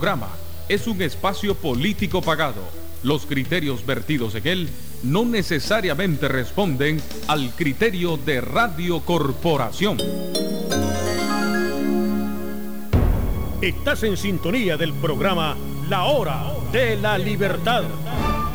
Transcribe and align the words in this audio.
programa 0.00 0.28
es 0.68 0.86
un 0.86 1.02
espacio 1.02 1.56
político 1.56 2.22
pagado. 2.22 2.62
Los 3.02 3.26
criterios 3.26 3.84
vertidos 3.84 4.36
en 4.36 4.46
él 4.46 4.68
no 5.02 5.24
necesariamente 5.24 6.28
responden 6.28 7.02
al 7.26 7.50
criterio 7.50 8.16
de 8.16 8.40
Radio 8.40 9.00
Corporación. 9.00 9.98
Estás 13.60 14.04
en 14.04 14.16
sintonía 14.16 14.76
del 14.76 14.92
programa 14.92 15.56
La 15.88 16.04
Hora 16.04 16.44
de 16.70 16.96
la 16.96 17.18
Libertad, 17.18 17.82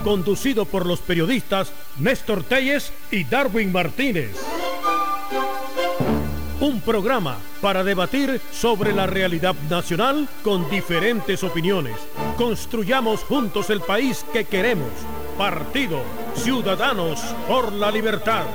conducido 0.05 0.64
por 0.64 0.86
los 0.86 1.02
periodistas 1.02 1.73
Néstor 2.00 2.46
Telles 2.46 2.94
y 3.12 3.25
Darwin 3.25 3.70
Martínez. 3.70 4.32
Un 6.64 6.80
programa 6.80 7.39
para 7.59 7.84
debatir 7.84 8.39
sobre 8.54 8.93
la 8.93 9.05
realidad 9.05 9.54
nacional 9.70 10.29
con 10.46 10.70
diferentes 10.70 11.43
opiniones. 11.43 11.97
Construyamos 12.38 13.20
juntos 13.25 13.69
el 13.69 13.82
país 13.82 14.25
que 14.32 14.46
queremos. 14.46 14.88
Partido 15.38 16.02
Ciudadanos 16.36 17.19
por 17.50 17.74
la 17.74 17.91
Libertad. 17.91 18.46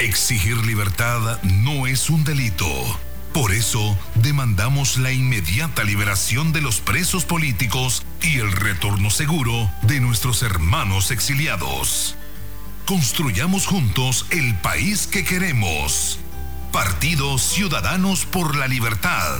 Exigir 0.00 0.56
libertad 0.66 1.38
no 1.44 1.86
es 1.86 2.10
un 2.10 2.24
delito. 2.24 2.66
Por 3.32 3.52
eso, 3.52 3.96
demandamos 4.16 4.96
la 4.96 5.12
inmediata 5.12 5.84
liberación 5.84 6.52
de 6.52 6.60
los 6.60 6.80
presos 6.80 7.24
políticos 7.24 8.02
y 8.22 8.38
el 8.38 8.50
retorno 8.50 9.08
seguro 9.08 9.70
de 9.82 10.00
nuestros 10.00 10.42
hermanos 10.42 11.12
exiliados. 11.12 12.16
Construyamos 12.86 13.66
juntos 13.66 14.26
el 14.30 14.56
país 14.56 15.06
que 15.06 15.24
queremos. 15.24 16.18
Partido 16.72 17.38
Ciudadanos 17.38 18.26
por 18.26 18.56
la 18.56 18.66
Libertad. 18.66 19.38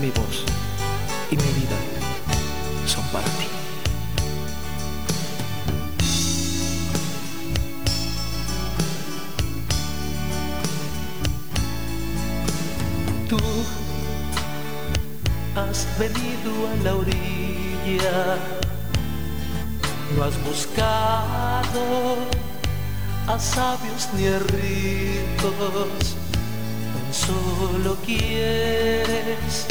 Mi 0.00 0.10
voz 0.12 0.44
y 1.28 1.36
mi 1.36 1.42
vida 1.42 1.76
son 2.86 3.04
para 3.08 3.24
ti. 3.24 3.48
Tú 13.28 13.38
has 15.56 15.86
venido 15.98 16.68
a 16.68 16.84
la 16.84 16.94
orilla, 16.94 18.36
no 20.16 20.22
has 20.22 20.44
buscado 20.44 22.18
a 23.26 23.36
sabios 23.36 24.08
ni 24.14 24.28
a 24.28 24.38
ricos, 24.38 26.14
tan 26.94 27.12
solo 27.12 27.96
quieres 28.06 29.66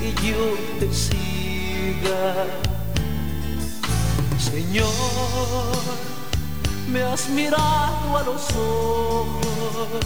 que 0.00 0.28
yo 0.28 0.56
te 0.80 0.92
siga. 0.92 2.46
Señor, 4.38 4.88
me 6.88 7.02
has 7.02 7.28
mirado 7.28 8.18
a 8.18 8.22
los 8.24 8.42
ojos, 8.52 10.04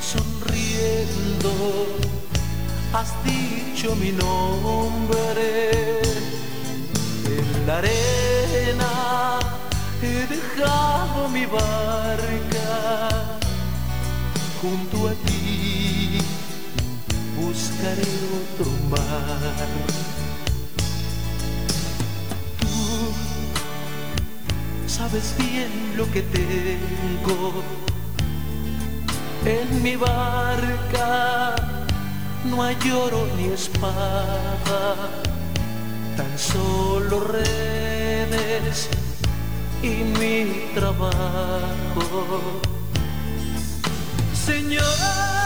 sonriendo, 0.00 1.50
has 2.92 3.10
dicho 3.24 3.94
mi 3.96 4.12
nombre 4.12 6.00
en 7.24 7.66
la 7.66 7.78
arena. 7.78 9.38
He 10.02 10.26
dejado 10.26 11.28
mi 11.30 11.46
barca 11.46 13.38
junto 14.60 15.08
a 15.08 15.12
ti 15.26 15.95
buscaré 17.56 18.12
otro 18.40 18.70
mar. 18.90 19.68
Tú 22.60 22.68
sabes 24.86 25.34
bien 25.38 25.70
lo 25.96 26.04
que 26.12 26.22
tengo 26.22 27.62
en 29.44 29.82
mi 29.82 29.96
barca. 29.96 31.54
No 32.44 32.62
hay 32.62 32.76
oro 32.90 33.26
ni 33.36 33.46
espada, 33.46 35.10
tan 36.16 36.38
solo 36.38 37.20
redes 37.20 38.88
y 39.82 39.94
mi 40.18 40.74
trabajo. 40.74 42.20
Señor 44.46 45.45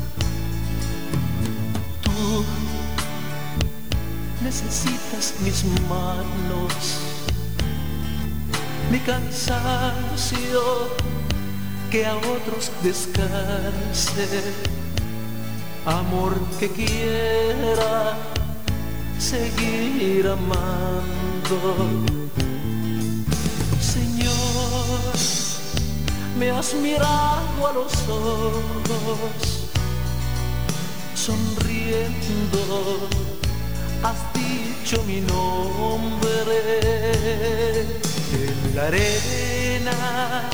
Necesitas 4.51 5.33
mis 5.39 5.63
manos, 5.87 6.73
mi 8.91 8.99
cansancio, 8.99 10.61
que 11.89 12.05
a 12.05 12.17
otros 12.17 12.69
descanse, 12.83 14.27
amor 15.85 16.35
que 16.59 16.69
quiera 16.69 18.17
seguir 19.17 20.27
amando. 20.27 21.57
Señor, 23.79 25.13
me 26.37 26.51
has 26.51 26.73
mirado 26.73 27.67
a 27.69 27.73
los 27.73 27.93
ojos, 28.09 29.69
sonriendo 31.15 33.07
has 34.03 34.33
dicho 34.33 35.03
mi 35.03 35.21
nombre. 35.21 36.57
En 38.33 38.75
la 38.75 38.87
arena 38.87 40.49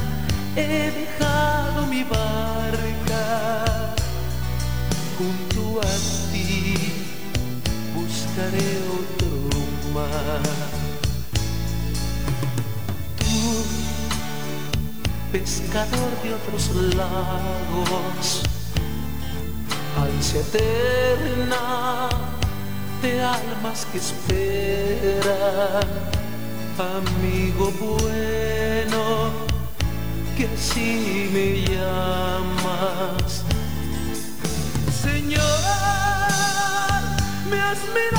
he 0.55 0.91
dejado 0.91 1.85
mi 1.87 2.03
barca. 2.03 3.95
Junto 5.17 5.81
a 5.81 5.93
ti 6.31 6.75
buscaré 7.95 8.69
otro 8.99 9.59
mar. 9.93 10.41
Tú 13.19 13.37
pescador 15.31 16.11
de 16.23 16.33
otros 16.33 16.95
lagos 16.95 18.43
ansia 19.97 20.41
eterna 20.41 21.57
de 23.01 23.21
almas 23.21 23.85
que 23.91 23.97
esperan, 23.97 25.87
amigo 26.77 27.71
bueno, 27.79 29.31
que 30.35 30.45
así 30.45 31.29
me 31.33 31.61
llamas. 31.69 33.43
Señor, 35.01 35.41
me 37.49 37.59
has 37.59 37.79
mirado 37.93 38.16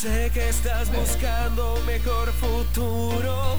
Sé 0.00 0.30
que 0.32 0.48
estás 0.48 0.90
buscando 0.90 1.78
mejor 1.86 2.32
futuro. 2.32 3.56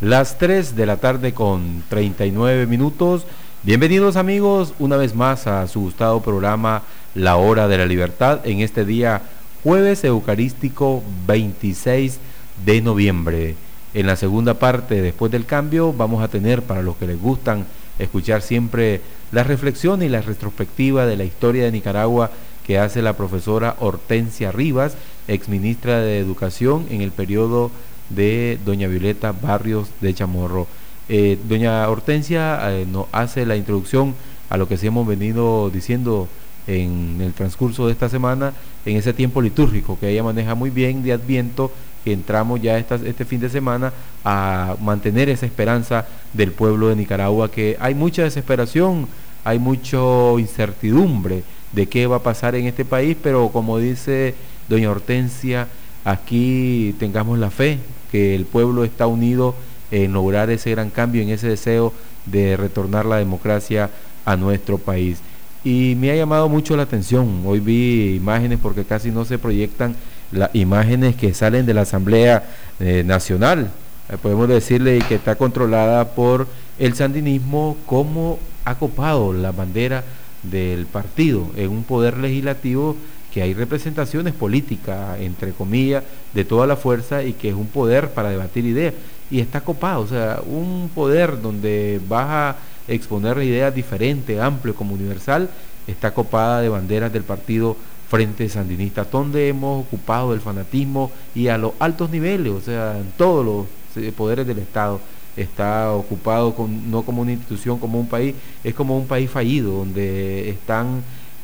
Las 0.00 0.38
3 0.38 0.76
de 0.76 0.86
la 0.86 0.98
tarde 0.98 1.34
con 1.34 1.82
39 1.88 2.66
minutos. 2.66 3.26
Bienvenidos 3.62 4.16
amigos 4.16 4.72
una 4.78 4.96
vez 4.96 5.14
más 5.14 5.46
a 5.46 5.68
su 5.68 5.80
gustado 5.80 6.22
programa 6.22 6.82
La 7.14 7.36
Hora 7.36 7.68
de 7.68 7.76
la 7.76 7.84
Libertad 7.84 8.40
en 8.44 8.60
este 8.60 8.86
día 8.86 9.20
jueves 9.62 10.02
eucarístico 10.02 11.02
26 11.26 12.20
de 12.64 12.80
noviembre. 12.80 13.56
En 13.92 14.06
la 14.06 14.16
segunda 14.16 14.54
parte, 14.54 15.02
después 15.02 15.30
del 15.30 15.44
cambio, 15.44 15.92
vamos 15.92 16.24
a 16.24 16.28
tener 16.28 16.62
para 16.62 16.80
los 16.80 16.96
que 16.96 17.06
les 17.06 17.20
gustan 17.20 17.66
escuchar 17.98 18.40
siempre 18.40 19.02
la 19.30 19.44
reflexión 19.44 20.02
y 20.02 20.08
la 20.08 20.22
retrospectiva 20.22 21.04
de 21.04 21.18
la 21.18 21.24
historia 21.24 21.64
de 21.64 21.72
Nicaragua 21.72 22.30
que 22.66 22.78
hace 22.78 23.02
la 23.02 23.12
profesora 23.12 23.76
Hortensia 23.78 24.52
Rivas, 24.52 24.96
exministra 25.28 26.00
de 26.00 26.18
Educación 26.18 26.86
en 26.88 27.02
el 27.02 27.12
periodo 27.12 27.70
de 28.08 28.58
doña 28.64 28.88
Violeta 28.88 29.32
Barrios 29.32 29.90
de 30.00 30.14
Chamorro. 30.14 30.66
Eh, 31.12 31.36
doña 31.48 31.88
Hortensia 31.88 32.60
eh, 32.70 32.86
nos 32.86 33.06
hace 33.10 33.44
la 33.44 33.56
introducción 33.56 34.14
a 34.48 34.56
lo 34.56 34.68
que 34.68 34.76
sí 34.76 34.86
hemos 34.86 35.04
venido 35.08 35.68
diciendo 35.68 36.28
en 36.68 37.18
el 37.20 37.32
transcurso 37.32 37.86
de 37.86 37.92
esta 37.94 38.08
semana, 38.08 38.52
en 38.86 38.96
ese 38.96 39.12
tiempo 39.12 39.42
litúrgico 39.42 39.98
que 39.98 40.08
ella 40.08 40.22
maneja 40.22 40.54
muy 40.54 40.70
bien 40.70 41.02
de 41.02 41.12
Adviento, 41.12 41.72
que 42.04 42.12
entramos 42.12 42.62
ya 42.62 42.78
este 42.78 43.24
fin 43.24 43.40
de 43.40 43.50
semana 43.50 43.92
a 44.24 44.76
mantener 44.80 45.28
esa 45.28 45.46
esperanza 45.46 46.06
del 46.32 46.52
pueblo 46.52 46.86
de 46.90 46.94
Nicaragua, 46.94 47.50
que 47.50 47.76
hay 47.80 47.96
mucha 47.96 48.22
desesperación, 48.22 49.08
hay 49.42 49.58
mucha 49.58 49.98
incertidumbre 50.38 51.42
de 51.72 51.88
qué 51.88 52.06
va 52.06 52.18
a 52.18 52.22
pasar 52.22 52.54
en 52.54 52.66
este 52.66 52.84
país, 52.84 53.16
pero 53.20 53.48
como 53.48 53.78
dice 53.78 54.36
doña 54.68 54.92
Hortensia, 54.92 55.66
aquí 56.04 56.94
tengamos 57.00 57.36
la 57.40 57.50
fe 57.50 57.80
que 58.12 58.36
el 58.36 58.44
pueblo 58.44 58.84
está 58.84 59.08
unido 59.08 59.56
en 59.90 60.12
lograr 60.12 60.50
ese 60.50 60.70
gran 60.70 60.90
cambio, 60.90 61.22
en 61.22 61.30
ese 61.30 61.48
deseo 61.48 61.92
de 62.26 62.56
retornar 62.56 63.06
la 63.06 63.16
democracia 63.16 63.90
a 64.24 64.36
nuestro 64.36 64.78
país. 64.78 65.18
Y 65.64 65.94
me 65.98 66.10
ha 66.10 66.16
llamado 66.16 66.48
mucho 66.48 66.76
la 66.76 66.84
atención, 66.84 67.42
hoy 67.44 67.60
vi 67.60 68.14
imágenes 68.14 68.58
porque 68.62 68.84
casi 68.84 69.10
no 69.10 69.24
se 69.24 69.38
proyectan 69.38 69.94
las 70.32 70.50
imágenes 70.54 71.16
que 71.16 71.34
salen 71.34 71.66
de 71.66 71.74
la 71.74 71.82
Asamblea 71.82 72.44
eh, 72.78 73.02
Nacional, 73.04 73.70
eh, 74.08 74.16
podemos 74.20 74.48
decirle 74.48 75.00
que 75.08 75.16
está 75.16 75.36
controlada 75.36 76.14
por 76.14 76.46
el 76.78 76.94
sandinismo, 76.94 77.76
como 77.86 78.38
ha 78.64 78.76
copado 78.76 79.32
la 79.32 79.52
bandera 79.52 80.04
del 80.42 80.86
partido 80.86 81.50
en 81.56 81.70
un 81.70 81.84
poder 81.84 82.16
legislativo 82.16 82.96
que 83.32 83.42
hay 83.42 83.54
representaciones 83.54 84.34
políticas, 84.34 85.20
entre 85.20 85.52
comillas, 85.52 86.02
de 86.34 86.44
toda 86.44 86.66
la 86.66 86.76
fuerza 86.76 87.22
y 87.22 87.34
que 87.34 87.50
es 87.50 87.54
un 87.54 87.66
poder 87.66 88.10
para 88.10 88.30
debatir 88.30 88.64
ideas. 88.64 88.94
Y 89.30 89.40
está 89.40 89.60
copado, 89.60 90.02
o 90.02 90.06
sea, 90.06 90.40
un 90.44 90.90
poder 90.94 91.40
donde 91.40 92.00
vas 92.08 92.26
a 92.28 92.56
exponer 92.88 93.38
ideas 93.42 93.74
diferentes, 93.74 94.38
amplio 94.40 94.74
como 94.74 94.94
universal, 94.94 95.48
está 95.86 96.12
copada 96.12 96.60
de 96.60 96.68
banderas 96.68 97.12
del 97.12 97.22
partido 97.22 97.76
Frente 98.08 98.48
Sandinista, 98.48 99.04
donde 99.04 99.48
hemos 99.48 99.86
ocupado 99.86 100.34
el 100.34 100.40
fanatismo 100.40 101.12
y 101.32 101.46
a 101.46 101.56
los 101.56 101.72
altos 101.78 102.10
niveles, 102.10 102.52
o 102.52 102.60
sea, 102.60 102.98
en 102.98 103.12
todos 103.16 103.46
los 103.46 104.02
eh, 104.04 104.10
poderes 104.10 104.46
del 104.46 104.58
Estado 104.58 105.00
está 105.36 105.92
ocupado 105.92 106.54
con, 106.54 106.90
no 106.90 107.02
como 107.02 107.22
una 107.22 107.32
institución, 107.32 107.78
como 107.78 108.00
un 108.00 108.08
país, 108.08 108.34
es 108.64 108.74
como 108.74 108.96
un 108.96 109.06
país 109.06 109.30
fallido, 109.30 109.72
donde 109.72 110.50
están 110.50 111.02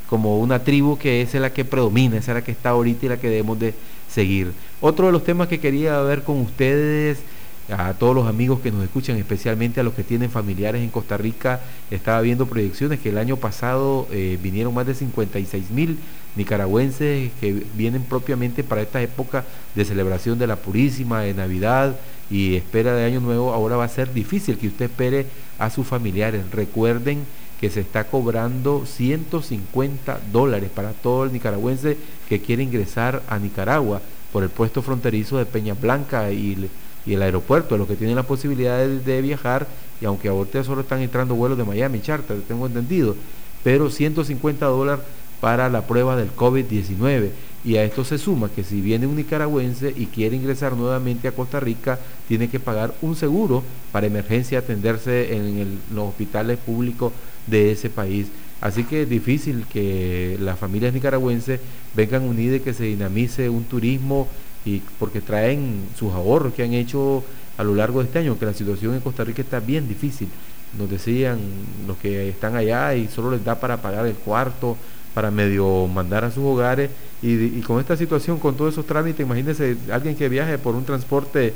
como 0.08 0.38
una 0.38 0.58
tribu 0.60 0.98
que 0.98 1.22
es 1.22 1.34
la 1.34 1.52
que 1.52 1.64
predomina, 1.64 2.16
esa 2.16 2.32
es 2.32 2.36
la 2.36 2.44
que 2.44 2.52
está 2.52 2.70
ahorita 2.70 3.06
y 3.06 3.08
la 3.08 3.16
que 3.16 3.28
debemos 3.28 3.58
de 3.58 3.74
seguir. 4.08 4.52
Otro 4.80 5.06
de 5.06 5.12
los 5.12 5.24
temas 5.24 5.48
que 5.48 5.60
quería 5.60 6.00
ver 6.00 6.22
con 6.22 6.40
ustedes, 6.40 7.18
a 7.68 7.94
todos 7.94 8.14
los 8.14 8.28
amigos 8.28 8.60
que 8.60 8.70
nos 8.70 8.84
escuchan, 8.84 9.16
especialmente 9.16 9.80
a 9.80 9.82
los 9.82 9.94
que 9.94 10.04
tienen 10.04 10.30
familiares 10.30 10.82
en 10.82 10.90
Costa 10.90 11.16
Rica, 11.16 11.60
estaba 11.90 12.20
viendo 12.20 12.46
proyecciones 12.46 13.00
que 13.00 13.08
el 13.08 13.18
año 13.18 13.36
pasado 13.36 14.06
eh, 14.12 14.38
vinieron 14.42 14.72
más 14.72 14.86
de 14.86 14.94
56 14.94 15.70
mil 15.70 15.98
nicaragüenses 16.36 17.32
que 17.40 17.64
vienen 17.74 18.02
propiamente 18.02 18.62
para 18.62 18.82
esta 18.82 19.02
época 19.02 19.44
de 19.74 19.84
celebración 19.84 20.38
de 20.38 20.46
la 20.46 20.56
Purísima, 20.56 21.22
de 21.22 21.34
Navidad 21.34 21.96
y 22.30 22.54
espera 22.54 22.94
de 22.94 23.04
Año 23.04 23.20
Nuevo. 23.20 23.52
Ahora 23.52 23.76
va 23.76 23.84
a 23.84 23.88
ser 23.88 24.12
difícil 24.12 24.58
que 24.58 24.68
usted 24.68 24.84
espere 24.86 25.26
a 25.58 25.70
sus 25.70 25.86
familiares. 25.86 26.44
Recuerden 26.52 27.24
que 27.60 27.70
se 27.70 27.80
está 27.80 28.04
cobrando 28.04 28.84
150 28.86 30.20
dólares 30.30 30.70
para 30.72 30.92
todo 30.92 31.24
el 31.24 31.32
nicaragüense 31.32 31.96
que 32.28 32.40
quiere 32.40 32.62
ingresar 32.62 33.22
a 33.28 33.38
Nicaragua 33.38 34.02
por 34.32 34.42
el 34.42 34.50
puesto 34.50 34.82
fronterizo 34.82 35.38
de 35.38 35.46
Peña 35.46 35.74
Blanca 35.74 36.30
y, 36.30 36.68
el 37.14 37.22
aeropuerto, 37.22 37.76
los 37.78 37.88
que 37.88 37.96
tienen 37.96 38.16
la 38.16 38.24
posibilidad 38.24 38.86
de, 38.86 39.22
viajar, 39.22 39.66
y 40.00 40.04
aunque 40.04 40.28
ahorita 40.28 40.64
solo 40.64 40.82
están 40.82 41.00
entrando 41.00 41.34
vuelos 41.34 41.56
de 41.56 41.64
Miami, 41.64 42.00
charter, 42.00 42.40
tengo 42.46 42.66
entendido, 42.66 43.14
pero 43.62 43.90
150 43.90 44.66
dólares 44.66 45.04
para 45.40 45.68
la 45.68 45.86
prueba 45.86 46.16
del 46.16 46.34
COVID-19. 46.34 47.30
Y 47.64 47.76
a 47.76 47.84
esto 47.84 48.04
se 48.04 48.18
suma 48.18 48.48
que 48.48 48.62
si 48.62 48.80
viene 48.80 49.08
un 49.08 49.16
nicaragüense 49.16 49.92
y 49.96 50.06
quiere 50.06 50.36
ingresar 50.36 50.76
nuevamente 50.76 51.26
a 51.26 51.32
Costa 51.32 51.58
Rica, 51.58 51.98
tiene 52.28 52.48
que 52.48 52.60
pagar 52.60 52.94
un 53.02 53.16
seguro 53.16 53.64
para 53.90 54.06
emergencia 54.06 54.60
atenderse 54.60 55.34
en, 55.34 55.80
los 55.92 56.08
hospitales 56.10 56.58
públicos 56.58 57.12
de 57.48 57.72
ese 57.72 57.90
país. 57.90 58.28
Así 58.60 58.84
que 58.84 59.02
es 59.02 59.08
difícil 59.08 59.66
que 59.66 60.38
las 60.40 60.58
familias 60.58 60.94
nicaragüenses 60.94 61.60
vengan 61.94 62.22
unidas 62.22 62.58
y 62.58 62.60
que 62.60 62.72
se 62.72 62.84
dinamice 62.84 63.50
un 63.50 63.64
turismo 63.64 64.28
y 64.66 64.82
porque 64.98 65.20
traen 65.20 65.88
sus 65.96 66.12
ahorros 66.12 66.52
que 66.52 66.64
han 66.64 66.74
hecho 66.74 67.24
a 67.56 67.64
lo 67.64 67.74
largo 67.74 68.00
de 68.00 68.06
este 68.06 68.18
año, 68.18 68.38
que 68.38 68.44
la 68.44 68.52
situación 68.52 68.94
en 68.94 69.00
Costa 69.00 69.24
Rica 69.24 69.40
está 69.40 69.60
bien 69.60 69.88
difícil. 69.88 70.28
Nos 70.76 70.90
decían 70.90 71.38
los 71.86 71.96
que 71.96 72.28
están 72.28 72.56
allá 72.56 72.94
y 72.94 73.06
solo 73.06 73.30
les 73.30 73.44
da 73.44 73.54
para 73.54 73.80
pagar 73.80 74.04
el 74.06 74.14
cuarto, 74.14 74.76
para 75.14 75.30
medio 75.30 75.86
mandar 75.86 76.24
a 76.24 76.30
sus 76.30 76.44
hogares 76.44 76.90
y, 77.22 77.60
con 77.62 77.80
esta 77.80 77.96
situación, 77.96 78.38
con 78.38 78.56
todos 78.56 78.74
esos 78.74 78.84
trámites, 78.84 79.24
imagínense 79.24 79.76
alguien 79.90 80.14
que 80.16 80.28
viaje 80.28 80.58
por 80.58 80.74
un 80.74 80.84
transporte 80.84 81.54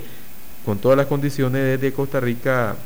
con 0.64 0.78
todas 0.78 0.96
las 0.96 1.06
condiciones 1.06 1.78
de 1.80 1.92
Costa 1.92 2.20
Rica 2.20 2.76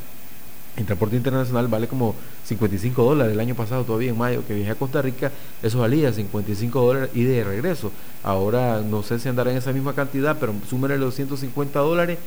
en 0.77 0.87
transporte 0.87 1.17
internacional 1.17 1.69
vale 1.69 1.87
como 1.87 2.15
55 2.45 3.03
dólares. 3.03 3.33
El 3.33 3.41
año 3.41 3.55
pasado, 3.55 3.85
todavía 3.85 4.11
en 4.11 4.19
mayo, 4.19 4.45
que 4.47 4.55
viajé 4.55 4.73
a 4.73 4.75
Costa 4.75 5.03
Rica, 5.03 5.31
eso 5.63 5.79
valía 5.79 6.13
55 6.13 6.81
dólares 6.81 7.11
y 7.15 7.23
de 7.25 7.45
regreso. 7.45 7.93
Ahora 8.23 8.83
no 8.83 9.03
sé 9.03 9.19
si 9.19 9.29
andará 9.29 9.51
en 9.51 9.59
esa 9.59 9.73
misma 9.73 9.95
cantidad, 9.95 10.37
pero 10.39 10.55
súmele 10.69 10.99
los 10.99 11.15
150 11.15 11.79
dólares 11.79 12.19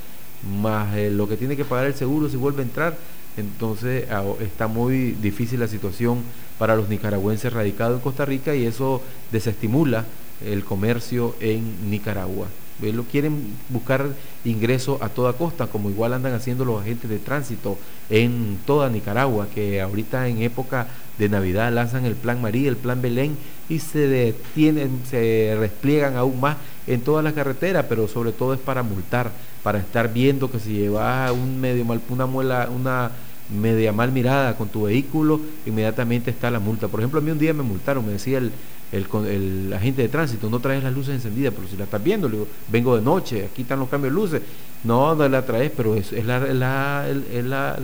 más 0.60 0.94
eh, 0.96 1.10
lo 1.10 1.28
que 1.28 1.36
tiene 1.36 1.56
que 1.56 1.64
pagar 1.64 1.86
el 1.86 1.94
seguro 1.94 2.28
si 2.28 2.36
vuelve 2.36 2.62
a 2.62 2.64
entrar. 2.64 2.96
Entonces 3.36 4.08
está 4.40 4.66
muy 4.66 5.12
difícil 5.12 5.60
la 5.60 5.68
situación 5.68 6.22
para 6.58 6.74
los 6.74 6.88
nicaragüenses 6.88 7.52
radicados 7.52 7.96
en 7.96 8.02
Costa 8.02 8.24
Rica 8.24 8.54
y 8.56 8.66
eso 8.66 9.00
desestimula 9.30 10.04
el 10.44 10.64
comercio 10.64 11.36
en 11.38 11.88
Nicaragua. 11.88 12.48
Lo 12.80 13.02
quieren 13.04 13.56
buscar 13.70 14.06
ingreso 14.44 14.98
a 15.00 15.08
toda 15.08 15.32
costa, 15.32 15.66
como 15.66 15.90
igual 15.90 16.12
andan 16.12 16.34
haciendo 16.34 16.64
los 16.64 16.80
agentes 16.80 17.10
de 17.10 17.18
tránsito 17.18 17.76
en 18.08 18.58
toda 18.66 18.88
Nicaragua, 18.88 19.48
que 19.52 19.80
ahorita 19.80 20.28
en 20.28 20.42
época 20.42 20.86
de 21.18 21.28
Navidad 21.28 21.72
lanzan 21.72 22.04
el 22.04 22.14
plan 22.14 22.40
María, 22.40 22.68
el 22.68 22.76
plan 22.76 23.02
Belén 23.02 23.36
y 23.68 23.80
se 23.80 24.06
detienen, 24.06 25.00
se 25.10 25.18
despliegan 25.60 26.16
aún 26.16 26.40
más 26.40 26.56
en 26.86 27.00
todas 27.00 27.24
las 27.24 27.32
carreteras, 27.32 27.86
pero 27.88 28.06
sobre 28.06 28.32
todo 28.32 28.54
es 28.54 28.60
para 28.60 28.82
multar, 28.82 29.32
para 29.62 29.78
estar 29.78 30.12
viendo 30.12 30.50
que 30.50 30.60
si 30.60 30.74
llevas 30.74 31.32
un 31.32 31.60
medio 31.60 31.84
mal, 31.84 32.00
una 32.08 32.26
muela, 32.26 32.68
una 32.74 33.10
media 33.50 33.92
mal 33.92 34.12
mirada 34.12 34.56
con 34.56 34.68
tu 34.68 34.84
vehículo, 34.84 35.40
inmediatamente 35.66 36.30
está 36.30 36.50
la 36.50 36.60
multa. 36.60 36.88
Por 36.88 37.00
ejemplo, 37.00 37.18
a 37.18 37.22
mí 37.22 37.30
un 37.30 37.38
día 37.38 37.52
me 37.52 37.62
multaron, 37.62 38.06
me 38.06 38.12
decía 38.12 38.38
el, 38.38 38.52
el, 38.92 39.72
agente 39.72 40.02
de 40.02 40.08
tránsito, 40.08 40.48
no 40.48 40.60
traes 40.60 40.82
las 40.82 40.92
luces 40.92 41.14
encendidas, 41.14 41.52
pero 41.54 41.68
si 41.68 41.76
la 41.76 41.84
estás 41.84 42.02
viendo, 42.02 42.28
le 42.28 42.36
digo, 42.36 42.48
vengo 42.68 42.96
de 42.96 43.02
noche, 43.02 43.48
aquí 43.50 43.62
están 43.62 43.78
los 43.78 43.88
cambios 43.88 44.14
de 44.14 44.20
luces. 44.20 44.42
No, 44.84 45.14
no 45.14 45.28
la 45.28 45.44
traes, 45.44 45.70
pero 45.76 45.94
es, 45.94 46.12
es, 46.12 46.24
la, 46.24 46.38
la, 46.40 47.76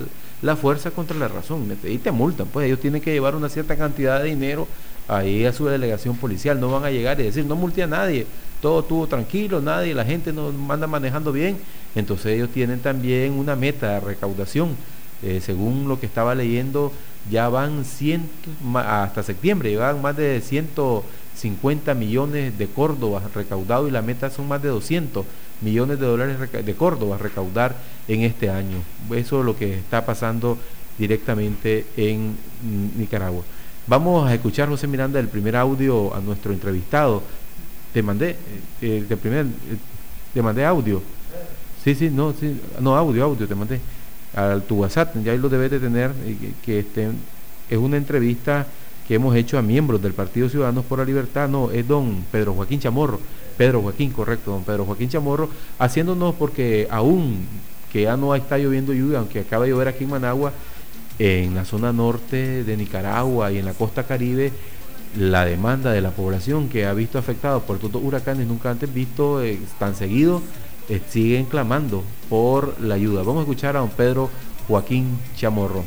la, 0.43 0.57
fuerza 0.57 0.91
contra 0.91 1.17
la 1.17 1.29
razón. 1.29 1.77
Y 1.85 1.99
te 1.99 2.11
multan, 2.11 2.47
pues 2.47 2.67
ellos 2.67 2.81
tienen 2.81 3.03
que 3.03 3.13
llevar 3.13 3.35
una 3.35 3.49
cierta 3.49 3.77
cantidad 3.77 4.23
de 4.23 4.29
dinero 4.31 4.67
ahí 5.09 5.45
a 5.45 5.53
su 5.53 5.67
delegación 5.67 6.17
policial, 6.17 6.59
no 6.59 6.71
van 6.71 6.85
a 6.85 6.91
llegar 6.91 7.21
y 7.21 7.25
decir, 7.25 7.45
no 7.45 7.57
multé 7.57 7.83
a 7.83 7.87
nadie, 7.87 8.27
todo 8.63 8.81
estuvo 8.81 9.07
tranquilo, 9.07 9.61
nadie, 9.61 9.93
la 9.95 10.05
gente 10.05 10.33
no 10.33 10.53
anda 10.71 10.87
manejando 10.87 11.33
bien. 11.33 11.59
Entonces 11.95 12.27
ellos 12.35 12.49
tienen 12.51 12.81
también 12.81 13.33
una 13.33 13.55
meta 13.55 13.95
de 13.95 14.01
recaudación 14.01 14.77
eh, 15.25 15.41
según 15.41 15.89
lo 15.89 15.99
que 15.99 16.05
estaba 16.05 16.35
leyendo, 16.35 16.93
ya 17.31 17.49
van 17.49 17.85
hasta 18.75 19.23
septiembre, 19.23 19.71
llevan 19.71 20.03
más 20.03 20.17
de 20.17 20.41
150 20.41 21.95
millones 21.95 22.57
de 22.59 22.67
Córdoba 22.67 23.23
recaudados 23.35 23.89
y 23.89 23.93
la 23.93 24.03
meta 24.03 24.31
son 24.31 24.49
más 24.49 24.63
de 24.63 24.69
200 24.69 25.25
millones 25.61 25.99
de 25.99 26.07
dólares 26.07 26.39
de 26.53 26.75
Córdoba 26.75 27.19
recaudar 27.19 27.77
en 28.09 28.23
este 28.23 28.51
año. 28.51 28.79
Eso 29.15 29.41
es 29.41 29.47
lo 29.47 29.57
que 29.57 29.79
está 29.79 30.05
pasando 30.05 30.59
directamente 30.99 31.87
en 31.97 32.37
Nicaragua. 32.97 33.43
Vamos 33.87 34.29
a 34.29 34.35
escuchar, 34.35 34.69
José 34.69 34.87
Miranda, 34.87 35.21
el 35.21 35.29
primer 35.29 35.57
audio 35.57 36.15
a 36.15 36.21
nuestro 36.21 36.53
entrevistado 36.53 37.23
te 37.95 38.03
mandé, 38.03 38.37
eh, 38.83 39.07
el 39.09 39.17
primer, 39.19 39.47
te 40.35 40.43
mandé 40.43 40.65
audio. 40.65 41.01
Sí, 41.85 41.95
sí, 41.95 42.11
no, 42.11 42.33
sí, 42.33 42.61
no, 42.81 42.97
audio, 42.97 43.25
audio, 43.25 43.47
te 43.47 43.55
mandé. 43.55 43.81
A 44.37 44.59
tu 44.61 44.77
WhatsApp, 44.77 45.15
ya 45.23 45.33
ahí 45.33 45.39
lo 45.39 45.49
debes 45.49 45.71
de 45.71 45.81
tener, 45.81 46.11
que, 46.65 46.81
este, 46.81 47.11
es 47.71 47.79
una 47.79 47.97
entrevista 47.97 48.67
que 49.07 49.15
hemos 49.15 49.37
hecho 49.37 49.59
a 49.59 49.63
miembros 49.63 50.03
del 50.03 50.13
Partido 50.13 50.49
Ciudadanos 50.49 50.85
por 50.87 50.99
la 50.99 51.05
Libertad, 51.05 51.49
no, 51.49 51.71
es 51.71 51.87
don 51.87 52.25
Pedro 52.33 52.55
Joaquín 52.55 52.81
Chamorro, 52.81 53.21
Pedro 53.57 53.83
Joaquín, 53.83 54.11
correcto, 54.11 54.51
don 54.51 54.65
Pedro 54.65 54.85
Joaquín 54.87 55.09
Chamorro, 55.09 55.49
haciéndonos 55.79 56.35
porque 56.35 56.89
aún 56.91 57.47
que 57.93 58.03
ya 58.03 58.17
no 58.17 58.35
está 58.35 58.59
lloviendo 58.59 58.93
lluvia, 58.93 59.19
aunque 59.19 59.41
acaba 59.41 59.65
de 59.65 59.71
llover 59.71 59.87
aquí 59.87 60.03
en 60.03 60.11
Managua, 60.11 60.53
en 61.19 61.55
la 61.55 61.65
zona 61.65 61.93
norte 61.93 62.65
de 62.65 62.77
Nicaragua 62.77 63.53
y 63.53 63.59
en 63.59 63.67
la 63.67 63.75
costa 63.75 64.03
caribe, 64.03 64.53
la 65.17 65.45
demanda 65.45 65.93
de 65.93 66.01
la 66.01 66.11
población 66.11 66.69
que 66.69 66.87
ha 66.87 66.93
visto 66.93 67.19
afectado 67.19 67.61
por 67.61 67.77
estos 67.77 68.03
huracanes 68.03 68.49
nunca 68.49 68.71
antes 68.71 68.93
visto 68.93 69.43
eh, 69.43 69.61
tan 69.79 69.95
seguido, 69.95 70.43
siguen 71.09 71.47
clamando 71.47 72.03
por 72.29 72.81
la 72.81 72.95
ayuda. 72.95 73.23
Vamos 73.23 73.39
a 73.39 73.41
escuchar 73.43 73.77
a 73.77 73.81
don 73.81 73.91
Pedro 73.91 74.31
Joaquín 74.69 75.19
Chamorro. 75.37 75.85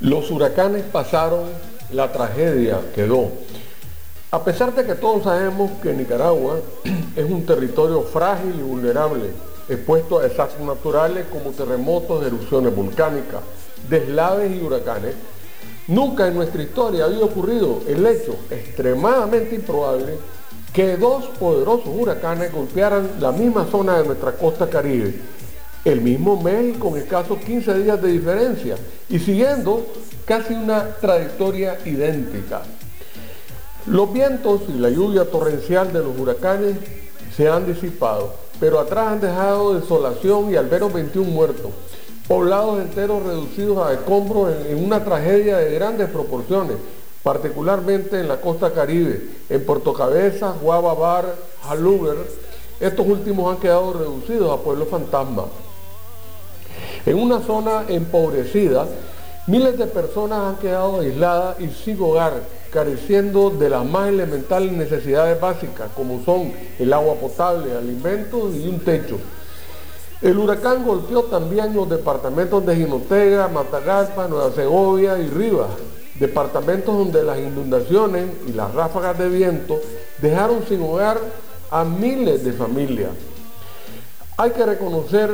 Los 0.00 0.30
huracanes 0.30 0.82
pasaron, 0.84 1.44
la 1.92 2.12
tragedia 2.12 2.80
quedó. 2.94 3.30
A 4.30 4.44
pesar 4.44 4.74
de 4.74 4.84
que 4.84 4.94
todos 4.94 5.22
sabemos 5.22 5.70
que 5.82 5.92
Nicaragua 5.92 6.58
es 7.16 7.30
un 7.30 7.46
territorio 7.46 8.02
frágil 8.02 8.54
y 8.58 8.62
vulnerable, 8.62 9.30
expuesto 9.68 10.18
a 10.18 10.24
desastres 10.24 10.66
naturales 10.66 11.26
como 11.30 11.50
terremotos, 11.50 12.26
erupciones 12.26 12.74
volcánicas, 12.74 13.40
deslaves 13.88 14.52
y 14.54 14.62
huracanes, 14.62 15.14
nunca 15.88 16.26
en 16.26 16.34
nuestra 16.34 16.62
historia 16.62 17.04
había 17.04 17.24
ocurrido 17.24 17.80
el 17.88 18.04
hecho 18.06 18.36
extremadamente 18.50 19.54
improbable 19.54 20.18
que 20.76 20.98
dos 20.98 21.24
poderosos 21.40 21.88
huracanes 21.88 22.52
golpearan 22.52 23.12
la 23.18 23.32
misma 23.32 23.66
zona 23.70 23.96
de 23.96 24.08
nuestra 24.08 24.32
costa 24.32 24.68
caribe, 24.68 25.14
el 25.86 26.02
mismo 26.02 26.38
mes 26.42 26.76
con 26.76 26.98
escasos 26.98 27.38
15 27.38 27.78
días 27.78 28.02
de 28.02 28.12
diferencia 28.12 28.76
y 29.08 29.18
siguiendo 29.18 29.86
casi 30.26 30.52
una 30.52 30.96
trayectoria 30.96 31.78
idéntica. 31.86 32.60
Los 33.86 34.12
vientos 34.12 34.64
y 34.68 34.78
la 34.78 34.90
lluvia 34.90 35.24
torrencial 35.30 35.94
de 35.94 36.00
los 36.00 36.18
huracanes 36.18 36.76
se 37.34 37.48
han 37.48 37.64
disipado, 37.64 38.34
pero 38.60 38.78
atrás 38.78 39.12
han 39.12 39.20
dejado 39.22 39.80
desolación 39.80 40.52
y 40.52 40.56
al 40.56 40.70
menos 40.70 40.92
21 40.92 41.30
muertos, 41.30 41.70
poblados 42.28 42.82
enteros 42.82 43.22
reducidos 43.22 43.78
a 43.78 43.94
escombros 43.94 44.52
en, 44.68 44.84
una 44.84 45.02
tragedia 45.02 45.56
de 45.56 45.72
grandes 45.72 46.10
proporciones, 46.10 46.76
particularmente 47.26 48.20
en 48.20 48.28
la 48.28 48.40
costa 48.40 48.72
caribe, 48.72 49.20
en 49.50 49.66
Puerto 49.66 49.92
Cabezas, 49.92 50.60
Guababar, 50.60 51.34
Haluger. 51.68 52.18
Estos 52.78 53.04
últimos 53.04 53.52
han 53.52 53.60
quedado 53.60 53.94
reducidos 53.94 54.48
a 54.48 54.62
pueblos 54.62 54.86
fantasmas. 54.88 55.46
En 57.04 57.18
una 57.18 57.40
zona 57.40 57.84
empobrecida, 57.88 58.86
miles 59.48 59.76
de 59.76 59.88
personas 59.88 60.38
han 60.38 60.56
quedado 60.58 61.00
aisladas 61.00 61.58
y 61.58 61.66
sin 61.66 62.00
hogar, 62.00 62.34
careciendo 62.70 63.50
de 63.50 63.70
las 63.70 63.84
más 63.84 64.08
elementales 64.08 64.70
necesidades 64.70 65.40
básicas, 65.40 65.90
como 65.96 66.24
son 66.24 66.52
el 66.78 66.92
agua 66.92 67.16
potable, 67.16 67.76
alimentos 67.76 68.54
y 68.54 68.68
un 68.68 68.78
techo. 68.78 69.18
El 70.22 70.38
huracán 70.38 70.86
golpeó 70.86 71.24
también 71.24 71.74
los 71.74 71.90
departamentos 71.90 72.64
de 72.64 72.76
Jinotega, 72.76 73.48
Matagalpa, 73.48 74.28
Nueva 74.28 74.52
Segovia 74.52 75.18
y 75.18 75.26
Rivas, 75.26 75.70
departamentos 76.18 76.96
donde 76.96 77.22
las 77.22 77.38
inundaciones 77.38 78.26
y 78.46 78.52
las 78.52 78.72
ráfagas 78.74 79.18
de 79.18 79.28
viento 79.28 79.80
dejaron 80.20 80.64
sin 80.68 80.82
hogar 80.82 81.18
a 81.70 81.84
miles 81.84 82.44
de 82.44 82.52
familias. 82.52 83.10
Hay 84.36 84.50
que 84.50 84.66
reconocer 84.66 85.30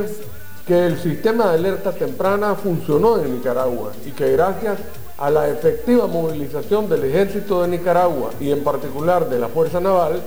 que 0.67 0.85
el 0.85 0.97
sistema 0.99 1.49
de 1.49 1.55
alerta 1.55 1.91
temprana 1.91 2.55
funcionó 2.55 3.17
en 3.17 3.35
Nicaragua 3.35 3.91
y 4.05 4.11
que 4.11 4.31
gracias 4.31 4.79
a 5.17 5.29
la 5.29 5.49
efectiva 5.49 6.07
movilización 6.07 6.89
del 6.89 7.03
ejército 7.05 7.61
de 7.61 7.67
Nicaragua 7.67 8.31
y 8.39 8.51
en 8.51 8.63
particular 8.63 9.29
de 9.29 9.39
la 9.39 9.49
Fuerza 9.49 9.79
Naval, 9.79 10.21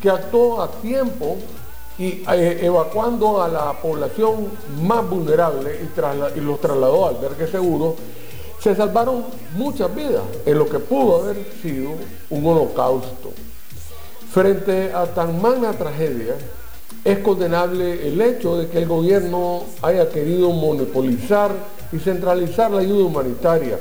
que 0.00 0.10
actuó 0.10 0.62
a 0.62 0.70
tiempo 0.70 1.36
y 1.98 2.22
eh, 2.30 2.58
evacuando 2.62 3.42
a 3.42 3.48
la 3.48 3.72
población 3.74 4.48
más 4.82 5.08
vulnerable 5.08 5.80
y, 5.80 6.40
los 6.40 6.60
trasladó 6.60 7.06
al 7.06 7.16
albergue 7.16 7.46
seguro, 7.46 7.94
se 8.64 8.74
salvaron 8.74 9.26
muchas 9.56 9.94
vidas 9.94 10.22
en 10.46 10.58
lo 10.58 10.66
que 10.66 10.78
pudo 10.78 11.22
haber 11.22 11.36
sido 11.60 11.90
un 12.30 12.46
holocausto. 12.46 13.30
Frente 14.32 14.90
a 14.94 15.04
tan 15.04 15.42
magna 15.42 15.74
tragedia, 15.74 16.34
es 17.04 17.18
condenable 17.18 18.08
el 18.08 18.18
hecho 18.22 18.56
de 18.56 18.68
que 18.68 18.78
el 18.78 18.86
gobierno 18.88 19.64
haya 19.82 20.08
querido 20.08 20.50
monopolizar 20.50 21.50
y 21.92 21.98
centralizar 21.98 22.70
la 22.70 22.80
ayuda 22.80 23.04
humanitaria 23.04 23.78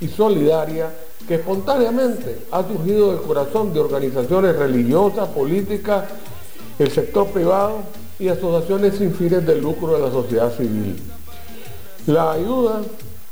y 0.00 0.08
solidaria 0.08 0.90
que 1.28 1.36
espontáneamente 1.36 2.46
ha 2.50 2.64
surgido 2.64 3.12
del 3.12 3.22
corazón 3.22 3.72
de 3.72 3.78
organizaciones 3.78 4.56
religiosas, 4.56 5.28
políticas, 5.28 6.06
el 6.80 6.90
sector 6.90 7.28
privado 7.28 7.82
y 8.18 8.26
asociaciones 8.26 8.96
sin 8.96 9.14
fines 9.14 9.46
de 9.46 9.60
lucro 9.60 9.94
de 9.94 10.00
la 10.00 10.10
sociedad 10.10 10.52
civil. 10.56 11.00
La 12.08 12.32
ayuda, 12.32 12.82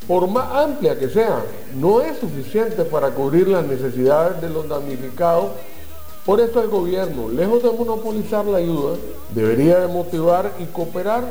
por 0.06 0.28
más 0.28 0.48
amplia 0.52 0.98
que 0.98 1.08
sea, 1.08 1.42
no 1.74 2.00
es 2.00 2.18
suficiente 2.18 2.84
para 2.84 3.10
cubrir 3.10 3.48
las 3.48 3.64
necesidades 3.64 4.40
de 4.40 4.50
los 4.50 4.68
damnificados. 4.68 5.50
Por 6.26 6.40
eso 6.40 6.62
el 6.62 6.68
gobierno, 6.68 7.28
lejos 7.28 7.62
de 7.62 7.70
monopolizar 7.70 8.44
la 8.44 8.58
ayuda, 8.58 8.96
debería 9.34 9.80
de 9.80 9.88
motivar 9.88 10.52
y 10.58 10.64
cooperar 10.66 11.24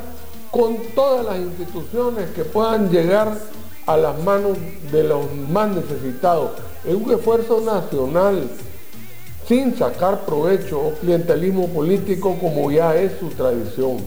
con 0.49 0.77
todas 0.95 1.25
las 1.25 1.37
instituciones 1.37 2.29
que 2.31 2.43
puedan 2.43 2.89
llegar 2.89 3.37
a 3.85 3.97
las 3.97 4.21
manos 4.23 4.57
de 4.91 5.03
los 5.03 5.25
más 5.49 5.69
necesitados. 5.69 6.51
Es 6.85 6.95
un 6.95 7.11
esfuerzo 7.11 7.61
nacional 7.61 8.49
sin 9.47 9.77
sacar 9.77 10.25
provecho 10.25 10.79
o 10.79 10.93
clientelismo 10.93 11.67
político 11.69 12.37
como 12.39 12.71
ya 12.71 12.95
es 12.95 13.13
su 13.19 13.27
tradición. 13.29 13.97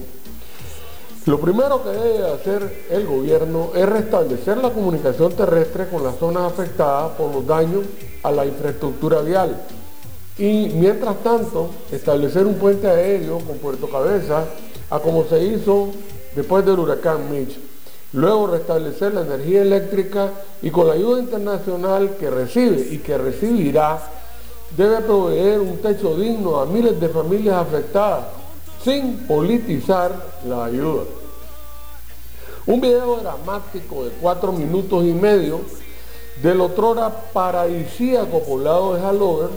Lo 1.26 1.40
primero 1.40 1.82
que 1.82 1.88
debe 1.88 2.32
hacer 2.32 2.84
el 2.90 3.06
gobierno 3.06 3.70
es 3.74 3.88
restablecer 3.88 4.58
la 4.58 4.68
comunicación 4.68 5.32
terrestre 5.32 5.88
con 5.88 6.04
las 6.04 6.18
zonas 6.18 6.52
afectadas 6.52 7.12
por 7.12 7.34
los 7.34 7.46
daños 7.46 7.82
a 8.22 8.30
la 8.30 8.44
infraestructura 8.44 9.22
vial. 9.22 9.56
Y 10.36 10.68
mientras 10.74 11.22
tanto 11.22 11.70
establecer 11.90 12.44
un 12.44 12.56
puente 12.56 12.88
aéreo 12.88 13.38
con 13.38 13.56
Puerto 13.56 13.88
Cabeza 13.88 14.44
a 14.90 14.98
como 14.98 15.24
se 15.24 15.42
hizo 15.42 15.92
después 16.36 16.62
del 16.66 16.78
huracán 16.78 17.30
Mitch. 17.30 17.58
Luego 18.12 18.48
restablecer 18.48 19.14
la 19.14 19.22
energía 19.22 19.62
eléctrica 19.62 20.30
y 20.60 20.70
con 20.70 20.88
la 20.88 20.92
ayuda 20.92 21.20
internacional 21.20 22.16
que 22.20 22.28
recibe 22.28 22.86
y 22.90 22.98
que 22.98 23.16
recibirá, 23.16 23.98
debe 24.76 25.00
proveer 25.00 25.58
un 25.58 25.78
techo 25.78 26.18
digno 26.18 26.60
a 26.60 26.66
miles 26.66 27.00
de 27.00 27.08
familias 27.08 27.56
afectadas 27.56 28.43
sin 28.84 29.26
politizar 29.26 30.12
la 30.46 30.66
ayuda. 30.66 31.04
Un 32.66 32.80
video 32.82 33.16
dramático 33.16 34.04
de 34.04 34.10
cuatro 34.20 34.52
minutos 34.52 35.04
y 35.04 35.12
medio 35.12 35.62
del 36.42 36.60
otrora 36.60 37.10
paradisíaco 37.32 38.42
poblado 38.42 38.94
de 38.94 39.00
Halover, 39.00 39.48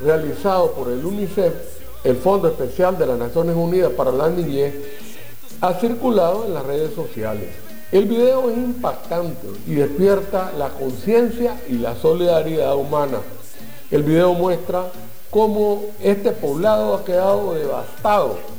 realizado 0.00 0.72
por 0.72 0.90
el 0.90 1.04
UNICEF, 1.04 1.54
el 2.04 2.16
Fondo 2.16 2.48
Especial 2.48 2.98
de 2.98 3.06
las 3.06 3.18
Naciones 3.18 3.56
Unidas 3.56 3.92
para 3.92 4.12
la 4.12 4.28
Niñez, 4.28 4.74
ha 5.62 5.72
circulado 5.74 6.44
en 6.44 6.54
las 6.54 6.66
redes 6.66 6.94
sociales. 6.94 7.48
El 7.92 8.04
video 8.04 8.50
es 8.50 8.58
impactante 8.58 9.46
y 9.66 9.74
despierta 9.74 10.52
la 10.58 10.68
conciencia 10.68 11.58
y 11.68 11.74
la 11.74 11.96
solidaridad 11.96 12.76
humana. 12.76 13.18
El 13.90 14.02
video 14.02 14.34
muestra 14.34 14.90
cómo 15.30 15.84
este 16.02 16.32
poblado 16.32 16.94
ha 16.94 17.04
quedado 17.04 17.54
devastado 17.54 18.55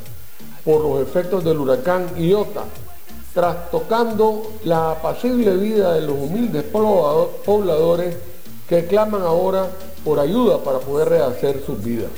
por 0.68 0.82
los 0.82 1.02
efectos 1.02 1.46
del 1.46 1.60
huracán 1.60 2.08
Iota, 2.18 2.66
trastocando 3.34 4.52
la 4.66 4.92
apacible 4.92 5.56
vida 5.56 5.94
de 5.94 6.02
los 6.02 6.18
humildes 6.18 6.66
pobladores 6.66 8.18
que 8.68 8.86
claman 8.86 9.22
ahora 9.22 9.70
por 10.04 10.20
ayuda 10.20 10.58
para 10.58 10.80
poder 10.80 11.08
rehacer 11.08 11.64
sus 11.66 11.82
vidas. 11.82 12.10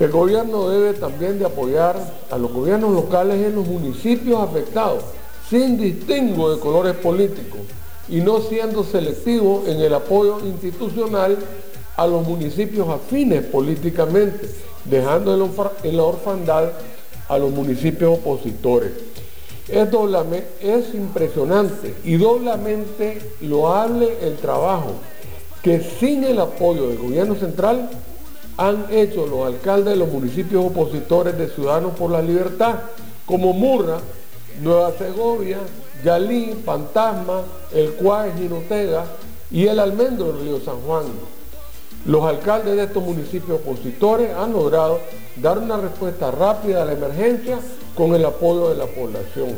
El 0.00 0.10
gobierno 0.10 0.70
debe 0.70 0.94
también 0.94 1.38
de 1.38 1.44
apoyar 1.44 1.96
a 2.30 2.38
los 2.38 2.50
gobiernos 2.50 2.94
locales 2.94 3.36
en 3.44 3.56
los 3.56 3.66
municipios 3.66 4.40
afectados 4.40 5.04
sin 5.50 5.76
distingo 5.76 6.50
de 6.50 6.58
colores 6.58 6.94
políticos 6.94 7.60
y 8.08 8.22
no 8.22 8.40
siendo 8.40 8.84
selectivo 8.84 9.64
en 9.66 9.82
el 9.82 9.92
apoyo 9.92 10.40
institucional 10.40 11.36
a 11.94 12.06
los 12.06 12.26
municipios 12.26 12.88
afines 12.88 13.44
políticamente, 13.44 14.48
dejando 14.86 15.34
en 15.82 15.96
la 15.98 16.02
orfandad 16.04 16.70
a 17.28 17.38
los 17.38 17.50
municipios 17.50 18.18
opositores. 18.18 18.92
Es, 19.68 19.88
es 20.60 20.94
impresionante 20.94 21.94
y 22.04 22.16
doblemente 22.16 23.20
loable 23.40 24.18
el 24.20 24.36
trabajo 24.36 24.92
que 25.62 25.80
sin 25.80 26.24
el 26.24 26.38
apoyo 26.38 26.88
del 26.88 26.98
gobierno 26.98 27.34
central 27.34 27.88
han 28.58 28.86
hecho 28.90 29.26
los 29.26 29.46
alcaldes 29.46 29.94
de 29.94 29.96
los 29.96 30.12
municipios 30.12 30.66
opositores 30.66 31.36
de 31.38 31.48
Ciudadanos 31.48 31.94
por 31.96 32.10
la 32.10 32.20
Libertad, 32.20 32.74
como 33.24 33.52
Murra, 33.54 33.98
Nueva 34.60 34.92
Segovia, 34.98 35.58
Yalí, 36.04 36.54
Fantasma, 36.64 37.42
El 37.72 37.94
Cuay, 37.94 38.32
Jinotega 38.38 39.06
y 39.50 39.66
El 39.66 39.80
Almendro 39.80 40.32
del 40.32 40.44
Río 40.44 40.60
San 40.60 40.80
Juan. 40.82 41.04
Los 42.06 42.22
alcaldes 42.24 42.76
de 42.76 42.84
estos 42.84 43.02
municipios 43.02 43.60
opositores 43.60 44.30
han 44.36 44.52
logrado 44.52 45.00
dar 45.36 45.58
una 45.58 45.78
respuesta 45.78 46.30
rápida 46.30 46.82
a 46.82 46.84
la 46.84 46.92
emergencia 46.92 47.58
con 47.94 48.14
el 48.14 48.24
apoyo 48.26 48.68
de 48.68 48.76
la 48.76 48.86
población. 48.86 49.56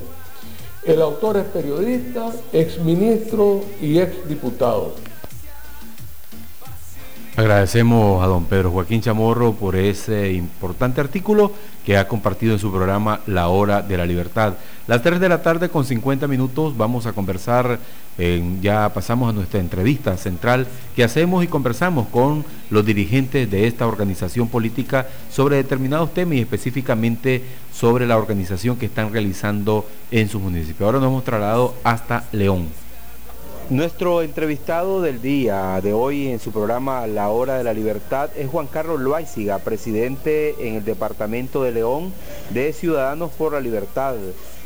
El 0.85 1.03
autor 1.03 1.38
es 1.38 1.45
periodista, 1.47 2.31
exministro 2.53 3.62
y 3.81 3.99
exdiputado. 3.99 4.93
Agradecemos 7.37 8.25
a 8.25 8.28
don 8.28 8.47
Pedro 8.47 8.71
Joaquín 8.71 9.02
Chamorro 9.02 9.52
por 9.52 9.76
ese 9.76 10.33
importante 10.33 11.02
artículo 11.02 11.52
que 11.85 11.99
ha 11.99 12.09
compartido 12.09 12.55
en 12.55 12.59
su 12.59 12.71
programa 12.71 13.21
La 13.26 13.49
Hora 13.49 13.83
de 13.83 13.99
la 13.99 14.07
Libertad. 14.07 14.55
Las 14.87 15.02
3 15.02 15.21
de 15.21 15.28
la 15.28 15.43
tarde 15.43 15.69
con 15.69 15.85
50 15.85 16.26
minutos 16.28 16.75
vamos 16.78 17.05
a 17.05 17.12
conversar, 17.12 17.78
ya 18.62 18.90
pasamos 18.95 19.28
a 19.28 19.35
nuestra 19.35 19.61
entrevista 19.61 20.16
central 20.16 20.66
que 20.97 21.05
hacemos 21.05 21.45
y 21.45 21.49
conversamos 21.49 22.09
con 22.09 22.43
los 22.71 22.87
dirigentes 22.87 23.50
de 23.50 23.66
esta 23.66 23.87
organización 23.87 24.49
política 24.49 25.07
sobre 25.31 25.57
determinados 25.57 26.14
temas 26.14 26.37
y 26.37 26.40
específicamente 26.40 27.45
sobre 27.71 28.07
la 28.07 28.16
organización 28.16 28.78
que 28.78 28.87
están 28.87 29.12
realizando 29.12 29.87
en 30.11 30.31
su 30.31 30.40
municipio. 30.40 30.87
Ahora 30.87 31.00
nos 31.00 31.09
hemos 31.09 31.25
trasladado 31.25 31.75
hasta 31.85 32.25
León. 32.33 32.86
Nuestro 33.69 34.23
entrevistado 34.23 35.03
del 35.03 35.21
día 35.21 35.81
de 35.83 35.93
hoy 35.93 36.29
en 36.29 36.39
su 36.39 36.53
programa 36.53 37.05
La 37.09 37.31
Hora 37.31 37.59
de 37.59 37.65
la 37.65 37.73
Libertad 37.73 38.31
es 38.37 38.49
Juan 38.49 38.69
Carlos 38.69 39.01
Loaiziga, 39.01 39.59
presidente 39.59 40.55
en 40.69 40.77
el 40.77 40.85
Departamento 40.85 41.65
de 41.65 41.73
León 41.73 42.13
de 42.51 42.73
Ciudadanos 42.73 43.33
por 43.33 43.55
la 43.55 43.61
Libertad. 43.61 44.15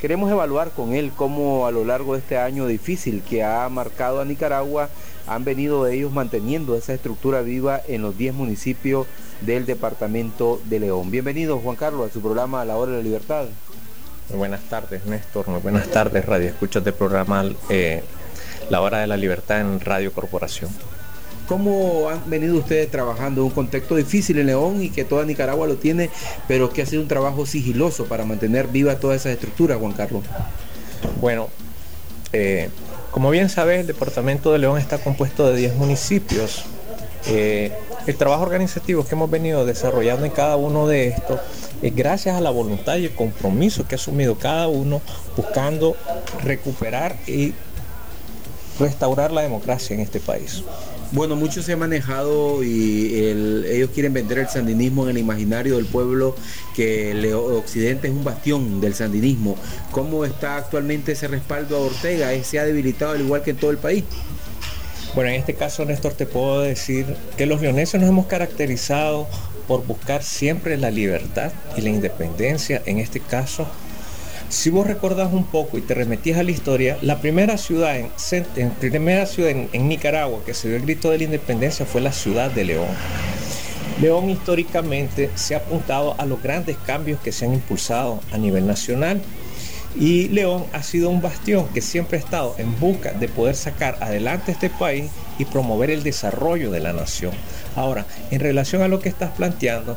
Queremos 0.02 0.30
evaluar 0.30 0.72
con 0.72 0.92
él 0.92 1.12
cómo 1.16 1.66
a 1.66 1.70
lo 1.70 1.86
largo 1.86 2.12
de 2.12 2.18
este 2.18 2.36
año 2.36 2.66
difícil 2.66 3.22
que 3.22 3.42
ha 3.42 3.66
marcado 3.70 4.20
a 4.20 4.26
Nicaragua 4.26 4.90
han 5.26 5.46
venido 5.46 5.86
ellos 5.86 6.12
manteniendo 6.12 6.76
esa 6.76 6.92
estructura 6.92 7.40
viva 7.40 7.80
en 7.88 8.02
los 8.02 8.18
10 8.18 8.34
municipios 8.34 9.06
del 9.40 9.64
Departamento 9.64 10.60
de 10.66 10.78
León. 10.78 11.10
Bienvenido 11.10 11.58
Juan 11.58 11.76
Carlos 11.76 12.10
a 12.10 12.12
su 12.12 12.20
programa 12.20 12.66
La 12.66 12.76
Hora 12.76 12.92
de 12.92 12.98
la 12.98 13.04
Libertad. 13.04 13.46
Muy 14.28 14.38
buenas 14.38 14.60
tardes 14.68 15.06
Néstor, 15.06 15.48
muy 15.48 15.60
buenas 15.60 15.88
tardes 15.88 16.26
Radio 16.26 16.50
Escuchas 16.50 16.84
del 16.84 16.94
programa 16.94 17.46
eh, 17.70 18.04
la 18.68 18.80
Hora 18.80 18.98
de 18.98 19.06
la 19.06 19.16
Libertad 19.16 19.60
en 19.60 19.80
Radio 19.80 20.12
Corporación. 20.12 20.70
¿Cómo 21.48 22.08
han 22.08 22.30
venido 22.30 22.56
ustedes 22.56 22.90
trabajando 22.90 23.40
en 23.40 23.48
un 23.48 23.52
contexto 23.52 23.96
difícil 23.96 24.38
en 24.38 24.46
León 24.46 24.82
y 24.84 24.90
que 24.90 25.04
toda 25.04 25.24
Nicaragua 25.24 25.66
lo 25.66 25.76
tiene, 25.76 26.10
pero 26.46 26.70
que 26.70 26.82
ha 26.82 26.86
sido 26.86 27.02
un 27.02 27.08
trabajo 27.08 27.44
sigiloso 27.44 28.04
para 28.04 28.24
mantener 28.24 28.68
viva 28.68 29.00
toda 29.00 29.16
esa 29.16 29.32
estructura, 29.32 29.76
Juan 29.76 29.92
Carlos? 29.92 30.22
Bueno, 31.20 31.48
eh, 32.32 32.68
como 33.10 33.30
bien 33.30 33.48
sabes, 33.48 33.80
el 33.80 33.88
departamento 33.88 34.52
de 34.52 34.60
León 34.60 34.78
está 34.78 34.98
compuesto 34.98 35.50
de 35.50 35.56
10 35.56 35.74
municipios. 35.74 36.64
Eh, 37.26 37.72
el 38.06 38.16
trabajo 38.16 38.44
organizativo 38.44 39.04
que 39.04 39.14
hemos 39.14 39.30
venido 39.30 39.66
desarrollando 39.66 40.24
en 40.24 40.32
cada 40.32 40.56
uno 40.56 40.86
de 40.86 41.08
estos 41.08 41.40
es 41.82 41.94
gracias 41.94 42.36
a 42.36 42.40
la 42.40 42.50
voluntad 42.50 42.96
y 42.96 43.06
el 43.06 43.14
compromiso 43.14 43.86
que 43.86 43.94
ha 43.94 43.98
asumido 43.98 44.36
cada 44.38 44.68
uno 44.68 45.02
buscando 45.36 45.96
recuperar 46.44 47.16
y 47.26 47.54
restaurar 48.80 49.30
la 49.30 49.42
democracia 49.42 49.94
en 49.94 50.00
este 50.00 50.18
país. 50.18 50.64
Bueno, 51.12 51.34
mucho 51.34 51.60
se 51.60 51.72
ha 51.72 51.76
manejado 51.76 52.62
y 52.62 53.14
ellos 53.68 53.90
quieren 53.92 54.12
vender 54.12 54.38
el 54.38 54.48
sandinismo 54.48 55.04
en 55.04 55.10
el 55.10 55.18
imaginario 55.18 55.76
del 55.76 55.86
pueblo, 55.86 56.36
que 56.74 57.10
el 57.10 57.32
Occidente 57.34 58.08
es 58.08 58.14
un 58.14 58.24
bastión 58.24 58.80
del 58.80 58.94
sandinismo. 58.94 59.56
¿Cómo 59.90 60.24
está 60.24 60.56
actualmente 60.56 61.12
ese 61.12 61.26
respaldo 61.26 61.76
a 61.76 61.80
Ortega? 61.80 62.30
¿Se 62.44 62.60
ha 62.60 62.64
debilitado 62.64 63.12
al 63.12 63.20
igual 63.22 63.42
que 63.42 63.50
en 63.50 63.56
todo 63.56 63.72
el 63.72 63.78
país? 63.78 64.04
Bueno, 65.14 65.30
en 65.30 65.36
este 65.36 65.54
caso, 65.54 65.84
Néstor, 65.84 66.12
te 66.12 66.26
puedo 66.26 66.60
decir 66.60 67.04
que 67.36 67.44
los 67.44 67.60
leoneses 67.60 68.00
nos 68.00 68.08
hemos 68.08 68.26
caracterizado 68.26 69.26
por 69.66 69.84
buscar 69.84 70.22
siempre 70.22 70.76
la 70.76 70.92
libertad 70.92 71.50
y 71.76 71.80
la 71.80 71.90
independencia, 71.90 72.82
en 72.86 72.98
este 72.98 73.18
caso 73.18 73.66
si 74.50 74.68
vos 74.68 74.84
recordás 74.84 75.32
un 75.32 75.44
poco 75.44 75.78
y 75.78 75.80
te 75.80 75.94
remetís 75.94 76.36
a 76.36 76.42
la 76.42 76.50
historia, 76.50 76.98
la 77.02 77.20
primera 77.20 77.56
ciudad 77.56 77.96
en, 77.96 78.10
primera 78.80 79.24
ciudad 79.26 79.50
en, 79.50 79.88
Nicaragua 79.88 80.40
que 80.44 80.54
se 80.54 80.68
dio 80.68 80.76
el 80.76 80.82
grito 80.82 81.10
de 81.10 81.18
la 81.18 81.24
independencia 81.24 81.86
fue 81.86 82.00
la 82.00 82.12
ciudad 82.12 82.50
de 82.50 82.64
León. 82.64 82.88
León 84.00 84.28
históricamente 84.28 85.30
se 85.36 85.54
ha 85.54 85.58
apuntado 85.58 86.16
a 86.18 86.26
los 86.26 86.42
grandes 86.42 86.76
cambios 86.78 87.20
que 87.20 87.30
se 87.30 87.44
han 87.44 87.54
impulsado 87.54 88.20
a 88.32 88.38
nivel 88.38 88.66
nacional 88.66 89.22
y 89.96 90.28
León 90.28 90.66
ha 90.72 90.82
sido 90.82 91.10
un 91.10 91.22
bastión 91.22 91.68
que 91.68 91.80
siempre 91.80 92.18
ha 92.18 92.20
estado 92.20 92.56
en 92.58 92.78
busca 92.80 93.12
de 93.12 93.28
poder 93.28 93.54
sacar 93.54 93.98
adelante 94.00 94.50
este 94.50 94.70
país 94.70 95.10
y 95.38 95.44
promover 95.44 95.90
el 95.90 96.02
desarrollo 96.02 96.72
de 96.72 96.80
la 96.80 96.92
nación. 96.92 97.32
Ahora, 97.76 98.04
en 98.32 98.40
relación 98.40 98.82
a 98.82 98.88
lo 98.88 99.00
que 99.00 99.08
estás 99.08 99.30
planteando, 99.30 99.96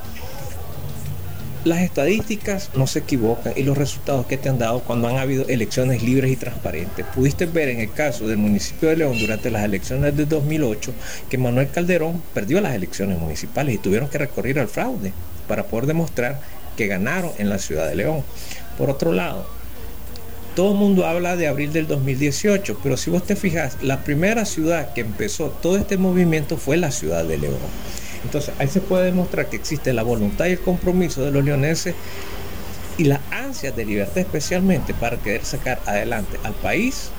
las 1.66 1.80
estadísticas 1.82 2.70
no 2.76 2.88
se 2.88 3.00
equivocan 3.00 3.54
y 3.56 3.64
los 3.64 3.78
resultados 3.78 4.26
que 4.26 4.38
te 4.38 4.50
han 4.50 4.60
dado 4.60 4.82
cuando 4.82 5.08
han 5.08 5.18
habido 5.18 5.48
elecciones 5.48 6.04
libres 6.04 6.32
y 6.32 6.36
transparentes. 6.36 7.06
Pudiste 7.16 7.46
ver 7.46 7.70
en 7.70 7.80
el 7.80 7.92
caso 7.92 8.28
del 8.28 8.38
municipio 8.38 8.90
de 8.90 8.98
León 8.98 9.18
durante 9.18 9.50
las 9.50 9.64
elecciones 9.64 10.16
de 10.18 10.26
2008 10.26 10.94
que 11.30 11.38
Manuel 11.38 11.70
Calderón 11.70 12.22
perdió 12.34 12.60
las 12.60 12.76
elecciones 12.76 13.18
municipales 13.18 13.76
y 13.76 13.78
tuvieron 13.78 14.10
que 14.10 14.18
recurrir 14.18 14.60
al 14.60 14.68
fraude 14.68 15.14
para 15.48 15.64
poder 15.66 15.86
demostrar 15.88 16.42
que 16.76 16.88
ganaron 16.88 17.32
en 17.38 17.50
la 17.50 17.60
ciudad 17.60 17.88
de 17.88 17.96
León. 17.96 18.24
Por 18.78 18.90
otro 18.90 19.14
lado, 19.14 19.46
todo 20.56 20.74
el 20.74 20.78
mundo 20.78 21.06
habla 21.06 21.36
de 21.36 21.48
abril 21.48 21.72
del 21.72 21.88
2018, 21.88 22.80
pero 22.84 22.98
si 22.98 23.10
vos 23.10 23.26
te 23.26 23.36
fijas, 23.36 23.78
la 23.82 24.04
primera 24.04 24.46
ciudad 24.46 24.94
que 24.94 25.02
empezó 25.02 25.48
todo 25.48 25.78
este 25.78 25.98
movimiento 25.98 26.58
fue 26.58 26.78
la 26.78 26.92
ciudad 26.92 27.24
de 27.24 27.38
León. 27.38 27.58
Entonces 28.24 28.54
ahí 28.60 28.68
se 28.68 28.82
puede 28.82 29.06
demostrar 29.06 29.50
que 29.50 29.56
existe 29.56 29.94
la 29.94 30.04
voluntad 30.04 30.46
y 30.46 30.52
el 30.52 30.60
compromiso 30.60 31.24
de 31.24 31.32
los 31.32 31.44
leoneses 31.44 31.96
y 32.98 33.06
la 33.06 33.20
ansia 33.32 33.72
de 33.72 33.86
libertad 33.86 34.20
especialmente 34.20 34.94
para 34.94 35.18
querer 35.18 35.44
sacar 35.44 35.82
adelante 35.86 36.40
al 36.44 36.54
país 36.54 37.10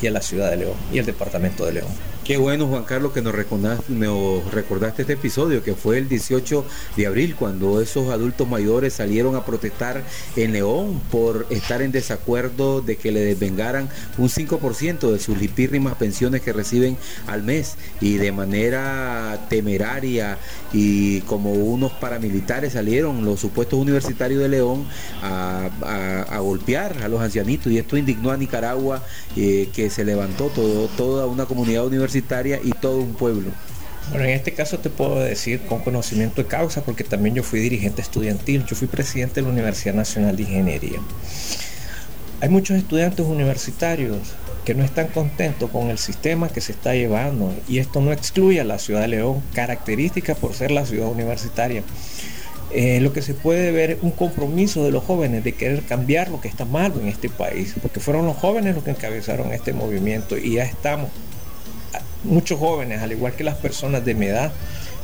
y 0.00 0.06
a 0.06 0.10
la 0.10 0.22
ciudad 0.22 0.50
de 0.50 0.56
León 0.56 0.74
y 0.92 0.98
el 0.98 1.06
departamento 1.06 1.66
de 1.66 1.72
León. 1.72 1.88
Qué 2.28 2.36
bueno, 2.36 2.66
Juan 2.66 2.84
Carlos, 2.84 3.12
que 3.14 3.22
nos 3.22 3.34
recordaste, 3.34 5.00
este 5.00 5.14
episodio, 5.14 5.64
que 5.64 5.74
fue 5.74 5.96
el 5.96 6.10
18 6.10 6.62
de 6.94 7.06
abril, 7.06 7.34
cuando 7.34 7.80
esos 7.80 8.10
adultos 8.10 8.46
mayores 8.46 8.92
salieron 8.92 9.34
a 9.34 9.46
protestar 9.46 10.04
en 10.36 10.52
León 10.52 11.00
por 11.10 11.46
estar 11.48 11.80
en 11.80 11.90
desacuerdo 11.90 12.82
de 12.82 12.96
que 12.96 13.12
le 13.12 13.20
desvengaran 13.20 13.88
un 14.18 14.28
5% 14.28 15.10
de 15.10 15.18
sus 15.20 15.38
lipírrimas 15.38 15.94
pensiones 15.94 16.42
que 16.42 16.52
reciben 16.52 16.98
al 17.26 17.44
mes. 17.44 17.76
Y 18.02 18.18
de 18.18 18.30
manera 18.30 19.46
temeraria 19.48 20.36
y 20.70 21.22
como 21.22 21.52
unos 21.52 21.92
paramilitares 21.92 22.74
salieron 22.74 23.24
los 23.24 23.40
supuestos 23.40 23.78
universitarios 23.78 24.42
de 24.42 24.50
León 24.50 24.86
a, 25.22 25.70
golpear 26.40 27.02
a 27.02 27.08
los 27.08 27.22
ancianitos. 27.22 27.72
Y 27.72 27.78
esto 27.78 27.96
indignó 27.96 28.32
a 28.32 28.36
Nicaragua 28.36 29.02
eh, 29.34 29.70
que 29.72 29.88
se 29.88 30.04
levantó 30.04 30.48
todo, 30.48 30.88
toda 30.88 31.24
una 31.24 31.46
comunidad 31.46 31.86
universitaria 31.86 32.17
y 32.62 32.70
todo 32.72 32.98
un 32.98 33.14
pueblo. 33.14 33.50
Bueno, 34.10 34.24
en 34.24 34.30
este 34.30 34.52
caso 34.52 34.78
te 34.78 34.88
puedo 34.88 35.20
decir 35.20 35.60
con 35.68 35.80
conocimiento 35.80 36.42
de 36.42 36.48
causa, 36.48 36.82
porque 36.82 37.04
también 37.04 37.34
yo 37.34 37.42
fui 37.42 37.60
dirigente 37.60 38.00
estudiantil, 38.00 38.64
yo 38.64 38.74
fui 38.74 38.88
presidente 38.88 39.36
de 39.36 39.42
la 39.42 39.52
Universidad 39.52 39.94
Nacional 39.94 40.34
de 40.36 40.42
Ingeniería. 40.44 40.98
Hay 42.40 42.48
muchos 42.48 42.76
estudiantes 42.78 43.26
universitarios 43.26 44.18
que 44.64 44.74
no 44.74 44.84
están 44.84 45.08
contentos 45.08 45.70
con 45.70 45.90
el 45.90 45.98
sistema 45.98 46.48
que 46.48 46.60
se 46.60 46.72
está 46.72 46.94
llevando 46.94 47.52
y 47.68 47.78
esto 47.78 48.00
no 48.00 48.12
excluye 48.12 48.60
a 48.60 48.64
la 48.64 48.78
ciudad 48.78 49.02
de 49.02 49.08
León, 49.08 49.42
característica 49.52 50.34
por 50.34 50.54
ser 50.54 50.70
la 50.70 50.86
ciudad 50.86 51.08
universitaria. 51.08 51.82
Eh, 52.70 53.00
lo 53.00 53.14
que 53.14 53.22
se 53.22 53.32
puede 53.32 53.72
ver 53.72 53.92
es 53.92 53.98
un 54.02 54.10
compromiso 54.10 54.84
de 54.84 54.90
los 54.90 55.02
jóvenes 55.02 55.42
de 55.42 55.52
querer 55.52 55.82
cambiar 55.84 56.28
lo 56.30 56.40
que 56.40 56.48
está 56.48 56.66
mal 56.66 56.92
en 57.00 57.08
este 57.08 57.30
país, 57.30 57.74
porque 57.80 57.98
fueron 57.98 58.26
los 58.26 58.36
jóvenes 58.36 58.74
los 58.74 58.84
que 58.84 58.90
encabezaron 58.90 59.52
este 59.52 59.72
movimiento 59.72 60.36
y 60.36 60.54
ya 60.54 60.64
estamos 60.64 61.10
muchos 62.24 62.58
jóvenes, 62.58 63.02
al 63.02 63.12
igual 63.12 63.34
que 63.34 63.44
las 63.44 63.56
personas 63.56 64.04
de 64.04 64.14
mi 64.14 64.26
edad, 64.26 64.52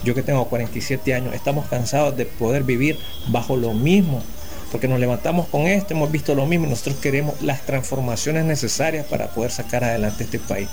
yo 0.03 0.15
que 0.15 0.23
tengo 0.23 0.47
47 0.49 1.15
años, 1.15 1.35
estamos 1.35 1.67
cansados 1.67 2.17
de 2.17 2.27
poder 2.27 2.63
vivir 2.63 2.99
bajo 3.29 3.57
lo 3.57 3.73
mismo, 3.73 4.23
porque 4.71 4.89
nos 4.89 4.99
levantamos 4.99 5.47
con 5.47 5.63
esto, 5.63 5.95
hemos 5.95 6.11
visto 6.11 6.35
lo 6.35 6.47
mismo 6.47 6.67
y 6.67 6.71
nosotros 6.71 6.97
queremos 6.97 7.41
las 7.43 7.65
transformaciones 7.65 8.45
necesarias 8.45 9.07
para 9.07 9.29
poder 9.29 9.53
sacar 9.53 9.85
adelante 9.85 10.25
este 10.25 10.41
país. 10.41 10.69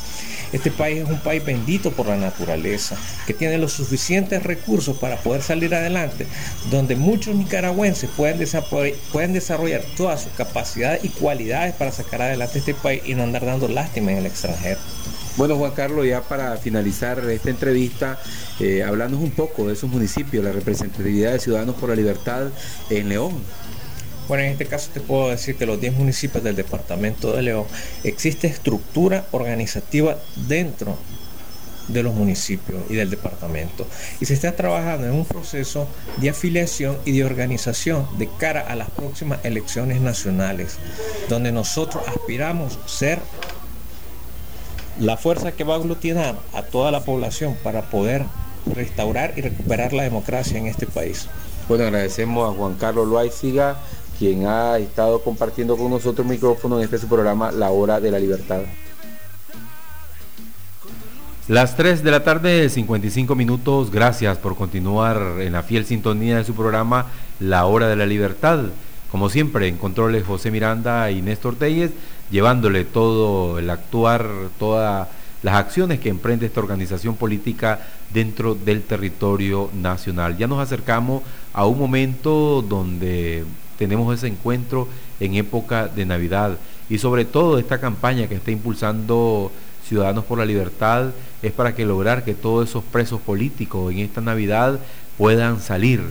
Este 0.51 0.71
país 0.71 1.03
es 1.03 1.09
un 1.09 1.19
país 1.19 1.45
bendito 1.45 1.91
por 1.91 2.07
la 2.07 2.17
naturaleza, 2.17 2.97
que 3.27 3.35
tiene 3.35 3.59
los 3.59 3.73
suficientes 3.73 4.41
recursos 4.41 4.97
para 4.97 5.17
poder 5.17 5.43
salir 5.43 5.75
adelante, 5.75 6.25
donde 6.71 6.95
muchos 6.95 7.35
nicaragüenses 7.35 8.09
pueden 8.09 8.39
desarrollar, 8.39 9.81
todas 9.95 10.21
sus 10.21 10.31
capacidades 10.33 11.05
y 11.05 11.09
cualidades 11.09 11.75
para 11.75 11.91
sacar 11.91 12.23
adelante 12.23 12.57
este 12.57 12.73
país 12.73 13.03
y 13.05 13.13
no 13.13 13.21
andar 13.23 13.45
dando 13.45 13.67
lástima 13.67 14.11
en 14.11 14.17
el 14.17 14.25
extranjero. 14.25 14.79
Bueno, 15.37 15.55
Juan 15.55 15.71
Carlos, 15.71 16.05
ya 16.05 16.21
para 16.21 16.57
finalizar 16.57 17.19
esta 17.29 17.49
entrevista, 17.49 18.19
eh, 18.59 18.83
un 18.85 19.31
poco 19.31 19.67
de 19.67 19.73
esos 19.73 19.89
municipios, 19.89 20.43
la 20.43 20.51
representatividad 20.51 21.31
de 21.31 21.39
Ciudadanos 21.39 21.75
por 21.75 21.89
la 21.89 21.95
Libertad 21.95 22.47
en 22.89 23.07
León. 23.07 23.41
Bueno, 24.27 24.43
en 24.43 24.51
este 24.51 24.65
caso 24.65 24.89
te 24.93 24.99
puedo 24.99 25.29
decir 25.29 25.55
que 25.55 25.65
los 25.65 25.79
10 25.79 25.93
municipios 25.95 26.43
del 26.43 26.55
departamento 26.55 27.31
de 27.31 27.43
León 27.43 27.65
existe 28.03 28.47
estructura 28.47 29.25
organizativa 29.31 30.17
dentro 30.47 30.97
de 31.87 32.03
los 32.03 32.13
municipios 32.13 32.83
y 32.89 32.95
del 32.95 33.09
departamento. 33.09 33.87
Y 34.19 34.25
se 34.25 34.33
está 34.33 34.55
trabajando 34.55 35.07
en 35.07 35.13
un 35.13 35.25
proceso 35.25 35.87
de 36.17 36.29
afiliación 36.29 36.97
y 37.05 37.17
de 37.17 37.25
organización 37.25 38.05
de 38.17 38.29
cara 38.37 38.61
a 38.61 38.75
las 38.75 38.89
próximas 38.89 39.39
elecciones 39.43 40.01
nacionales, 40.01 40.77
donde 41.29 41.51
nosotros 41.51 42.03
aspiramos 42.07 42.77
ser 42.85 43.19
la 44.99 45.17
fuerza 45.17 45.51
que 45.51 45.63
va 45.63 45.75
a 45.75 45.77
aglutinar 45.77 46.35
a 46.53 46.63
toda 46.63 46.91
la 46.91 47.01
población 47.01 47.55
para 47.63 47.83
poder 47.83 48.25
restaurar 48.75 49.33
y 49.37 49.41
recuperar 49.41 49.93
la 49.93 50.03
democracia 50.03 50.57
en 50.57 50.67
este 50.67 50.85
país. 50.85 51.27
Bueno, 51.67 51.85
agradecemos 51.85 52.49
a 52.49 52.55
Juan 52.55 52.75
Carlos 52.75 53.07
Loaiziga, 53.07 53.77
quien 54.19 54.45
ha 54.45 54.77
estado 54.77 55.21
compartiendo 55.21 55.77
con 55.77 55.89
nosotros 55.89 56.25
el 56.25 56.33
micrófono 56.33 56.77
en 56.77 56.83
este 56.83 56.97
su 56.97 57.07
programa 57.07 57.51
La 57.51 57.71
Hora 57.71 57.99
de 57.99 58.11
la 58.11 58.19
Libertad. 58.19 58.61
Las 61.47 61.75
3 61.75 62.03
de 62.03 62.11
la 62.11 62.23
tarde, 62.23 62.69
55 62.69 63.35
minutos. 63.35 63.91
Gracias 63.91 64.37
por 64.37 64.55
continuar 64.55 65.37
en 65.39 65.53
la 65.53 65.63
fiel 65.63 65.85
sintonía 65.85 66.37
de 66.37 66.43
su 66.43 66.53
programa 66.53 67.07
La 67.39 67.65
Hora 67.65 67.87
de 67.87 67.95
la 67.95 68.05
Libertad. 68.05 68.59
Como 69.11 69.27
siempre, 69.27 69.67
en 69.67 69.77
controles 69.77 70.25
José 70.25 70.51
Miranda 70.51 71.11
y 71.11 71.21
Néstor 71.21 71.55
Telles 71.55 71.91
llevándole 72.31 72.85
todo 72.85 73.59
el 73.59 73.69
actuar, 73.69 74.27
todas 74.57 75.07
las 75.43 75.55
acciones 75.55 75.99
que 75.99 76.09
emprende 76.09 76.45
esta 76.45 76.59
organización 76.59 77.15
política 77.15 77.79
dentro 78.13 78.55
del 78.55 78.83
territorio 78.83 79.69
nacional. 79.73 80.37
Ya 80.37 80.47
nos 80.47 80.59
acercamos 80.59 81.23
a 81.53 81.65
un 81.65 81.77
momento 81.77 82.61
donde 82.61 83.43
tenemos 83.77 84.13
ese 84.15 84.27
encuentro 84.27 84.87
en 85.19 85.35
época 85.35 85.87
de 85.87 86.05
Navidad 86.05 86.57
y 86.89 86.97
sobre 86.97 87.25
todo 87.25 87.57
esta 87.57 87.79
campaña 87.79 88.27
que 88.27 88.35
está 88.35 88.51
impulsando 88.51 89.51
Ciudadanos 89.87 90.23
por 90.23 90.37
la 90.37 90.45
Libertad 90.45 91.09
es 91.41 91.51
para 91.51 91.75
que 91.75 91.85
lograr 91.85 92.23
que 92.23 92.33
todos 92.33 92.69
esos 92.69 92.83
presos 92.83 93.19
políticos 93.19 93.91
en 93.91 93.99
esta 93.99 94.21
Navidad 94.21 94.79
puedan 95.17 95.59
salir 95.59 96.01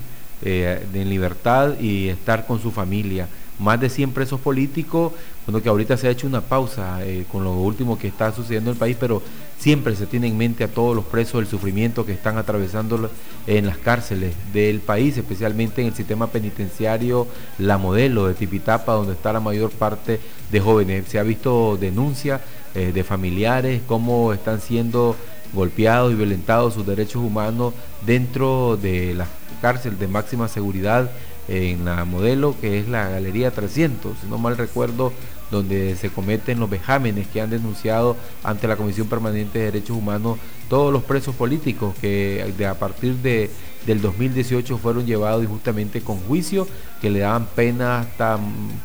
eh, 0.43 0.85
en 0.93 1.09
libertad 1.09 1.79
y 1.81 2.09
estar 2.09 2.47
con 2.47 2.61
su 2.61 2.73
familia 2.73 3.29
más 3.61 3.81
de 3.81 3.88
100 3.88 4.12
presos 4.12 4.40
políticos, 4.40 5.12
bueno, 5.46 5.62
que 5.62 5.68
ahorita 5.68 5.96
se 5.96 6.09
ha 6.09 6.11
hecho 6.11 6.27
una 6.27 6.40
pausa 6.40 7.05
eh, 7.05 7.25
con 7.31 7.44
lo 7.44 7.53
último 7.53 7.99
que 7.99 8.09
está 8.09 8.33
sucediendo 8.33 8.70
en 8.70 8.75
el 8.75 8.79
país, 8.79 8.96
pero 8.99 9.23
siempre 9.59 9.94
se 9.94 10.07
tiene 10.07 10.27
en 10.27 10.37
mente 10.37 10.64
a 10.64 10.68
todos 10.68 10.96
los 10.96 11.05
presos 11.05 11.40
el 11.40 11.46
sufrimiento 11.46 12.07
que 12.07 12.12
están 12.12 12.38
atravesando 12.38 13.11
en 13.46 13.66
las 13.66 13.79
cárceles 13.79 14.35
del 14.53 14.81
país, 14.81 15.16
especialmente 15.16 15.83
en 15.83 15.88
el 15.88 15.94
sistema 15.94 16.29
penitenciario 16.29 17.27
La 17.59 17.77
Modelo 17.77 18.27
de 18.27 18.35
Tipitapa, 18.35 18.94
donde 18.94 19.12
está 19.12 19.33
la 19.33 19.40
mayor 19.40 19.70
parte 19.70 20.20
de 20.51 20.61
jóvenes. 20.61 21.07
Se 21.09 21.18
ha 21.18 21.23
visto 21.23 21.77
denuncias 21.79 22.40
eh, 22.75 22.92
de 22.92 23.05
familiares, 23.05 23.83
cómo 23.87 24.33
están 24.33 24.61
siendo 24.61 25.16
golpeados 25.53 26.12
y 26.12 26.14
violentados 26.14 26.75
sus 26.75 26.87
derechos 26.87 27.23
humanos 27.23 27.75
dentro 28.07 28.79
de 28.81 29.14
las 29.14 29.29
cárceles 29.61 29.99
de 29.99 30.09
máxima 30.09 30.49
seguridad 30.49 31.11
en 31.51 31.85
la 31.85 32.05
modelo 32.05 32.55
que 32.61 32.79
es 32.79 32.89
la 32.89 33.09
Galería 33.09 33.51
300, 33.51 34.19
si 34.21 34.27
no 34.29 34.39
mal 34.39 34.57
recuerdo, 34.57 35.13
donde 35.51 35.97
se 35.97 36.09
cometen 36.11 36.61
los 36.61 36.71
vejámenes 36.71 37.27
que 37.27 37.41
han 37.41 37.51
denunciado 37.51 38.17
ante 38.45 38.69
la 38.69 38.77
Comisión 38.77 39.09
Permanente 39.09 39.59
de 39.59 39.65
Derechos 39.67 39.97
Humanos 39.97 40.39
todos 40.69 40.93
los 40.93 41.03
presos 41.03 41.35
políticos 41.35 41.97
que 42.01 42.55
de, 42.57 42.67
a 42.67 42.75
partir 42.79 43.17
de, 43.17 43.51
del 43.85 44.01
2018 44.01 44.79
fueron 44.79 45.05
llevados 45.05 45.43
injustamente 45.43 46.03
con 46.03 46.21
juicio, 46.21 46.69
que 47.01 47.11
le 47.11 47.19
daban 47.19 47.47
penas, 47.47 48.07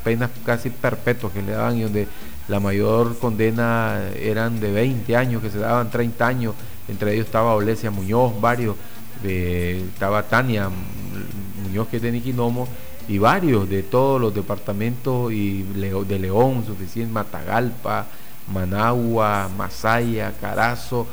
penas 0.03 0.31
casi 0.43 0.71
perpetuas 0.71 1.33
que 1.33 1.43
le 1.43 1.51
daban 1.51 1.77
y 1.77 1.83
donde 1.83 2.07
la 2.47 2.59
mayor 2.59 3.19
condena 3.19 4.09
eran 4.19 4.59
de 4.59 4.71
20 4.71 5.15
años, 5.15 5.43
que 5.43 5.51
se 5.51 5.59
daban 5.59 5.91
30 5.91 6.25
años, 6.25 6.55
entre 6.87 7.13
ellos 7.13 7.27
estaba 7.27 7.53
Olesia 7.53 7.91
Muñoz, 7.91 8.33
varios, 8.41 8.75
de, 9.21 9.81
estaba 9.81 10.23
Tania 10.23 10.69
que 11.83 11.99
de 11.99 12.11
Niquinomo, 12.11 12.67
y 13.07 13.17
varios 13.17 13.69
de 13.69 13.83
todos 13.83 14.19
los 14.19 14.33
departamentos 14.33 15.31
y 15.31 15.63
de 15.63 16.19
León, 16.19 16.63
suficiente, 16.65 17.13
Matagalpa, 17.13 18.07
Managua, 18.51 19.49
Masaya, 19.55 20.33
Carazo, 20.39 21.05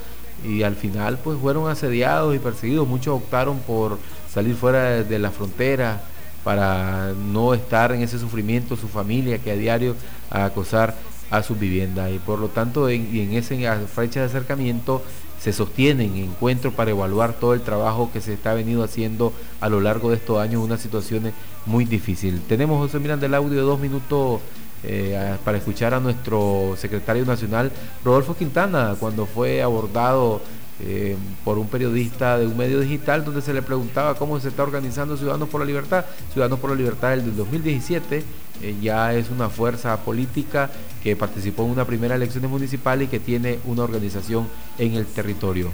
y 0.45 0.63
al 0.63 0.75
final 0.75 1.19
pues 1.23 1.39
fueron 1.39 1.71
asediados 1.71 2.35
y 2.35 2.39
perseguidos. 2.39 2.89
Muchos 2.89 3.15
optaron 3.17 3.59
por 3.61 3.99
salir 4.33 4.57
fuera 4.57 5.03
de, 5.03 5.19
la 5.19 5.31
frontera 5.31 6.01
para 6.45 7.13
no 7.13 7.55
estar 7.55 7.93
en 7.93 8.03
ese 8.03 8.19
sufrimiento, 8.19 8.77
su 8.77 8.89
familia 8.89 9.39
que 9.39 9.53
a 9.53 9.57
diario 9.57 9.95
a 10.31 10.47
acosar 10.47 10.95
a 11.31 11.43
sus 11.43 11.59
viviendas. 11.59 12.11
Y 12.11 12.19
por 12.19 12.39
lo 12.39 12.49
tanto, 12.49 12.89
en, 12.89 13.15
en 13.15 13.35
esa 13.35 13.55
fecha 13.87 14.21
de 14.21 14.27
acercamiento 14.27 15.03
se 15.43 15.53
sostienen 15.53 16.15
encuentros 16.15 16.73
para 16.73 16.93
evaluar 16.93 17.33
todo 17.33 17.55
el 17.55 17.63
trabajo 17.63 18.11
que 18.13 18.21
se 18.21 18.33
está 18.33 18.55
venido 18.55 18.85
haciendo 18.85 19.33
a 19.61 19.69
lo 19.69 19.81
largo 19.81 20.11
de 20.11 20.17
estos 20.17 20.39
años, 20.39 20.63
una 20.63 20.77
situación 20.77 21.33
muy 21.67 21.85
difícil. 21.85 22.41
Tenemos, 22.43 22.79
José 22.79 23.01
Miranda, 23.01 23.27
el 23.27 23.35
audio 23.35 23.57
de 23.57 23.63
dos 23.63 23.81
minutos 23.81 24.41
eh, 24.85 25.37
para 25.45 25.59
escuchar 25.59 25.95
a 25.95 26.01
nuestro 26.01 26.77
secretario 26.77 27.25
nacional, 27.25 27.73
Rodolfo 28.05 28.37
Quintana, 28.37 28.95
cuando 29.01 29.27
fue 29.27 29.63
abordado 29.63 30.41
eh, 30.79 31.17
por 31.45 31.59
un 31.59 31.67
periodista 31.67 32.39
de 32.39 32.47
un 32.47 32.57
medio 32.57 32.79
digital 32.79 33.25
donde 33.25 33.43
se 33.43 33.53
le 33.53 33.63
preguntaba 33.63 34.15
cómo 34.15 34.39
se 34.39 34.49
está 34.49 34.63
organizando 34.63 35.17
Ciudadanos 35.17 35.49
por 35.49 35.61
la 35.61 35.67
Libertad. 35.67 36.05
Ciudadanos 36.33 36.61
por 36.61 36.71
la 36.71 36.77
Libertad 36.77 37.11
del 37.11 37.37
2017 37.37 38.23
eh, 38.63 38.77
ya 38.81 39.13
es 39.15 39.31
una 39.31 39.49
fuerza 39.49 39.97
política 39.99 40.71
que 41.03 41.17
participó 41.17 41.65
en 41.65 41.71
una 41.71 41.85
primera 41.85 42.15
elección 42.15 42.49
municipal 42.49 43.03
y 43.03 43.09
que 43.09 43.21
tiene 43.21 43.59
una 43.65 43.83
organización 43.83 44.49
en 44.79 44.95
el 44.95 45.07
territorio. 45.07 45.71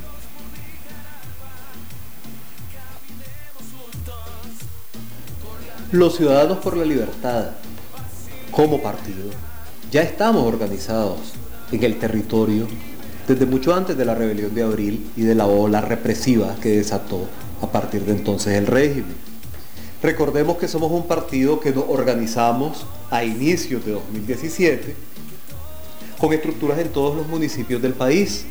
Los 5.93 6.17
Ciudadanos 6.17 6.59
por 6.59 6.77
la 6.77 6.85
Libertad, 6.85 7.51
como 8.51 8.83
partido, 8.83 9.31
ya 9.91 10.03
estamos 10.03 10.43
organizados 10.47 11.33
en 11.73 11.83
el 11.83 11.99
territorio 11.99 12.67
desde 13.27 13.47
mucho 13.47 13.75
antes 13.75 13.97
de 13.97 14.05
la 14.05 14.15
rebelión 14.15 14.55
de 14.55 14.63
abril 14.63 15.11
y 15.17 15.23
de 15.23 15.35
la 15.35 15.47
ola 15.47 15.83
represiva 15.83 16.57
que 16.63 16.77
desató 16.77 17.27
a 17.61 17.71
partir 17.71 18.03
de 18.05 18.13
entonces 18.13 18.55
el 18.55 18.67
régimen. 18.67 19.28
Recordemos 20.03 20.59
que 20.59 20.69
somos 20.69 20.93
un 20.93 21.07
partido 21.07 21.59
que 21.59 21.73
nos 21.73 21.85
organizamos 21.89 22.87
a 23.11 23.25
inicios 23.25 23.85
de 23.85 23.93
2017 23.93 24.95
con 26.19 26.33
estructuras 26.33 26.79
en 26.79 26.89
todos 26.91 27.17
los 27.17 27.27
municipios 27.27 27.83
del 27.83 27.95
país. 27.95 28.45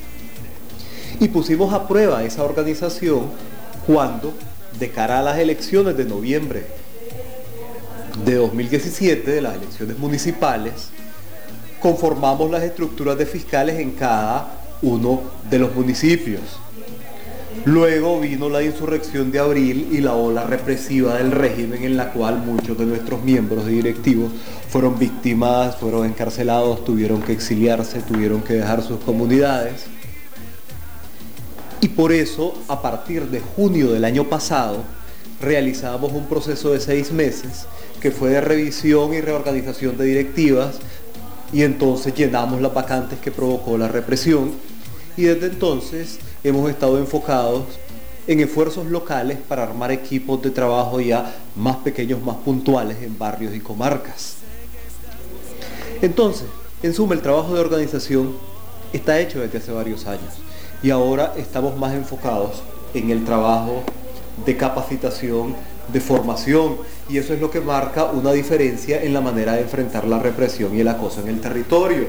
Y 1.19 1.29
pusimos 1.29 1.73
a 1.73 1.87
prueba 1.87 2.23
esa 2.23 2.43
organización 2.43 3.31
cuando, 3.85 4.33
de 4.77 4.89
cara 4.91 5.19
a 5.19 5.21
las 5.21 5.39
elecciones 5.39 5.95
de 5.95 6.03
noviembre 6.03 6.65
de 8.25 8.35
2017, 8.35 9.31
de 9.31 9.41
las 9.41 9.55
elecciones 9.55 9.97
municipales, 9.97 10.89
conformamos 11.79 12.51
las 12.51 12.63
estructuras 12.63 13.17
de 13.17 13.25
fiscales 13.25 13.79
en 13.79 13.91
cada 13.91 14.51
uno 14.81 15.21
de 15.49 15.59
los 15.59 15.73
municipios. 15.73 16.41
Luego 17.65 18.19
vino 18.19 18.49
la 18.49 18.63
insurrección 18.63 19.31
de 19.31 19.39
abril 19.39 19.89
y 19.91 19.99
la 19.99 20.13
ola 20.13 20.45
represiva 20.45 21.15
del 21.15 21.31
régimen 21.31 21.83
en 21.83 21.97
la 21.97 22.13
cual 22.13 22.37
muchos 22.39 22.77
de 22.77 22.85
nuestros 22.85 23.23
miembros 23.23 23.65
directivos 23.65 24.31
fueron 24.69 24.97
víctimas, 24.97 25.75
fueron 25.75 26.05
encarcelados, 26.05 26.85
tuvieron 26.85 27.21
que 27.21 27.33
exiliarse, 27.33 28.01
tuvieron 28.01 28.41
que 28.41 28.53
dejar 28.53 28.83
sus 28.83 28.99
comunidades. 28.99 29.85
Y 31.81 31.89
por 31.89 32.11
eso, 32.11 32.53
a 32.67 32.81
partir 32.81 33.27
de 33.27 33.39
junio 33.39 33.91
del 33.91 34.05
año 34.05 34.23
pasado, 34.25 34.83
realizamos 35.41 36.11
un 36.13 36.25
proceso 36.25 36.71
de 36.71 36.79
seis 36.79 37.11
meses 37.11 37.67
que 38.01 38.11
fue 38.11 38.31
de 38.31 38.41
revisión 38.41 39.13
y 39.13 39.21
reorganización 39.21 39.97
de 39.97 40.05
directivas 40.05 40.79
y 41.53 41.63
entonces 41.63 42.13
llenamos 42.15 42.61
las 42.61 42.73
vacantes 42.73 43.19
que 43.19 43.31
provocó 43.31 43.77
la 43.77 43.87
represión 43.87 44.51
y 45.15 45.23
desde 45.23 45.47
entonces 45.47 46.19
hemos 46.43 46.69
estado 46.69 46.97
enfocados 46.97 47.65
en 48.27 48.39
esfuerzos 48.41 48.87
locales 48.87 49.37
para 49.47 49.63
armar 49.63 49.91
equipos 49.91 50.41
de 50.41 50.51
trabajo 50.51 50.99
ya 50.99 51.33
más 51.55 51.77
pequeños, 51.77 52.21
más 52.21 52.35
puntuales 52.37 53.01
en 53.01 53.17
barrios 53.17 53.55
y 53.55 53.59
comarcas. 53.59 54.35
Entonces, 56.01 56.47
en 56.83 56.93
suma, 56.93 57.15
el 57.15 57.21
trabajo 57.21 57.53
de 57.53 57.61
organización 57.61 58.35
está 58.93 59.19
hecho 59.19 59.39
desde 59.39 59.57
hace 59.57 59.71
varios 59.71 60.05
años 60.05 60.33
y 60.83 60.91
ahora 60.91 61.33
estamos 61.37 61.75
más 61.77 61.93
enfocados 61.93 62.61
en 62.93 63.09
el 63.09 63.25
trabajo 63.25 63.83
de 64.45 64.55
capacitación, 64.55 65.55
de 65.91 66.01
formación 66.01 66.77
y 67.09 67.17
eso 67.17 67.33
es 67.33 67.41
lo 67.41 67.49
que 67.49 67.61
marca 67.61 68.05
una 68.05 68.31
diferencia 68.31 69.01
en 69.01 69.13
la 69.13 69.21
manera 69.21 69.53
de 69.53 69.61
enfrentar 69.61 70.05
la 70.05 70.19
represión 70.19 70.75
y 70.75 70.81
el 70.81 70.87
acoso 70.87 71.21
en 71.21 71.29
el 71.29 71.41
territorio. 71.41 72.07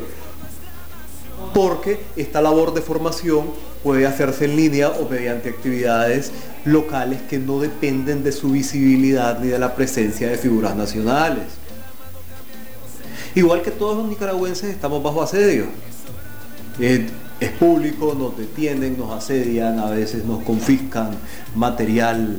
porque 1.55 1.99
esta 2.15 2.43
labor 2.43 2.75
de 2.75 2.83
formación 2.83 3.47
puede 3.83 4.07
hacerse 4.07 4.47
en 4.47 4.57
línea 4.57 4.91
o 4.91 5.09
mediante 5.09 5.49
actividades 5.49 6.33
locales 6.65 7.21
que 7.23 7.39
no 7.39 7.61
dependen 7.61 8.23
de 8.25 8.33
su 8.33 8.51
visibilidad 8.51 9.39
ni 9.41 9.49
de 9.49 9.59
la 9.59 9.75
presencia 9.75 10.29
de 10.29 10.37
figuras 10.37 10.77
nacionales. 10.77 11.45
Igual 13.35 13.63
que 13.63 13.71
todos 13.71 13.97
los 13.97 14.09
nicaragüenses 14.09 14.71
estamos 14.71 15.03
bajo 15.03 15.23
asedio. 15.23 15.67
es 16.79 17.51
público, 17.59 18.17
nos 18.19 18.37
detienen, 18.37 18.99
nos 18.99 19.13
asedian, 19.13 19.79
a 19.79 19.91
veces 19.91 20.25
nos 20.25 20.43
confiscan 20.43 21.11
material 21.55 22.39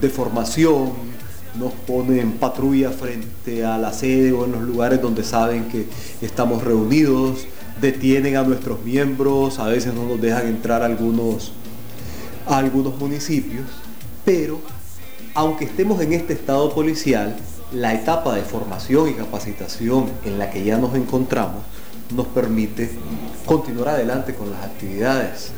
de 0.00 0.08
formación, 0.08 0.92
nos 1.58 1.72
ponen 1.72 2.32
patrulla 2.32 2.90
frente 2.90 3.64
a 3.64 3.78
la 3.78 3.92
sede 3.92 4.32
o 4.32 4.44
en 4.44 4.52
los 4.52 4.62
lugares 4.62 5.00
donde 5.02 5.22
saben 5.22 5.68
que 5.68 5.86
estamos 6.22 6.64
reunidos, 6.64 7.46
detienen 7.82 8.36
a 8.36 8.44
nuestros 8.44 8.82
miembros, 8.82 9.58
a 9.58 9.66
veces 9.66 9.92
no 9.92 10.04
nos 10.06 10.20
dejan 10.20 10.46
entrar 10.46 10.82
a 10.82 10.86
algunos, 10.86 11.52
a 12.46 12.58
algunos 12.58 12.96
municipios, 12.98 13.66
pero 14.24 14.60
aunque 15.34 15.64
estemos 15.64 16.00
en 16.00 16.12
este 16.12 16.32
estado 16.32 16.72
policial, 16.72 17.36
la 17.72 17.92
etapa 17.92 18.36
de 18.36 18.42
formación 18.42 19.08
y 19.08 19.14
capacitación 19.14 20.06
en 20.24 20.38
la 20.38 20.50
que 20.50 20.62
ya 20.62 20.78
nos 20.78 20.94
encontramos 20.94 21.62
nos 22.14 22.26
permite 22.28 22.90
continuar 23.46 23.88
adelante 23.88 24.34
con 24.34 24.50
las 24.50 24.62
actividades. 24.62 25.50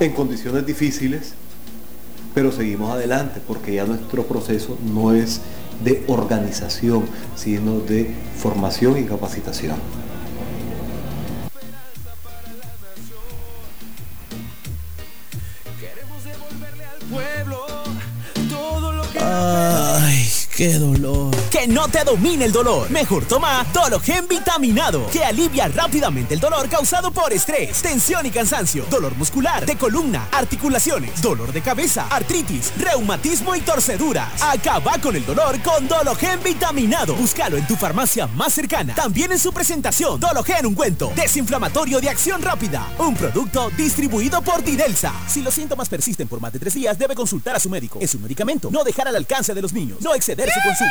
En 0.00 0.12
condiciones 0.12 0.66
difíciles, 0.66 1.34
pero 2.34 2.50
seguimos 2.50 2.90
adelante 2.90 3.40
porque 3.46 3.74
ya 3.74 3.84
nuestro 3.84 4.24
proceso 4.24 4.76
no 4.82 5.12
es 5.12 5.42
de 5.84 6.02
organización, 6.08 7.04
sino 7.36 7.78
de 7.80 8.12
formación 8.36 8.98
y 8.98 9.04
capacitación. 9.04 9.76
Ay, 19.34 20.28
qué 20.62 20.78
dolor. 20.78 21.34
Que 21.50 21.66
no 21.66 21.88
te 21.88 22.04
domine 22.04 22.44
el 22.44 22.52
dolor. 22.52 22.88
Mejor 22.88 23.24
toma 23.24 23.66
Dologen 23.74 24.28
vitaminado, 24.28 25.08
que 25.10 25.24
alivia 25.24 25.66
rápidamente 25.66 26.34
el 26.34 26.40
dolor 26.40 26.68
causado 26.68 27.10
por 27.10 27.32
estrés, 27.32 27.82
tensión 27.82 28.24
y 28.26 28.30
cansancio, 28.30 28.84
dolor 28.88 29.16
muscular, 29.16 29.66
de 29.66 29.76
columna, 29.76 30.28
articulaciones, 30.30 31.20
dolor 31.20 31.52
de 31.52 31.62
cabeza, 31.62 32.06
artritis, 32.08 32.72
reumatismo 32.78 33.56
y 33.56 33.60
torceduras. 33.60 34.40
Acaba 34.40 34.98
con 34.98 35.16
el 35.16 35.26
dolor 35.26 35.60
con 35.62 35.88
Dologen 35.88 36.40
vitaminado. 36.44 37.16
Búscalo 37.16 37.56
en 37.56 37.66
tu 37.66 37.74
farmacia 37.74 38.28
más 38.28 38.54
cercana. 38.54 38.94
También 38.94 39.32
en 39.32 39.40
su 39.40 39.52
presentación, 39.52 40.20
Dologen 40.20 40.64
ungüento, 40.64 41.12
desinflamatorio 41.16 42.00
de 42.00 42.08
acción 42.08 42.40
rápida. 42.40 42.86
Un 42.98 43.16
producto 43.16 43.68
distribuido 43.76 44.40
por 44.42 44.62
Didelsa. 44.62 45.12
Si 45.26 45.42
los 45.42 45.54
síntomas 45.54 45.88
persisten 45.88 46.28
por 46.28 46.40
más 46.40 46.52
de 46.52 46.60
tres 46.60 46.74
días, 46.74 46.96
debe 46.96 47.16
consultar 47.16 47.56
a 47.56 47.60
su 47.60 47.68
médico. 47.68 47.98
Es 48.00 48.14
un 48.14 48.22
medicamento. 48.22 48.70
No 48.70 48.84
dejar 48.84 49.08
al 49.08 49.16
alcance 49.16 49.54
de 49.54 49.60
los 49.60 49.72
niños. 49.72 49.98
No 50.00 50.14
exceder 50.14 50.51
su 50.52 50.60
consumo. 50.60 50.90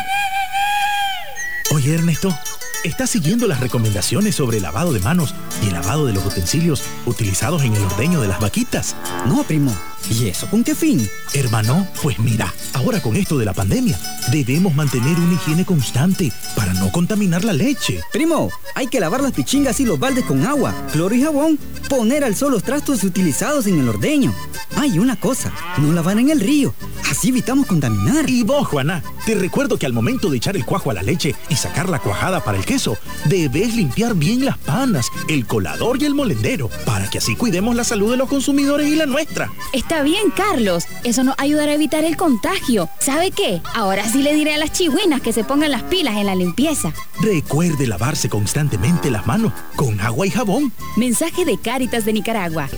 Oye, 1.73 1.95
Ernesto, 1.95 2.37
¿estás 2.83 3.09
siguiendo 3.09 3.47
las 3.47 3.59
recomendaciones 3.59 4.35
sobre 4.35 4.57
el 4.57 4.63
lavado 4.63 4.91
de 4.91 4.99
manos 4.99 5.35
y 5.63 5.67
el 5.67 5.73
lavado 5.73 6.05
de 6.05 6.13
los 6.13 6.25
utensilios 6.25 6.83
utilizados 7.05 7.63
en 7.63 7.75
el 7.75 7.83
ordeño 7.83 8.21
de 8.21 8.27
las 8.27 8.39
vaquitas? 8.39 8.95
No, 9.25 9.43
primo. 9.43 9.73
¿Y 10.09 10.27
eso 10.27 10.47
con 10.49 10.63
qué 10.63 10.75
fin? 10.75 11.09
Hermano, 11.33 11.87
pues 12.01 12.19
mira, 12.19 12.53
ahora 12.73 13.01
con 13.01 13.15
esto 13.15 13.37
de 13.37 13.45
la 13.45 13.53
pandemia, 13.53 13.99
debemos 14.31 14.75
mantener 14.75 15.17
una 15.17 15.33
higiene 15.33 15.65
constante 15.65 16.31
para 16.55 16.73
no 16.73 16.91
contaminar 16.91 17.45
la 17.45 17.53
leche. 17.53 18.01
Primo, 18.11 18.51
hay 18.75 18.87
que 18.87 18.99
lavar 18.99 19.21
las 19.21 19.31
pichingas 19.31 19.79
y 19.79 19.85
los 19.85 19.99
baldes 19.99 20.25
con 20.25 20.45
agua, 20.45 20.73
cloro 20.91 21.15
y 21.15 21.21
jabón, 21.21 21.57
poner 21.89 22.23
al 22.23 22.35
sol 22.35 22.51
los 22.51 22.63
trastos 22.63 23.03
utilizados 23.03 23.67
en 23.67 23.79
el 23.79 23.87
ordeño. 23.87 24.33
Hay 24.75 24.99
una 24.99 25.19
cosa, 25.19 25.51
no 25.77 25.91
lavar 25.91 26.17
en 26.17 26.29
el 26.29 26.39
río, 26.39 26.73
así 27.09 27.29
evitamos 27.29 27.67
contaminar. 27.67 28.29
Y 28.29 28.43
vos, 28.43 28.67
Juana, 28.67 29.03
te 29.25 29.35
recuerdo 29.35 29.77
que 29.77 29.85
al 29.85 29.93
momento 29.93 30.29
de 30.29 30.37
echar 30.37 30.55
el 30.55 30.65
cuajo 30.65 30.91
a 30.91 30.93
la 30.93 31.03
leche 31.03 31.35
y 31.49 31.55
sacar 31.55 31.89
la 31.89 31.99
cuajada 31.99 32.43
para 32.43 32.57
el 32.57 32.65
queso, 32.65 32.97
debes 33.25 33.75
limpiar 33.75 34.15
bien 34.15 34.45
las 34.45 34.57
panas, 34.57 35.07
el 35.27 35.45
colador 35.45 36.01
y 36.01 36.05
el 36.05 36.15
molendero, 36.15 36.69
para 36.85 37.09
que 37.09 37.19
así 37.19 37.35
cuidemos 37.35 37.75
la 37.75 37.83
salud 37.83 38.11
de 38.11 38.17
los 38.17 38.29
consumidores 38.29 38.87
y 38.87 38.95
la 38.95 39.05
nuestra. 39.05 39.51
Está 39.91 40.03
bien, 40.03 40.31
Carlos. 40.31 40.85
Eso 41.03 41.25
nos 41.25 41.35
ayudará 41.37 41.73
a 41.73 41.75
evitar 41.75 42.05
el 42.05 42.15
contagio. 42.15 42.87
¿Sabe 42.99 43.31
qué? 43.31 43.61
Ahora 43.75 44.07
sí 44.07 44.23
le 44.23 44.33
diré 44.33 44.53
a 44.53 44.57
las 44.57 44.71
chihuinas 44.71 45.19
que 45.19 45.33
se 45.33 45.43
pongan 45.43 45.69
las 45.69 45.83
pilas 45.83 46.15
en 46.15 46.27
la 46.27 46.33
limpieza. 46.33 46.93
Recuerde 47.19 47.87
lavarse 47.87 48.29
constantemente 48.29 49.11
las 49.11 49.27
manos 49.27 49.51
con 49.75 49.99
agua 49.99 50.25
y 50.25 50.29
jabón. 50.29 50.71
Mensaje 50.95 51.43
de 51.43 51.57
Cáritas 51.57 52.05
de 52.05 52.13
Nicaragua. 52.13 52.69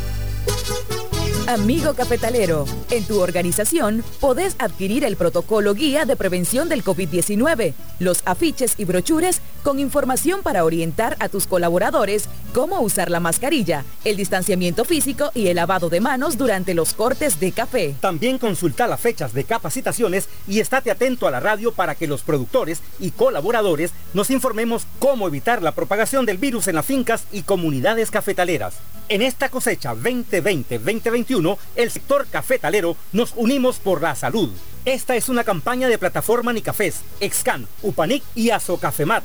Amigo 1.46 1.94
cafetalero, 1.94 2.64
en 2.90 3.04
tu 3.04 3.20
organización 3.20 4.02
podés 4.22 4.56
adquirir 4.60 5.04
el 5.04 5.18
protocolo 5.18 5.74
guía 5.74 6.06
de 6.06 6.16
prevención 6.16 6.70
del 6.70 6.86
COVID-19, 6.86 7.74
los 8.00 8.22
afiches 8.24 8.76
y 8.78 8.86
brochures 8.86 9.42
con 9.62 9.78
información 9.78 10.42
para 10.42 10.64
orientar 10.64 11.18
a 11.20 11.28
tus 11.28 11.46
colaboradores 11.46 12.30
cómo 12.54 12.80
usar 12.80 13.12
la 13.12 13.20
mascarilla, 13.20 13.84
el 14.06 14.16
distanciamiento 14.16 14.86
físico 14.86 15.32
y 15.34 15.48
el 15.48 15.58
lavado 15.58 15.90
de 15.90 16.00
manos 16.00 16.38
durante 16.38 16.74
los 16.74 16.94
cortes 16.94 17.38
de 17.42 17.52
café. 17.52 17.94
También 18.00 18.38
consulta 18.38 18.88
las 18.88 19.02
fechas 19.02 19.34
de 19.34 19.44
capacitaciones 19.44 20.30
y 20.48 20.62
estate 20.62 20.92
atento 20.92 21.28
a 21.28 21.32
la 21.32 21.42
radio 21.42 21.74
para 21.74 21.96
que 21.96 22.08
los 22.08 22.22
productores 22.22 22.82
y 23.02 23.12
colaboradores 23.12 23.92
nos 24.14 24.30
informemos 24.30 24.88
cómo 24.98 25.28
evitar 25.28 25.62
la 25.62 25.74
propagación 25.74 26.26
del 26.26 26.38
virus 26.38 26.70
en 26.70 26.76
las 26.76 26.86
fincas 26.86 27.26
y 27.34 27.42
comunidades 27.42 28.12
cafetaleras. 28.12 28.76
En 29.10 29.22
esta 29.22 29.50
cosecha 29.50 29.94
2020-2021, 29.96 31.33
el 31.76 31.90
sector 31.90 32.28
cafetalero 32.28 32.96
nos 33.12 33.34
unimos 33.36 33.78
por 33.78 34.02
la 34.02 34.14
salud. 34.16 34.52
Esta 34.86 35.16
es 35.16 35.30
una 35.30 35.44
campaña 35.44 35.88
de 35.88 35.98
plataforma 35.98 36.54
Nicafés, 36.54 37.02
Excan, 37.20 37.68
Upanic 37.82 38.24
y 38.36 38.52
Azocafemat. 38.52 39.24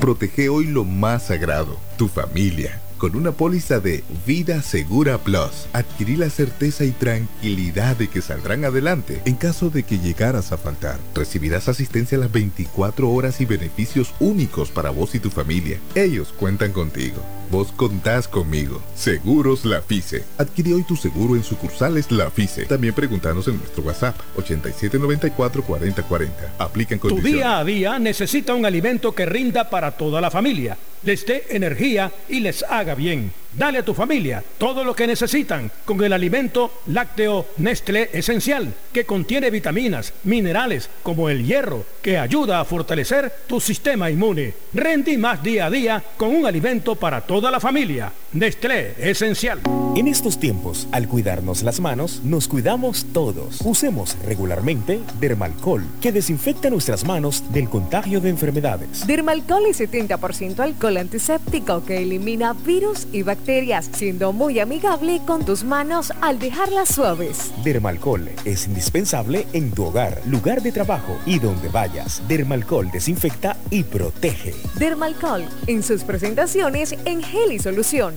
Protege 0.00 0.48
hoy 0.48 0.66
lo 0.66 0.84
más 0.84 1.26
sagrado, 1.26 1.78
tu 1.96 2.06
familia 2.08 2.80
con 3.04 3.16
una 3.16 3.32
póliza 3.32 3.80
de 3.80 4.02
Vida 4.24 4.62
Segura 4.62 5.18
Plus. 5.18 5.66
Adquirí 5.74 6.16
la 6.16 6.30
certeza 6.30 6.86
y 6.86 6.90
tranquilidad 6.92 7.96
de 7.96 8.08
que 8.08 8.22
saldrán 8.22 8.64
adelante 8.64 9.20
en 9.26 9.34
caso 9.34 9.68
de 9.68 9.82
que 9.82 9.98
llegaras 9.98 10.52
a 10.52 10.56
faltar. 10.56 10.98
Recibirás 11.14 11.68
asistencia 11.68 12.16
a 12.16 12.22
las 12.22 12.32
24 12.32 13.10
horas 13.10 13.42
y 13.42 13.44
beneficios 13.44 14.14
únicos 14.20 14.70
para 14.70 14.88
vos 14.88 15.14
y 15.14 15.18
tu 15.18 15.28
familia. 15.28 15.78
Ellos 15.94 16.32
cuentan 16.32 16.72
contigo. 16.72 17.20
Vos 17.50 17.72
contás 17.72 18.26
conmigo. 18.26 18.80
Seguros 18.96 19.66
La 19.66 19.82
FICE. 19.82 20.24
Adquirí 20.38 20.72
hoy 20.72 20.82
tu 20.84 20.96
seguro 20.96 21.36
en 21.36 21.44
sucursales 21.44 22.10
La 22.10 22.30
FICE. 22.30 22.64
También 22.64 22.94
preguntanos 22.94 23.46
en 23.48 23.58
nuestro 23.58 23.82
WhatsApp 23.82 24.16
8794-4040. 24.38 26.28
Aplican 26.58 26.98
Tu 26.98 27.08
condiciones. 27.08 27.34
día 27.34 27.58
a 27.58 27.64
día 27.64 27.98
necesita 27.98 28.54
un 28.54 28.64
alimento 28.64 29.14
que 29.14 29.26
rinda 29.26 29.68
para 29.68 29.90
toda 29.92 30.22
la 30.22 30.30
familia, 30.30 30.78
les 31.04 31.26
dé 31.26 31.44
energía 31.50 32.10
y 32.28 32.40
les 32.40 32.62
haga 32.62 32.93
bien. 32.94 33.43
Dale 33.56 33.78
a 33.78 33.84
tu 33.84 33.94
familia 33.94 34.42
todo 34.58 34.82
lo 34.82 34.96
que 34.96 35.06
necesitan 35.06 35.70
con 35.84 36.02
el 36.02 36.12
alimento 36.12 36.80
lácteo 36.86 37.46
Nestlé 37.58 38.10
Esencial, 38.12 38.74
que 38.92 39.04
contiene 39.04 39.50
vitaminas, 39.50 40.12
minerales 40.24 40.90
como 41.04 41.28
el 41.28 41.46
hierro, 41.46 41.84
que 42.02 42.18
ayuda 42.18 42.58
a 42.58 42.64
fortalecer 42.64 43.32
tu 43.46 43.60
sistema 43.60 44.10
inmune. 44.10 44.54
Rendí 44.72 45.16
más 45.16 45.40
día 45.40 45.66
a 45.66 45.70
día 45.70 46.02
con 46.16 46.34
un 46.34 46.46
alimento 46.46 46.96
para 46.96 47.20
toda 47.20 47.50
la 47.52 47.60
familia. 47.60 48.12
Nestlé 48.32 48.94
Esencial. 48.98 49.60
En 49.96 50.08
estos 50.08 50.40
tiempos, 50.40 50.88
al 50.90 51.06
cuidarnos 51.06 51.62
las 51.62 51.78
manos, 51.78 52.20
nos 52.24 52.48
cuidamos 52.48 53.06
todos. 53.12 53.60
Usemos 53.64 54.16
regularmente 54.26 54.98
Dermalcol, 55.20 55.84
que 56.00 56.10
desinfecta 56.10 56.68
nuestras 56.68 57.04
manos 57.04 57.44
del 57.52 57.68
contagio 57.68 58.20
de 58.20 58.30
enfermedades. 58.30 59.06
Dermalcol 59.06 59.66
es 59.66 59.80
70% 59.80 60.58
alcohol 60.58 60.96
antiséptico 60.96 61.84
que 61.84 61.98
elimina 61.98 62.54
virus 62.54 63.06
y 63.12 63.22
bacterias, 63.22 63.43
siendo 63.92 64.32
muy 64.32 64.58
amigable 64.58 65.20
con 65.26 65.44
tus 65.44 65.64
manos 65.64 66.12
al 66.22 66.38
dejarlas 66.38 66.88
suaves. 66.88 67.52
Dermalcol 67.62 68.30
es 68.44 68.66
indispensable 68.66 69.46
en 69.52 69.70
tu 69.70 69.84
hogar, 69.84 70.22
lugar 70.26 70.62
de 70.62 70.72
trabajo 70.72 71.18
y 71.26 71.38
donde 71.38 71.68
vayas. 71.68 72.22
Dermalcol 72.26 72.90
desinfecta 72.90 73.56
y 73.70 73.82
protege. 73.84 74.54
Dermalcol 74.78 75.44
en 75.66 75.82
sus 75.82 76.04
presentaciones 76.04 76.92
en 77.04 77.22
gel 77.22 77.52
y 77.52 77.58
solución. 77.58 78.14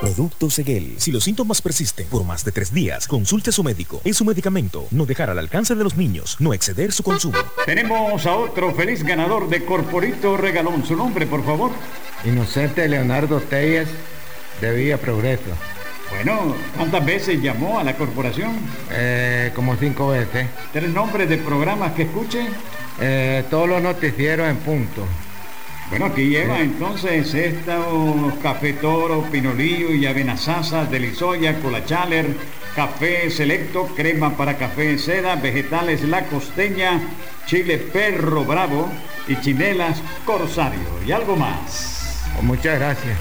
Producto 0.00 0.50
Seguel. 0.50 0.94
Si 0.96 1.12
los 1.12 1.24
síntomas 1.24 1.60
persisten 1.62 2.06
por 2.08 2.24
más 2.24 2.44
de 2.44 2.50
tres 2.50 2.72
días, 2.72 3.06
consulte 3.06 3.50
a 3.50 3.52
su 3.52 3.62
médico. 3.62 4.00
Es 4.04 4.16
su 4.16 4.24
medicamento. 4.24 4.86
No 4.90 5.06
dejar 5.06 5.30
al 5.30 5.38
alcance 5.38 5.74
de 5.74 5.84
los 5.84 5.96
niños. 5.96 6.36
No 6.40 6.52
exceder 6.52 6.90
su 6.90 7.02
consumo. 7.02 7.38
Tenemos 7.64 8.26
a 8.26 8.36
otro 8.36 8.74
feliz 8.74 9.02
ganador 9.02 9.48
de 9.48 9.64
Corporito 9.64 10.36
Regalón. 10.36 10.84
Su 10.84 10.96
nombre, 10.96 11.26
por 11.26 11.44
favor. 11.44 11.70
Inocente 12.24 12.88
Leonardo 12.88 13.40
Telles 13.40 13.88
Villa 14.72 14.98
Progreso. 14.98 15.50
Bueno, 16.10 16.54
¿cuántas 16.76 17.04
veces 17.04 17.42
llamó 17.42 17.78
a 17.78 17.84
la 17.84 17.96
corporación? 17.96 18.52
Eh, 18.90 19.50
como 19.54 19.76
cinco 19.76 20.08
veces. 20.08 20.46
¿Tres 20.72 20.90
nombres 20.90 21.28
de 21.28 21.38
programas 21.38 21.92
que 21.92 22.02
escuche? 22.02 22.46
Eh, 23.00 23.44
todos 23.50 23.68
los 23.68 23.82
noticieros 23.82 24.48
en 24.48 24.56
punto. 24.58 25.06
Bueno, 25.90 26.06
aquí 26.06 26.28
lleva 26.28 26.60
entonces 26.60 27.34
estos 27.34 28.34
café 28.42 28.72
toro, 28.74 29.22
pinolillo 29.30 29.92
y 29.92 30.06
avena 30.06 30.36
sasa, 30.36 30.86
delisoya, 30.86 31.60
colachaler, 31.60 32.26
café 32.74 33.30
selecto, 33.30 33.86
crema 33.94 34.36
para 34.36 34.56
café 34.56 34.98
seda, 34.98 35.36
vegetales 35.36 36.02
la 36.02 36.24
costeña, 36.26 37.00
chile 37.46 37.78
perro 37.78 38.44
bravo 38.44 38.90
y 39.28 39.36
chinelas 39.40 40.00
corsario 40.24 40.88
y 41.06 41.12
algo 41.12 41.36
más. 41.36 42.24
Muchas 42.42 42.78
gracias. 42.78 43.18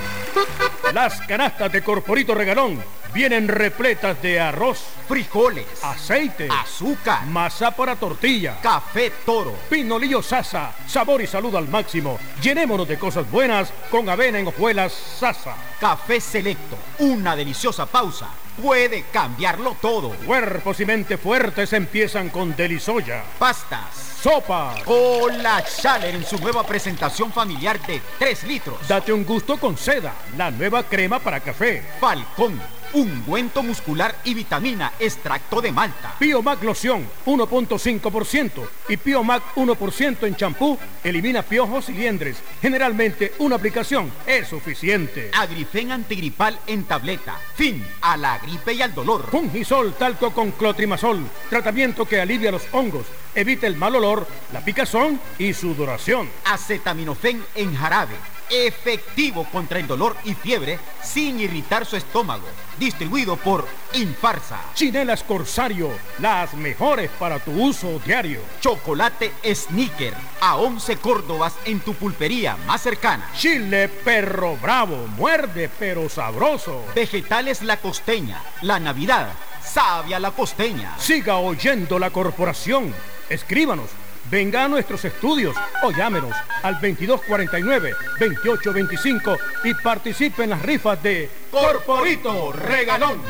Las 0.94 1.22
canastas 1.22 1.72
de 1.72 1.82
Corporito 1.82 2.36
Regalón 2.36 2.80
vienen 3.14 3.48
repletas 3.48 4.22
de 4.22 4.40
arroz, 4.40 4.84
frijoles, 5.08 5.66
aceite, 5.84 6.48
azúcar, 6.50 7.26
masa 7.28 7.72
para 7.72 7.96
tortilla, 7.96 8.58
café 8.62 9.12
toro, 9.26 9.54
pinolillo 9.70 10.22
sasa, 10.22 10.74
sabor 10.88 11.22
y 11.22 11.28
salud 11.28 11.56
al 11.56 11.68
máximo. 11.68 12.20
Llenémonos 12.42 12.88
de 12.88 12.98
cosas 12.98 13.30
buenas 13.30 13.72
con 13.92 14.10
avena 14.10 14.40
en 14.40 14.48
hojuelas 14.48 14.94
sasa. 14.94 15.56
Café 15.80 16.20
selecto, 16.20 16.78
una 17.00 17.36
deliciosa 17.36 17.86
pausa. 17.86 18.30
Puede 18.62 19.06
cambiarlo 19.12 19.76
todo. 19.82 20.10
Cuerpos 20.26 20.80
y 20.80 20.86
mente 20.86 21.18
fuertes 21.18 21.74
empiezan 21.74 22.30
con 22.30 22.56
Delisoya. 22.56 23.24
Pastas. 23.40 24.12
Sopa. 24.22 24.76
Cola 24.86 25.64
Chaler 25.66 26.16
en 26.16 26.26
su 26.26 26.38
nueva 26.38 26.64
presentación 26.64 27.34
familiar 27.34 27.80
de 27.86 28.02
3 28.20 28.44
litros. 28.46 28.88
Date 28.88 29.12
un 29.12 29.26
gusto 29.26 29.58
con 29.58 29.78
seda, 29.78 30.14
la 30.38 30.50
nueva 30.50 30.84
crema 30.84 31.20
para 31.20 31.42
café. 31.42 31.84
Falcón 32.00 32.62
ungüento 32.94 33.64
muscular 33.64 34.16
y 34.24 34.34
vitamina, 34.34 34.94
extracto 35.00 35.62
de 35.62 35.72
malta. 35.72 36.16
Biomac 36.20 36.64
loción 36.64 37.08
1.5% 37.26 38.68
y 38.90 38.96
Biomac 38.96 39.56
1% 39.56 40.28
en 40.28 40.36
champú 40.36 40.78
elimina 41.04 41.42
piojos 41.42 41.90
y 41.90 41.94
liendres. 41.94 42.38
Generalmente 42.62 43.34
una 43.40 43.56
aplicación 43.56 44.12
es 44.26 44.48
suficiente. 44.48 45.32
Agrifen 45.34 45.92
antigripal 45.92 46.60
en 46.68 46.84
tableta. 46.86 47.38
Fin 47.56 47.84
a 48.02 48.18
la 48.18 48.38
gripe 48.40 48.74
y 48.74 48.82
al 48.82 48.94
dolor. 48.94 49.30
Fungisol 49.30 49.94
talco 49.96 50.34
con 50.34 50.52
clotrimazol. 50.52 51.24
Tratamiento 51.50 52.06
que 52.06 52.22
alivia 52.22 52.52
los 52.52 52.64
hongos, 52.72 53.06
evita 53.36 53.68
el 53.68 53.76
mal 53.76 53.96
olor, 53.96 54.28
la 54.52 54.64
picazón 54.64 55.20
y 55.38 55.54
sudoración. 55.54 56.30
Acetaminofén 56.46 57.44
en 57.56 57.76
jarabe 57.76 58.16
efectivo 58.54 59.46
contra 59.52 59.80
el 59.80 59.88
dolor 59.88 60.16
y 60.24 60.34
fiebre 60.36 60.80
sin 61.02 61.40
irritar 61.40 61.86
su 61.86 61.96
estómago. 61.96 62.46
Distribuido 62.78 63.36
por 63.38 63.68
Infarsa. 63.94 64.60
Chinelas 64.76 65.24
Corsario, 65.24 65.90
las 66.20 66.54
mejores 66.54 67.10
para 67.20 67.40
tu 67.40 67.52
uso 67.52 68.00
diario. 68.06 68.42
Chocolate 68.62 69.32
Sneaker, 69.54 70.14
a 70.42 70.58
11 70.58 70.98
Córdobas 70.98 71.54
en 71.66 71.80
tu 71.80 71.94
pulpería 71.94 72.56
más 72.68 72.82
cercana. 72.82 73.30
Chile 73.36 73.90
Perro 73.90 74.58
Bravo, 74.58 75.08
muerde 75.18 75.70
pero 75.80 76.10
sabroso. 76.10 76.84
Vegetales 76.96 77.62
La 77.62 77.78
Costeña, 77.78 78.42
la 78.62 78.80
Navidad, 78.80 79.30
sabia 79.64 80.20
la 80.20 80.32
costeña. 80.32 80.98
Siga 81.00 81.38
oyendo 81.38 81.98
la 82.00 82.12
corporación. 82.12 82.94
Escríbanos 83.30 83.90
Venga 84.30 84.64
a 84.64 84.68
nuestros 84.68 85.04
estudios 85.06 85.56
o 85.84 85.92
llámenos 85.92 86.36
al 86.64 86.82
2249-2825 86.82 89.38
y 89.66 89.74
participe 89.76 90.44
en 90.44 90.50
las 90.52 90.62
rifas 90.62 91.02
de 91.04 91.30
Corporito 91.52 92.52
Regalón. 92.52 93.22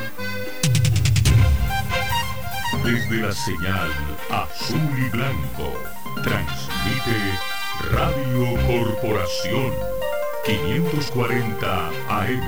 Desde 2.83 3.17
la 3.17 3.31
señal 3.31 3.91
azul 4.29 4.97
y 4.97 5.09
blanco, 5.09 5.73
transmite 6.21 7.39
Radio 7.91 8.55
Corporación 8.67 9.71
540 10.45 11.89
AM 12.09 12.41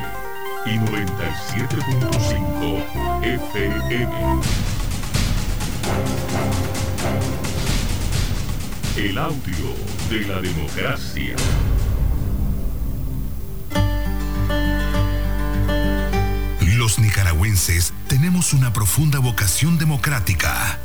y 0.65 0.77
97.5 0.77 3.23
FM. 3.23 4.41
El 8.97 9.17
audio 9.17 9.75
de 10.09 10.21
la 10.21 10.39
democracia. 10.39 11.35
Los 16.61 16.97
nicaragüenses 16.99 17.91
tenemos 18.07 18.53
una 18.53 18.71
profunda 18.71 19.19
vocación 19.19 19.77
democrática. 19.77 20.79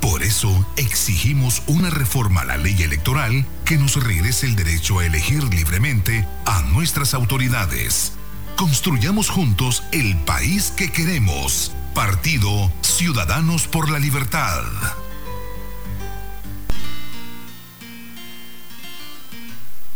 Por 0.00 0.22
eso 0.22 0.64
exigimos 0.76 1.64
una 1.66 1.90
reforma 1.90 2.42
a 2.42 2.44
la 2.44 2.56
ley 2.56 2.80
electoral 2.84 3.44
que 3.64 3.78
nos 3.78 3.96
regrese 3.96 4.46
el 4.46 4.54
derecho 4.54 5.00
a 5.00 5.06
elegir 5.06 5.42
libremente 5.52 6.24
a 6.46 6.62
nuestras 6.62 7.14
autoridades. 7.14 8.12
Construyamos 8.54 9.28
juntos 9.28 9.82
el 9.90 10.16
país 10.18 10.72
que 10.76 10.92
queremos. 10.92 11.72
Partido 11.96 12.70
Ciudadanos 12.82 13.66
por 13.66 13.90
la 13.90 13.98
Libertad. 13.98 14.62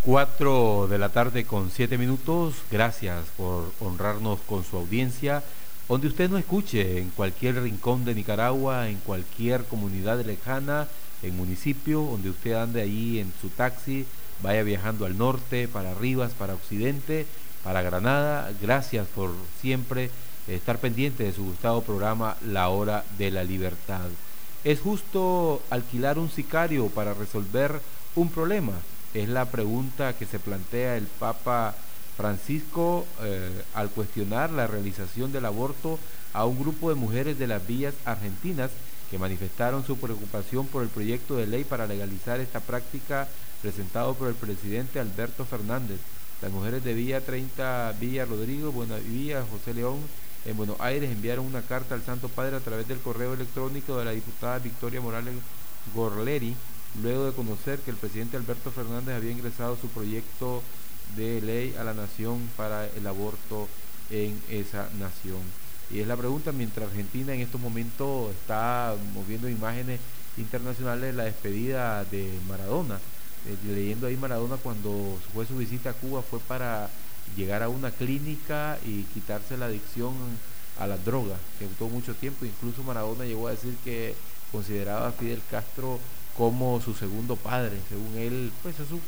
4 0.05 0.85
de 0.87 0.99
la 0.99 1.09
tarde 1.09 1.45
con 1.45 1.71
7 1.71 1.97
minutos. 1.97 2.53
Gracias 2.69 3.25
por 3.35 3.71
honrarnos 3.79 4.39
con 4.47 4.63
su 4.63 4.77
audiencia. 4.77 5.41
Donde 5.89 6.07
usted 6.07 6.29
nos 6.29 6.41
escuche, 6.41 6.99
en 6.99 7.09
cualquier 7.09 7.63
rincón 7.63 8.05
de 8.05 8.13
Nicaragua, 8.13 8.87
en 8.87 8.97
cualquier 8.97 9.63
comunidad 9.65 10.23
lejana, 10.23 10.87
en 11.23 11.35
municipio, 11.35 12.01
donde 12.03 12.29
usted 12.29 12.53
ande 12.53 12.83
ahí 12.83 13.17
en 13.17 13.33
su 13.41 13.49
taxi, 13.49 14.05
vaya 14.43 14.61
viajando 14.61 15.07
al 15.07 15.17
norte, 15.17 15.67
para 15.67 15.95
Rivas, 15.95 16.33
para 16.33 16.53
Occidente, 16.53 17.25
para 17.63 17.81
Granada. 17.81 18.51
Gracias 18.61 19.07
por 19.07 19.31
siempre 19.59 20.11
estar 20.47 20.77
pendiente 20.77 21.23
de 21.23 21.33
su 21.33 21.45
gustado 21.45 21.81
programa 21.81 22.37
La 22.45 22.69
Hora 22.69 23.03
de 23.17 23.31
la 23.31 23.43
Libertad. 23.43 24.05
¿Es 24.63 24.81
justo 24.81 25.63
alquilar 25.71 26.19
un 26.19 26.29
sicario 26.29 26.89
para 26.89 27.15
resolver 27.15 27.81
un 28.15 28.29
problema? 28.29 28.73
Es 29.15 29.29
la 29.29 29.45
pregunta 29.45 30.13
que 30.13 30.25
se 30.25 30.39
plantea 30.39 30.97
el 30.97 31.07
Papa 31.07 31.73
Francisco 32.17 33.05
eh, 33.21 33.63
al 33.73 33.89
cuestionar 33.89 34.51
la 34.51 34.67
realización 34.67 35.31
del 35.31 35.45
aborto 35.45 35.97
a 36.33 36.45
un 36.45 36.59
grupo 36.59 36.89
de 36.89 36.95
mujeres 36.95 37.39
de 37.39 37.47
las 37.47 37.65
villas 37.65 37.93
argentinas 38.03 38.71
que 39.09 39.17
manifestaron 39.17 39.85
su 39.85 39.97
preocupación 39.97 40.67
por 40.67 40.83
el 40.83 40.89
proyecto 40.89 41.37
de 41.37 41.47
ley 41.47 41.63
para 41.63 41.87
legalizar 41.87 42.41
esta 42.41 42.59
práctica 42.59 43.29
presentado 43.61 44.15
por 44.15 44.27
el 44.27 44.35
presidente 44.35 44.99
Alberto 44.99 45.45
Fernández. 45.45 45.99
Las 46.41 46.51
mujeres 46.51 46.83
de 46.83 46.93
Villa 46.93 47.21
30, 47.21 47.95
Villa 47.99 48.25
Rodrigo, 48.25 48.73
Villa 49.07 49.45
José 49.49 49.73
León, 49.73 49.99
en 50.43 50.57
Buenos 50.57 50.79
Aires 50.81 51.09
enviaron 51.09 51.45
una 51.45 51.61
carta 51.61 51.95
al 51.95 52.03
Santo 52.03 52.27
Padre 52.27 52.57
a 52.57 52.59
través 52.59 52.85
del 52.87 52.99
correo 52.99 53.33
electrónico 53.33 53.97
de 53.97 54.05
la 54.05 54.11
diputada 54.11 54.59
Victoria 54.59 54.99
Morales 54.99 55.35
Gorleri 55.93 56.55
luego 57.01 57.25
de 57.25 57.33
conocer 57.33 57.79
que 57.79 57.91
el 57.91 57.97
presidente 57.97 58.37
Alberto 58.37 58.71
Fernández 58.71 59.15
había 59.15 59.31
ingresado 59.31 59.77
su 59.79 59.87
proyecto 59.87 60.61
de 61.15 61.41
ley 61.41 61.75
a 61.79 61.83
la 61.83 61.93
nación 61.93 62.49
para 62.57 62.87
el 62.87 63.05
aborto 63.07 63.67
en 64.09 64.41
esa 64.49 64.89
nación. 64.99 65.41
Y 65.91 65.99
es 65.99 66.07
la 66.07 66.17
pregunta, 66.17 66.51
mientras 66.51 66.87
Argentina 66.87 67.33
en 67.33 67.41
estos 67.41 67.61
momentos 67.61 68.31
está 68.31 68.95
moviendo 69.13 69.47
imágenes 69.49 69.99
internacionales 70.37 71.13
la 71.13 71.25
despedida 71.25 72.03
de 72.05 72.31
Maradona. 72.47 72.99
Eh, 73.47 73.55
leyendo 73.67 74.07
ahí 74.07 74.17
Maradona 74.17 74.57
cuando 74.57 75.19
fue 75.33 75.45
su 75.45 75.55
visita 75.57 75.91
a 75.91 75.93
Cuba 75.93 76.23
fue 76.23 76.39
para 76.39 76.89
llegar 77.37 77.61
a 77.61 77.69
una 77.69 77.91
clínica 77.91 78.79
y 78.83 79.03
quitarse 79.13 79.57
la 79.57 79.67
adicción 79.67 80.13
a 80.79 80.87
las 80.87 81.03
drogas, 81.05 81.39
que 81.59 81.67
tuvo 81.67 81.89
mucho 81.89 82.15
tiempo. 82.15 82.45
Incluso 82.45 82.83
Maradona 82.83 83.25
llegó 83.25 83.47
a 83.47 83.51
decir 83.51 83.75
que 83.83 84.15
consideraba 84.51 85.09
a 85.09 85.11
Fidel 85.11 85.41
Castro 85.49 85.99
como 86.37 86.81
su 86.81 86.93
segundo 86.93 87.35
padre, 87.35 87.77
según 87.89 88.17
él, 88.17 88.51
pues 88.61 88.79
es 88.79 88.87
su, 88.87 88.99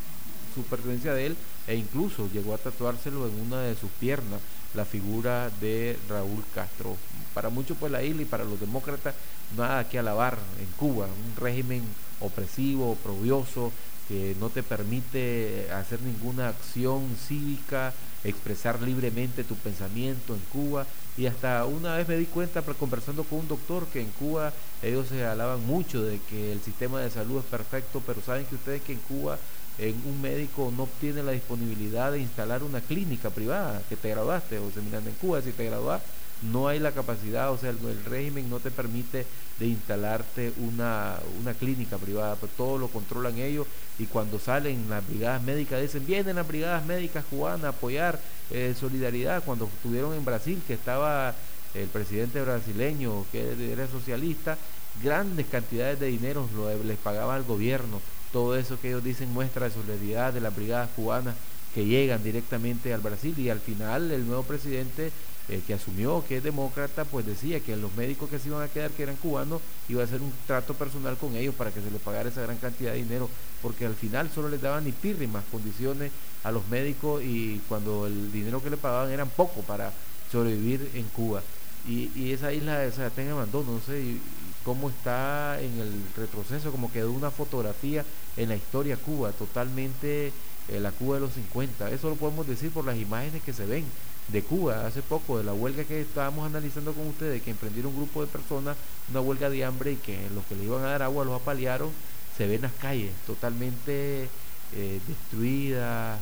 su 0.55 0.63
pertenencia 0.63 1.13
de 1.13 1.27
él, 1.27 1.37
e 1.67 1.75
incluso 1.75 2.29
llegó 2.31 2.53
a 2.53 2.57
tatuárselo 2.57 3.27
en 3.27 3.39
una 3.41 3.61
de 3.61 3.75
sus 3.75 3.89
piernas, 3.99 4.39
la 4.73 4.85
figura 4.85 5.49
de 5.61 5.97
Raúl 6.09 6.43
Castro. 6.53 6.95
Para 7.33 7.49
muchos 7.49 7.77
pues 7.77 7.91
la 7.91 8.03
isla 8.03 8.21
y 8.21 8.25
para 8.25 8.43
los 8.43 8.59
demócratas 8.59 9.15
nada 9.55 9.87
que 9.87 9.99
alabar 9.99 10.37
en 10.59 10.67
Cuba, 10.77 11.05
un 11.05 11.35
régimen 11.41 11.83
opresivo, 12.19 12.91
oprobioso, 12.91 13.71
que 14.07 14.35
no 14.39 14.49
te 14.49 14.63
permite 14.63 15.69
hacer 15.71 16.01
ninguna 16.01 16.49
acción 16.49 17.03
cívica, 17.27 17.93
expresar 18.23 18.81
libremente 18.81 19.43
tu 19.43 19.55
pensamiento 19.55 20.33
en 20.33 20.41
Cuba. 20.51 20.85
Y 21.17 21.25
hasta 21.25 21.65
una 21.65 21.95
vez 21.95 22.07
me 22.07 22.17
di 22.17 22.25
cuenta 22.25 22.61
conversando 22.61 23.23
con 23.23 23.39
un 23.39 23.47
doctor 23.47 23.87
que 23.87 24.01
en 24.01 24.11
Cuba 24.11 24.53
ellos 24.81 25.07
se 25.07 25.25
alaban 25.25 25.65
mucho 25.65 26.03
de 26.03 26.19
que 26.29 26.51
el 26.51 26.61
sistema 26.61 27.01
de 27.01 27.09
salud 27.09 27.39
es 27.39 27.45
perfecto, 27.45 28.01
pero 28.05 28.21
saben 28.21 28.45
que 28.45 28.55
ustedes 28.55 28.81
que 28.81 28.93
en 28.93 28.99
Cuba 28.99 29.37
un 29.79 30.21
médico 30.21 30.73
no 30.75 30.83
obtiene 30.83 31.21
la 31.21 31.33
disponibilidad 31.33 32.11
de 32.11 32.19
instalar 32.19 32.63
una 32.63 32.81
clínica 32.81 33.29
privada, 33.29 33.81
que 33.87 33.95
te 33.95 34.09
graduaste, 34.09 34.57
o 34.57 34.71
Miranda, 34.83 35.09
en 35.09 35.15
Cuba 35.17 35.41
si 35.41 35.51
te 35.51 35.65
graduaste 35.65 36.26
no 36.43 36.67
hay 36.67 36.79
la 36.79 36.91
capacidad, 36.91 37.51
o 37.51 37.57
sea, 37.57 37.71
el, 37.71 38.03
régimen 38.05 38.49
no 38.49 38.59
te 38.59 38.71
permite 38.71 39.25
de 39.59 39.65
instalarte 39.65 40.53
una, 40.57 41.15
una 41.41 41.53
clínica 41.53 41.97
privada, 41.97 42.35
pues 42.35 42.51
todo 42.55 42.77
lo 42.77 42.87
controlan 42.89 43.37
ellos 43.39 43.65
y 43.97 44.05
cuando 44.05 44.39
salen 44.39 44.89
las 44.89 45.07
brigadas 45.07 45.41
médicas 45.41 45.81
dicen, 45.81 46.05
vienen 46.05 46.35
las 46.35 46.47
brigadas 46.47 46.85
médicas 46.85 47.25
cubanas 47.29 47.65
a 47.65 47.69
apoyar 47.69 48.19
eh, 48.51 48.75
solidaridad, 48.79 49.43
cuando 49.43 49.65
estuvieron 49.65 50.13
en 50.13 50.25
Brasil, 50.25 50.61
que 50.67 50.73
estaba 50.73 51.33
el 51.73 51.87
presidente 51.87 52.41
brasileño, 52.41 53.25
que 53.31 53.71
era 53.71 53.87
socialista, 53.87 54.57
grandes 55.03 55.47
cantidades 55.47 55.99
de 55.99 56.07
dinero 56.07 56.47
lo, 56.55 56.83
les 56.83 56.97
pagaba 56.97 57.35
al 57.35 57.43
gobierno, 57.43 57.99
todo 58.31 58.55
eso 58.55 58.79
que 58.79 58.89
ellos 58.89 59.03
dicen 59.03 59.33
muestra 59.33 59.67
de 59.67 59.73
solidaridad 59.73 60.33
de 60.33 60.41
las 60.41 60.55
brigadas 60.55 60.89
cubanas 60.95 61.35
que 61.73 61.85
llegan 61.85 62.23
directamente 62.23 62.93
al 62.93 63.01
Brasil 63.01 63.37
y 63.37 63.49
al 63.49 63.59
final 63.59 64.11
el 64.11 64.25
nuevo 64.27 64.43
presidente 64.43 65.11
que 65.47 65.73
asumió 65.73 66.23
que 66.27 66.37
es 66.37 66.43
demócrata, 66.43 67.05
pues 67.05 67.25
decía 67.25 67.61
que 67.61 67.77
los 67.77 67.95
médicos 67.95 68.29
que 68.29 68.37
se 68.37 68.49
iban 68.49 68.61
a 68.61 68.67
quedar, 68.67 68.91
que 68.91 69.03
eran 69.03 69.15
cubanos, 69.15 69.61
iba 69.87 70.01
a 70.01 70.05
hacer 70.05 70.21
un 70.21 70.33
trato 70.45 70.73
personal 70.73 71.15
con 71.17 71.35
ellos 71.35 71.55
para 71.55 71.71
que 71.71 71.81
se 71.81 71.89
les 71.89 72.01
pagara 72.01 72.27
esa 72.27 72.41
gran 72.41 72.57
cantidad 72.57 72.91
de 72.91 72.97
dinero, 72.97 73.29
porque 73.61 73.85
al 73.85 73.95
final 73.95 74.29
solo 74.29 74.49
les 74.49 74.61
daban 74.61 74.83
ni 74.83 74.91
pírrimas 74.91 75.45
condiciones 75.49 76.11
a 76.43 76.51
los 76.51 76.67
médicos 76.67 77.23
y 77.23 77.61
cuando 77.69 78.07
el 78.07 78.31
dinero 78.31 78.61
que 78.61 78.69
le 78.69 78.77
pagaban 78.77 79.11
eran 79.11 79.29
poco 79.29 79.61
para 79.61 79.93
sobrevivir 80.31 80.91
en 80.93 81.05
Cuba. 81.09 81.41
Y, 81.87 82.11
y 82.15 82.33
esa 82.33 82.51
isla 82.51 82.85
o 82.85 82.91
sea, 82.91 83.07
está 83.07 83.23
no 83.23 83.79
sé 83.85 84.17
cómo 84.65 84.89
está 84.89 85.61
en 85.61 85.79
el 85.79 86.03
retroceso, 86.17 86.71
como 86.71 86.91
quedó 86.91 87.13
una 87.13 87.31
fotografía 87.31 88.03
en 88.35 88.49
la 88.49 88.55
historia 88.57 88.97
Cuba, 88.97 89.31
totalmente 89.31 90.33
eh, 90.67 90.79
la 90.81 90.91
Cuba 90.91 91.15
de 91.15 91.21
los 91.21 91.33
50. 91.33 91.89
Eso 91.91 92.09
lo 92.09 92.17
podemos 92.17 92.45
decir 92.45 92.71
por 92.71 92.83
las 92.83 92.97
imágenes 92.97 93.41
que 93.43 93.53
se 93.53 93.65
ven 93.65 93.85
de 94.27 94.43
Cuba 94.43 94.85
hace 94.85 95.01
poco, 95.01 95.37
de 95.37 95.43
la 95.43 95.53
huelga 95.53 95.83
que 95.83 96.01
estábamos 96.01 96.45
analizando 96.45 96.93
con 96.93 97.07
ustedes, 97.07 97.41
que 97.41 97.51
emprendieron 97.51 97.91
un 97.91 97.97
grupo 97.97 98.21
de 98.21 98.27
personas 98.27 98.75
una 99.09 99.21
huelga 99.21 99.49
de 99.49 99.63
hambre 99.63 99.93
y 99.93 99.95
que 99.95 100.17
los 100.35 100.45
que 100.45 100.55
le 100.55 100.65
iban 100.65 100.83
a 100.83 100.87
dar 100.87 101.03
agua 101.03 101.23
los 101.23 101.39
apalearon, 101.39 101.89
se 102.37 102.45
ven 102.45 102.61
las 102.61 102.73
calles 102.73 103.11
totalmente 103.25 104.27
eh, 104.75 104.99
destruidas, 105.07 106.19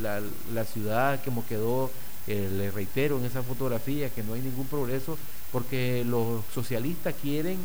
la, 0.00 0.22
la, 0.54 0.64
ciudad 0.64 1.20
como 1.24 1.44
quedó, 1.46 1.90
eh, 2.28 2.48
le 2.56 2.70
reitero 2.70 3.18
en 3.18 3.24
esa 3.24 3.42
fotografía 3.42 4.08
que 4.10 4.22
no 4.22 4.34
hay 4.34 4.40
ningún 4.40 4.66
progreso, 4.66 5.18
porque 5.50 6.04
los 6.06 6.44
socialistas 6.54 7.14
quieren 7.20 7.58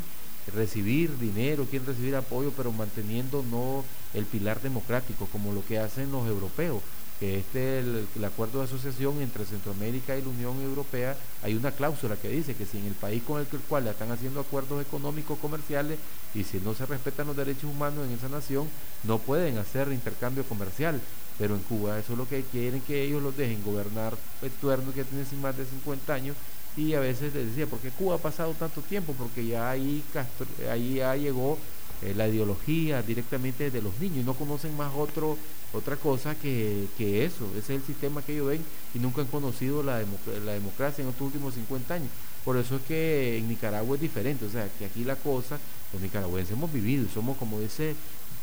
recibir 0.54 1.16
dinero, 1.18 1.66
quieren 1.70 1.86
recibir 1.86 2.16
apoyo, 2.16 2.52
pero 2.56 2.72
manteniendo 2.72 3.44
no 3.48 3.84
el 4.12 4.24
pilar 4.26 4.60
democrático, 4.60 5.28
como 5.30 5.52
lo 5.52 5.64
que 5.64 5.78
hacen 5.78 6.10
los 6.10 6.26
europeos 6.26 6.82
que 7.24 7.38
este 7.38 7.78
el, 7.78 8.06
el, 8.16 8.24
acuerdo 8.24 8.58
de 8.58 8.66
asociación 8.66 9.20
entre 9.22 9.44
Centroamérica 9.46 10.16
y 10.16 10.22
la 10.22 10.28
Unión 10.28 10.60
Europea 10.62 11.16
hay 11.42 11.54
una 11.54 11.72
cláusula 11.72 12.16
que 12.16 12.28
dice 12.28 12.54
que 12.54 12.66
si 12.66 12.78
en 12.78 12.86
el 12.86 12.94
país 12.94 13.22
con 13.22 13.40
el, 13.40 13.46
cual 13.46 13.86
están 13.86 14.10
haciendo 14.10 14.40
acuerdos 14.40 14.82
económicos 14.82 15.38
comerciales 15.38 15.98
y 16.34 16.44
si 16.44 16.58
no 16.60 16.74
se 16.74 16.86
respetan 16.86 17.26
los 17.26 17.36
derechos 17.36 17.64
humanos 17.64 18.06
en 18.06 18.12
esa 18.12 18.28
nación 18.28 18.68
no 19.04 19.18
pueden 19.18 19.56
hacer 19.58 19.90
intercambio 19.90 20.44
comercial 20.44 21.00
pero 21.38 21.54
en 21.54 21.62
Cuba 21.62 21.98
eso 21.98 22.12
es 22.12 22.18
lo 22.18 22.28
que 22.28 22.42
quieren 22.42 22.80
que 22.82 23.02
ellos 23.02 23.22
los 23.22 23.36
dejen 23.36 23.64
gobernar 23.64 24.14
el 24.42 24.50
tuerno 24.50 24.92
que 24.92 25.04
tiene 25.04 25.24
más 25.40 25.56
de 25.56 25.64
50 25.64 26.12
años 26.12 26.36
y 26.76 26.94
a 26.94 27.00
veces 27.00 27.32
les 27.32 27.46
decía, 27.46 27.66
¿por 27.68 27.78
qué 27.78 27.90
Cuba 27.90 28.16
ha 28.16 28.18
pasado 28.18 28.52
tanto 28.54 28.80
tiempo? 28.80 29.14
Porque 29.16 29.46
ya 29.46 29.70
ahí, 29.70 30.02
Castro, 30.12 30.44
ahí 30.68 30.94
ya 30.94 31.14
llegó 31.14 31.56
eh, 32.04 32.14
la 32.14 32.28
ideología 32.28 33.02
directamente 33.02 33.70
de 33.70 33.82
los 33.82 33.98
niños 33.98 34.24
no 34.24 34.34
conocen 34.34 34.76
más 34.76 34.92
otro, 34.94 35.38
otra 35.72 35.96
cosa 35.96 36.34
que, 36.34 36.86
que, 36.98 37.24
eso. 37.24 37.46
Ese 37.56 37.74
es 37.74 37.80
el 37.80 37.86
sistema 37.86 38.22
que 38.22 38.34
ellos 38.34 38.48
ven 38.48 38.64
y 38.94 38.98
nunca 38.98 39.22
han 39.22 39.28
conocido 39.28 39.82
la, 39.82 40.02
la 40.44 40.52
democracia 40.52 41.02
en 41.02 41.08
estos 41.08 41.26
últimos 41.26 41.54
50 41.54 41.94
años. 41.94 42.10
Por 42.44 42.56
eso 42.58 42.76
es 42.76 42.82
que 42.82 43.38
en 43.38 43.48
Nicaragua 43.48 43.96
es 43.96 44.02
diferente, 44.02 44.44
o 44.44 44.50
sea, 44.50 44.68
que 44.78 44.84
aquí 44.84 45.02
la 45.02 45.16
cosa, 45.16 45.58
los 45.92 46.02
nicaragüenses 46.02 46.52
hemos 46.52 46.70
vivido 46.70 47.04
y 47.04 47.08
somos 47.08 47.38
como 47.38 47.58
ese, 47.60 47.96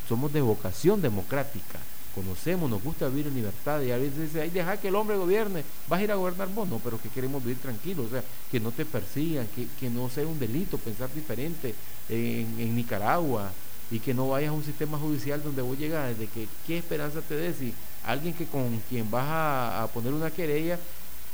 somos 0.09 0.33
de 0.33 0.41
vocación 0.41 1.01
democrática 1.01 1.79
conocemos, 2.13 2.69
nos 2.69 2.83
gusta 2.83 3.07
vivir 3.07 3.27
en 3.27 3.35
libertad 3.35 3.81
y 3.81 3.91
a 3.91 3.97
veces 3.97 4.19
dice, 4.19 4.41
ay, 4.41 4.49
deja 4.49 4.77
que 4.77 4.89
el 4.89 4.95
hombre 4.95 5.17
gobierne, 5.17 5.63
vas 5.87 5.99
a 5.99 6.03
ir 6.03 6.11
a 6.11 6.15
gobernar 6.15 6.49
vos, 6.49 6.67
no, 6.67 6.79
pero 6.79 7.01
que 7.01 7.09
queremos 7.09 7.43
vivir 7.43 7.59
tranquilos, 7.59 8.07
o 8.07 8.09
sea, 8.09 8.23
que 8.49 8.59
no 8.59 8.71
te 8.71 8.85
persigan, 8.85 9.47
que, 9.55 9.67
que 9.79 9.89
no 9.89 10.09
sea 10.09 10.25
un 10.27 10.39
delito 10.39 10.77
pensar 10.77 11.13
diferente 11.13 11.73
en, 12.09 12.59
en, 12.59 12.75
Nicaragua 12.75 13.51
y 13.89 13.99
que 13.99 14.13
no 14.13 14.29
vayas 14.29 14.49
a 14.49 14.53
un 14.53 14.63
sistema 14.63 14.97
judicial 14.97 15.43
donde 15.43 15.61
vos 15.61 15.77
llegas, 15.77 16.17
de 16.17 16.27
que 16.27 16.47
qué 16.67 16.77
esperanza 16.77 17.21
te 17.21 17.35
des 17.35 17.57
si 17.57 17.73
alguien 18.05 18.33
que 18.33 18.45
con 18.45 18.81
quien 18.89 19.09
vas 19.09 19.27
a, 19.27 19.83
a 19.83 19.87
poner 19.87 20.13
una 20.13 20.31
querella, 20.31 20.79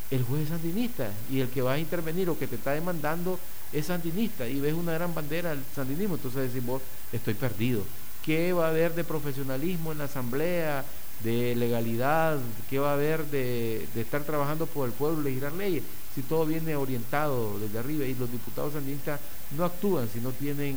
el 0.09 0.23
juez 0.23 0.43
es 0.43 0.49
sandinista 0.49 1.11
y 1.30 1.41
el 1.41 1.49
que 1.49 1.61
va 1.61 1.73
a 1.73 1.80
intervenir 1.80 2.30
o 2.30 2.39
que 2.39 2.47
te 2.47 2.55
está 2.55 2.71
demandando 2.71 3.39
es 3.73 3.88
sandinista 3.88 4.47
y 4.47 4.59
ves 4.59 4.73
una 4.73 4.93
gran 4.93 5.13
bandera 5.13 5.49
del 5.49 5.63
sandinismo, 5.75 6.15
entonces 6.15 6.53
decís 6.53 6.65
vos, 6.65 6.82
estoy 7.11 7.34
perdido 7.34 7.84
qué 8.28 8.51
va 8.51 8.65
a 8.65 8.69
haber 8.71 8.93
de 8.93 9.05
profesionalismo 9.05 9.93
en 9.93 9.99
la 9.99 10.03
asamblea, 10.03 10.84
de 11.23 11.55
legalidad, 11.55 12.38
qué 12.69 12.78
va 12.78 12.91
a 12.91 12.93
haber 12.93 13.25
de, 13.28 13.88
estar 13.95 14.21
trabajando 14.23 14.65
por 14.65 14.86
el 14.86 14.93
pueblo, 14.93 15.23
legislar 15.23 15.53
leyes, 15.53 15.84
si 16.13 16.21
todo 16.23 16.45
viene 16.45 16.75
orientado 16.75 17.57
desde 17.57 17.80
arriba. 17.80 18.05
Y 18.05 18.15
los 18.15 18.30
diputados 18.30 18.73
sandinistas 18.73 19.21
no 19.55 19.63
actúan 19.63 20.09
si 20.13 20.19
no 20.19 20.32
tienen 20.32 20.75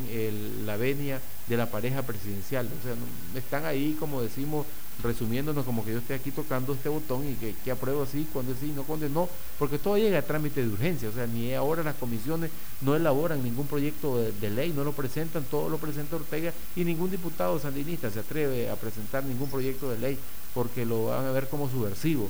la 0.65 0.77
venia 0.77 1.21
de 1.49 1.57
la 1.57 1.69
pareja 1.69 2.03
presidencial, 2.03 2.67
o 2.67 2.83
sea, 2.85 2.95
están 3.35 3.65
ahí 3.65 3.97
como 3.99 4.23
decimos 4.23 4.65
resumiéndonos 5.03 5.65
como 5.65 5.85
que 5.85 5.93
yo 5.93 5.99
esté 5.99 6.15
aquí 6.15 6.31
tocando 6.31 6.73
este 6.73 6.89
botón 6.89 7.29
y 7.29 7.35
que, 7.35 7.55
que 7.65 7.71
apruebo 7.71 8.03
así, 8.03 8.27
cuando 8.33 8.55
sí, 8.55 8.73
no, 8.75 8.85
cuando 8.85 9.09
no, 9.09 9.29
porque 9.59 9.79
todo 9.79 9.97
llega 9.97 10.19
a 10.19 10.23
trámite 10.23 10.63
de 10.63 10.69
urgencia, 10.69 11.09
o 11.09 11.13
sea, 11.13 11.27
ni 11.27 11.55
ahora 11.55 11.83
las 11.83 11.97
comisiones 11.97 12.51
no 12.81 12.95
elaboran 12.95 13.43
ningún 13.43 13.67
proyecto 13.67 14.19
de, 14.19 14.51
ley, 14.51 14.73
no 14.75 14.85
lo 14.85 14.93
presentan, 14.93 15.45
todo 15.45 15.69
lo 15.69 15.79
presenta 15.79 16.17
Ortega 16.17 16.53
y 16.77 16.85
ningún 16.85 17.11
diputado 17.11 17.59
sandinista 17.59 18.11
se 18.11 18.21
atreve 18.21 18.71
a 18.71 18.77
presentar 18.77 19.25
ningún 19.25 19.51
proyecto 19.51 19.91
de 19.91 19.99
ley 19.99 20.19
porque 20.55 20.85
lo 20.85 21.07
van 21.07 21.27
a 21.27 21.33
ver 21.33 21.49
como 21.49 21.71
subversivo. 21.71 22.29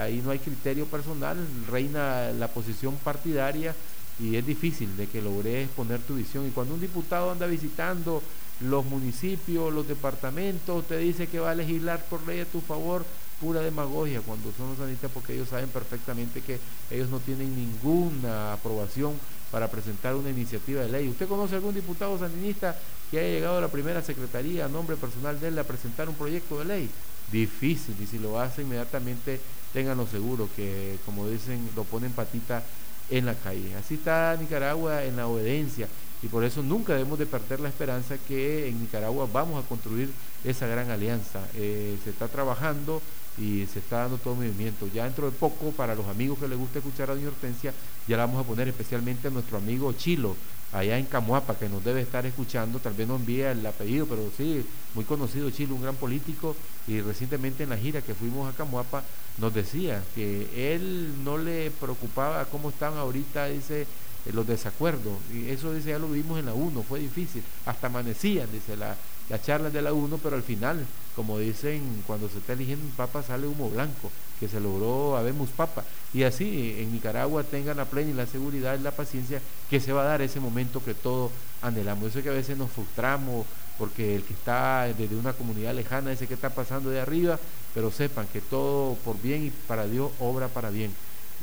Ahí 0.00 0.20
no 0.24 0.30
hay 0.30 0.38
criterio 0.40 0.86
personal, 0.86 1.36
reina 1.70 2.32
la 2.32 2.48
posición 2.48 2.96
partidaria 2.96 3.74
y 4.18 4.36
es 4.36 4.46
difícil 4.46 4.96
de 4.96 5.06
que 5.06 5.22
logres 5.22 5.68
poner 5.70 6.00
tu 6.00 6.16
visión. 6.16 6.46
Y 6.46 6.50
cuando 6.50 6.74
un 6.74 6.80
diputado 6.80 7.30
anda 7.30 7.46
visitando 7.46 8.22
los 8.60 8.84
municipios, 8.84 9.72
los 9.72 9.86
departamentos, 9.86 10.86
te 10.86 10.98
dice 10.98 11.26
que 11.26 11.40
va 11.40 11.50
a 11.50 11.54
legislar 11.54 12.04
por 12.06 12.26
ley 12.26 12.40
a 12.40 12.46
tu 12.46 12.60
favor, 12.60 13.04
pura 13.40 13.60
demagogia 13.60 14.22
cuando 14.22 14.50
son 14.56 14.70
los 14.70 14.78
sanitas 14.78 15.10
porque 15.12 15.34
ellos 15.34 15.50
saben 15.50 15.68
perfectamente 15.68 16.40
que 16.40 16.58
ellos 16.90 17.10
no 17.10 17.20
tienen 17.20 17.54
ninguna 17.54 18.54
aprobación 18.54 19.12
para 19.50 19.70
presentar 19.70 20.14
una 20.14 20.30
iniciativa 20.30 20.82
de 20.82 20.88
ley. 20.88 21.08
¿Usted 21.08 21.28
conoce 21.28 21.54
algún 21.54 21.74
diputado 21.74 22.18
sandinista 22.18 22.76
que 23.10 23.18
haya 23.18 23.28
llegado 23.28 23.58
a 23.58 23.60
la 23.60 23.68
primera 23.68 24.02
secretaría 24.02 24.64
a 24.64 24.68
nombre 24.68 24.96
personal 24.96 25.38
de 25.38 25.48
él 25.48 25.58
a 25.58 25.64
presentar 25.64 26.08
un 26.08 26.14
proyecto 26.14 26.58
de 26.58 26.64
ley? 26.64 26.90
Difícil, 27.30 27.94
y 28.00 28.06
si 28.06 28.18
lo 28.18 28.40
hace 28.40 28.62
inmediatamente 28.62 29.40
tenganlo 29.72 30.06
seguro 30.06 30.48
que, 30.56 30.98
como 31.04 31.28
dicen, 31.28 31.68
lo 31.76 31.84
ponen 31.84 32.12
patita 32.12 32.62
en 33.10 33.26
la 33.26 33.34
calle. 33.34 33.74
Así 33.76 33.94
está 33.94 34.36
Nicaragua 34.40 35.04
en 35.04 35.16
la 35.16 35.26
obediencia 35.26 35.88
y 36.26 36.28
por 36.28 36.42
eso 36.42 36.60
nunca 36.60 36.92
debemos 36.94 37.20
de 37.20 37.26
perder 37.26 37.60
la 37.60 37.68
esperanza 37.68 38.18
que 38.18 38.66
en 38.66 38.80
Nicaragua 38.80 39.28
vamos 39.32 39.64
a 39.64 39.68
construir 39.68 40.10
esa 40.42 40.66
gran 40.66 40.90
alianza. 40.90 41.38
Eh, 41.54 41.96
se 42.02 42.10
está 42.10 42.26
trabajando 42.26 43.00
y 43.38 43.64
se 43.72 43.78
está 43.78 43.98
dando 43.98 44.18
todo 44.18 44.34
movimiento. 44.34 44.88
Ya 44.92 45.04
dentro 45.04 45.30
de 45.30 45.36
poco, 45.38 45.70
para 45.70 45.94
los 45.94 46.04
amigos 46.06 46.40
que 46.40 46.48
les 46.48 46.58
gusta 46.58 46.80
escuchar 46.80 47.10
a 47.10 47.14
Doña 47.14 47.28
Hortensia, 47.28 47.72
ya 48.08 48.16
la 48.16 48.26
vamos 48.26 48.44
a 48.44 48.48
poner 48.48 48.66
especialmente 48.66 49.28
a 49.28 49.30
nuestro 49.30 49.58
amigo 49.58 49.92
Chilo, 49.92 50.34
allá 50.72 50.98
en 50.98 51.06
Camuapa, 51.06 51.56
que 51.56 51.68
nos 51.68 51.84
debe 51.84 52.00
estar 52.00 52.26
escuchando, 52.26 52.80
tal 52.80 52.94
vez 52.94 53.06
no 53.06 53.14
envía 53.14 53.52
el 53.52 53.64
apellido, 53.64 54.06
pero 54.06 54.28
sí, 54.36 54.66
muy 54.96 55.04
conocido 55.04 55.48
Chilo, 55.50 55.76
un 55.76 55.82
gran 55.82 55.94
político, 55.94 56.56
y 56.88 57.02
recientemente 57.02 57.62
en 57.62 57.70
la 57.70 57.76
gira 57.76 58.02
que 58.02 58.14
fuimos 58.14 58.52
a 58.52 58.56
Camuapa, 58.56 59.04
nos 59.38 59.54
decía 59.54 60.02
que 60.16 60.74
él 60.74 61.22
no 61.22 61.38
le 61.38 61.70
preocupaba 61.70 62.46
cómo 62.46 62.70
están 62.70 62.94
ahorita, 62.94 63.46
dice, 63.46 63.86
los 64.32 64.46
desacuerdos, 64.46 65.14
y 65.32 65.50
eso 65.50 65.72
dice, 65.72 65.90
ya 65.90 65.98
lo 65.98 66.08
vimos 66.08 66.38
en 66.38 66.46
la 66.46 66.54
1, 66.54 66.82
fue 66.82 67.00
difícil, 67.00 67.42
hasta 67.64 67.86
amanecían, 67.86 68.50
dice 68.52 68.76
la, 68.76 68.96
la 69.28 69.40
charla 69.40 69.70
de 69.70 69.82
la 69.82 69.92
1, 69.92 70.18
pero 70.22 70.36
al 70.36 70.42
final, 70.42 70.84
como 71.14 71.38
dicen, 71.38 72.02
cuando 72.06 72.28
se 72.28 72.38
está 72.38 72.52
eligiendo 72.52 72.84
un 72.84 72.92
papa 72.92 73.22
sale 73.22 73.46
humo 73.46 73.70
blanco, 73.70 74.10
que 74.38 74.48
se 74.48 74.60
logró 74.60 75.16
habemos 75.16 75.48
papa, 75.50 75.84
y 76.12 76.22
así 76.24 76.76
en 76.78 76.92
Nicaragua 76.92 77.42
tengan 77.44 77.76
la 77.76 77.84
plena 77.86 78.10
y 78.10 78.14
la 78.14 78.26
seguridad 78.26 78.78
y 78.78 78.82
la 78.82 78.90
paciencia 78.90 79.40
que 79.70 79.80
se 79.80 79.92
va 79.92 80.02
a 80.02 80.06
dar 80.06 80.22
ese 80.22 80.40
momento 80.40 80.84
que 80.84 80.94
todos 80.94 81.30
anhelamos, 81.62 82.10
eso 82.10 82.18
es 82.18 82.24
que 82.24 82.30
a 82.30 82.34
veces 82.34 82.56
nos 82.56 82.70
frustramos, 82.70 83.46
porque 83.78 84.16
el 84.16 84.22
que 84.22 84.32
está 84.32 84.84
desde 84.96 85.16
una 85.16 85.32
comunidad 85.32 85.74
lejana 85.74 86.10
dice 86.10 86.26
que 86.26 86.34
está 86.34 86.50
pasando 86.50 86.90
de 86.90 87.00
arriba, 87.00 87.38
pero 87.74 87.90
sepan 87.90 88.26
que 88.32 88.40
todo 88.40 88.94
por 89.04 89.20
bien 89.20 89.44
y 89.44 89.50
para 89.50 89.86
Dios 89.86 90.10
obra 90.18 90.48
para 90.48 90.70
bien. 90.70 90.92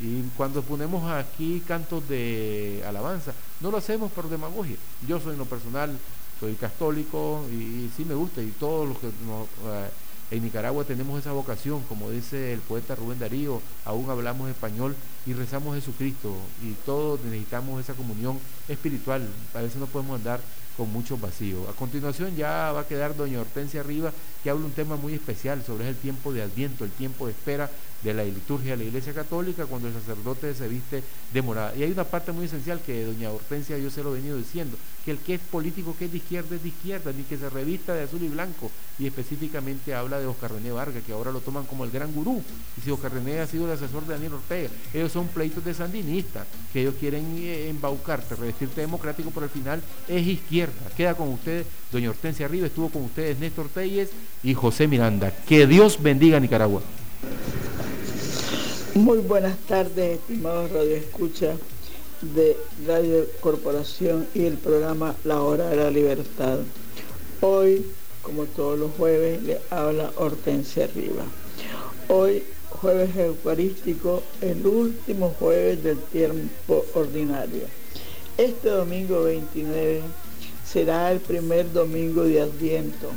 Y 0.03 0.21
cuando 0.35 0.61
ponemos 0.61 1.09
aquí 1.09 1.63
cantos 1.65 2.07
de 2.09 2.83
alabanza, 2.85 3.31
no 3.61 3.71
lo 3.71 3.77
hacemos 3.77 4.11
por 4.11 4.29
demagogia. 4.29 4.75
Yo 5.07 5.17
soy 5.21 5.31
en 5.31 5.39
lo 5.39 5.45
personal, 5.45 5.97
soy 6.41 6.55
católico 6.55 7.45
y, 7.49 7.89
sí 7.95 8.03
me 8.03 8.13
gusta 8.13 8.41
y 8.41 8.47
todos 8.47 8.85
los 8.85 8.97
que 8.97 9.07
eh, 9.07 9.89
En 10.31 10.43
Nicaragua 10.43 10.83
tenemos 10.83 11.17
esa 11.17 11.31
vocación, 11.31 11.83
como 11.87 12.09
dice 12.09 12.51
el 12.51 12.59
poeta 12.59 12.95
Rubén 12.95 13.19
Darío, 13.19 13.61
aún 13.85 14.09
hablamos 14.09 14.49
español 14.49 14.93
y 15.25 15.31
rezamos 15.31 15.75
Jesucristo 15.75 16.35
y 16.61 16.73
todos 16.85 17.21
necesitamos 17.23 17.79
esa 17.79 17.93
comunión 17.93 18.37
espiritual. 18.67 19.25
A 19.53 19.61
veces 19.61 19.77
no 19.77 19.85
podemos 19.85 20.17
andar 20.17 20.41
con 20.77 20.91
mucho 20.91 21.17
vacío. 21.17 21.69
A 21.69 21.73
continuación 21.73 22.35
ya 22.35 22.71
va 22.71 22.81
a 22.81 22.87
quedar 22.87 23.15
doña 23.15 23.39
Hortensia 23.39 23.81
Arriba, 23.81 24.11
que 24.43 24.49
habla 24.49 24.65
un 24.65 24.71
tema 24.71 24.95
muy 24.95 25.13
especial 25.13 25.63
sobre 25.63 25.87
el 25.87 25.95
tiempo 25.95 26.33
de 26.33 26.41
Adviento, 26.41 26.83
el 26.83 26.91
tiempo 26.91 27.25
de 27.25 27.31
espera 27.31 27.69
de 28.03 28.13
la 28.13 28.23
liturgia 28.23 28.71
de 28.71 28.77
la 28.77 28.83
Iglesia 28.83 29.13
Católica 29.13 29.65
cuando 29.65 29.87
el 29.87 29.93
sacerdote 29.93 30.53
se 30.53 30.67
viste 30.67 31.03
de 31.33 31.41
morada. 31.41 31.73
Y 31.75 31.83
hay 31.83 31.91
una 31.91 32.03
parte 32.03 32.31
muy 32.31 32.45
esencial 32.45 32.81
que 32.81 33.05
doña 33.05 33.31
Hortensia 33.31 33.77
yo 33.77 33.89
se 33.89 34.03
lo 34.03 34.13
he 34.13 34.19
venido 34.19 34.37
diciendo, 34.37 34.77
que 35.05 35.11
el 35.11 35.19
que 35.19 35.35
es 35.35 35.41
político 35.41 35.95
que 35.97 36.05
es 36.05 36.11
de 36.11 36.17
izquierda 36.17 36.55
es 36.55 36.63
de 36.63 36.69
izquierda, 36.69 37.11
ni 37.13 37.23
que 37.23 37.37
se 37.37 37.49
revista 37.49 37.93
de 37.93 38.03
azul 38.03 38.21
y 38.21 38.27
blanco. 38.27 38.69
Y 38.99 39.07
específicamente 39.07 39.95
habla 39.95 40.19
de 40.19 40.27
Oscar 40.27 40.51
René 40.51 40.71
Vargas, 40.71 41.03
que 41.03 41.13
ahora 41.13 41.31
lo 41.31 41.39
toman 41.39 41.65
como 41.65 41.85
el 41.85 41.91
gran 41.91 42.11
gurú. 42.13 42.43
Y 42.77 42.81
si 42.81 42.91
Oscar 42.91 43.13
René 43.13 43.39
ha 43.39 43.47
sido 43.47 43.65
el 43.65 43.71
asesor 43.71 44.05
de 44.05 44.13
Daniel 44.13 44.33
Ortega, 44.33 44.69
ellos 44.93 45.11
son 45.11 45.27
pleitos 45.27 45.63
de 45.63 45.73
sandinistas, 45.73 46.45
que 46.71 46.81
ellos 46.81 46.95
quieren 46.99 47.25
eh, 47.37 47.69
embaucarte, 47.69 48.35
revestirte 48.35 48.81
democrático, 48.81 49.31
pero 49.31 49.45
al 49.45 49.49
final 49.49 49.81
es 50.07 50.27
izquierda. 50.27 50.62
Queda 50.95 51.15
con 51.15 51.29
ustedes, 51.29 51.65
doña 51.91 52.09
Hortensia 52.09 52.45
Arriba, 52.45 52.67
estuvo 52.67 52.89
con 52.89 53.03
ustedes 53.03 53.39
Néstor 53.39 53.67
Telles 53.69 54.09
y 54.43 54.53
José 54.53 54.87
Miranda. 54.87 55.31
Que 55.47 55.67
Dios 55.67 56.01
bendiga 56.01 56.39
Nicaragua. 56.39 56.81
Muy 58.95 59.19
buenas 59.19 59.57
tardes, 59.67 60.19
estimados 60.19 60.71
Radio 60.71 60.95
Escucha 60.95 61.55
de 62.21 62.55
Radio 62.87 63.25
Corporación 63.41 64.27
y 64.33 64.45
el 64.45 64.53
programa 64.57 65.15
La 65.23 65.41
Hora 65.41 65.69
de 65.69 65.75
la 65.75 65.89
Libertad. 65.91 66.59
Hoy, 67.41 67.85
como 68.21 68.45
todos 68.45 68.79
los 68.79 68.91
jueves, 68.91 69.41
le 69.43 69.59
habla 69.69 70.11
Hortensia 70.15 70.85
Arriba. 70.85 71.23
Hoy, 72.07 72.43
jueves 72.69 73.15
eucarístico, 73.17 74.23
el 74.41 74.65
último 74.65 75.35
jueves 75.39 75.83
del 75.83 75.97
tiempo 75.97 76.85
ordinario. 76.93 77.63
Este 78.37 78.69
domingo 78.69 79.23
29 79.23 80.01
será 80.73 81.11
el 81.11 81.19
primer 81.19 81.71
domingo 81.71 82.23
de 82.23 82.41
Adviento. 82.41 83.11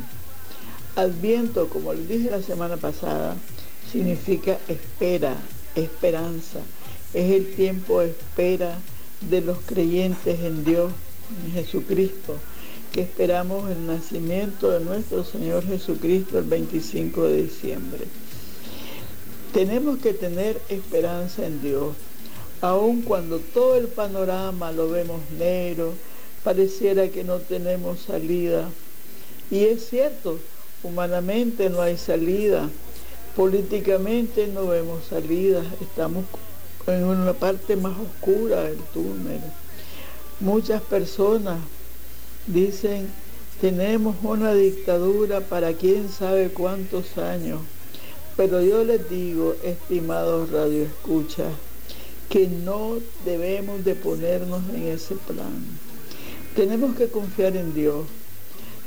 Adviento, 0.95 1.67
como 1.69 1.91
les 1.91 2.07
dije 2.07 2.29
la 2.29 2.43
semana 2.43 2.77
pasada, 2.77 3.35
significa 3.91 4.59
espera, 4.67 5.35
esperanza. 5.73 6.59
Es 7.15 7.31
el 7.31 7.55
tiempo 7.55 8.01
de 8.01 8.11
espera 8.11 8.77
de 9.27 9.41
los 9.41 9.57
creyentes 9.65 10.39
en 10.39 10.63
Dios, 10.65 10.91
en 11.45 11.53
Jesucristo, 11.53 12.35
que 12.91 13.01
esperamos 13.01 13.71
el 13.71 13.87
nacimiento 13.87 14.69
de 14.69 14.85
nuestro 14.85 15.23
Señor 15.23 15.65
Jesucristo 15.65 16.37
el 16.37 16.45
25 16.45 17.23
de 17.23 17.41
diciembre. 17.41 18.03
Tenemos 19.51 19.97
que 19.97 20.13
tener 20.13 20.61
esperanza 20.69 21.47
en 21.47 21.59
Dios, 21.63 21.95
aun 22.61 23.01
cuando 23.01 23.39
todo 23.39 23.77
el 23.77 23.87
panorama 23.87 24.71
lo 24.71 24.91
vemos 24.91 25.21
negro, 25.39 25.95
pareciera 26.47 27.09
que 27.09 27.25
no 27.25 27.39
tenemos 27.39 27.99
salida. 27.99 28.69
Y 29.51 29.65
es 29.65 29.89
cierto, 29.89 30.39
humanamente 30.81 31.69
no 31.69 31.81
hay 31.81 31.97
salida, 31.97 32.69
Políticamente 33.35 34.47
no 34.47 34.65
vemos 34.65 35.03
salida, 35.09 35.61
estamos 35.81 36.23
en 36.87 37.03
una 37.03 37.33
parte 37.33 37.75
más 37.75 37.95
oscura 37.99 38.63
del 38.63 38.77
túnel. 38.93 39.41
Muchas 40.39 40.81
personas 40.81 41.59
dicen, 42.47 43.07
tenemos 43.59 44.15
una 44.23 44.53
dictadura 44.53 45.41
para 45.41 45.73
quién 45.73 46.09
sabe 46.09 46.49
cuántos 46.49 47.17
años. 47.17 47.59
Pero 48.37 48.61
yo 48.61 48.85
les 48.85 49.07
digo, 49.09 49.53
estimados 49.63 50.49
radioescuchas, 50.49 51.53
que 52.29 52.47
no 52.47 52.95
debemos 53.23 53.83
de 53.85 53.95
ponernos 53.95 54.63
en 54.73 54.87
ese 54.87 55.15
plan. 55.15 55.86
Tenemos 56.57 56.95
que 56.95 57.07
confiar 57.07 57.55
en 57.55 57.75
Dios. 57.75 58.07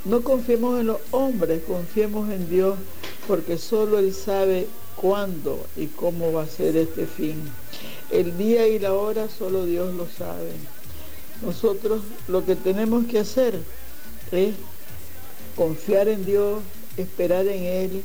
No 0.05 0.23
confiemos 0.23 0.81
en 0.81 0.89
los 0.89 0.99
hombres, 1.13 1.63
confiemos 1.69 2.29
en 2.29 2.51
Dios 2.51 2.77
porque 3.29 3.59
solo 3.59 4.01
Él 4.01 4.13
sabe 4.13 4.67
cuándo 4.97 5.65
y 5.77 5.87
cómo 5.87 6.33
va 6.33 6.43
a 6.43 6.47
ser 6.49 6.77
este 6.77 7.07
fin. 7.07 7.37
El 8.11 8.37
día 8.37 8.67
y 8.67 8.81
la 8.81 8.95
hora 8.95 9.29
solo 9.29 9.67
Dios 9.67 9.95
lo 9.95 10.09
sabe. 10.09 10.51
Nosotros 11.43 12.01
lo 12.27 12.45
que 12.45 12.57
tenemos 12.57 13.07
que 13.07 13.21
hacer 13.21 13.61
es 14.33 14.53
confiar 15.55 16.09
en 16.09 16.27
Dios, 16.27 16.59
esperar 16.97 17.47
en 17.47 17.63
Él 17.63 18.03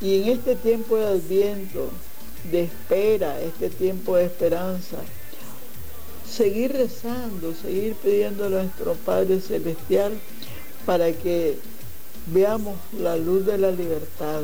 y 0.00 0.22
en 0.22 0.28
este 0.30 0.56
tiempo 0.56 0.96
de 0.96 1.08
adviento, 1.08 1.90
de 2.50 2.62
espera, 2.62 3.42
este 3.42 3.68
tiempo 3.68 4.16
de 4.16 4.24
esperanza, 4.24 4.96
seguir 6.32 6.72
rezando, 6.72 7.54
seguir 7.54 7.94
pidiendo 7.94 8.46
a 8.46 8.48
nuestro 8.48 8.94
Padre 8.94 9.40
Celestial 9.40 10.12
para 10.86 11.12
que 11.12 11.58
veamos 12.26 12.76
la 12.98 13.16
luz 13.16 13.44
de 13.44 13.58
la 13.58 13.70
libertad, 13.70 14.40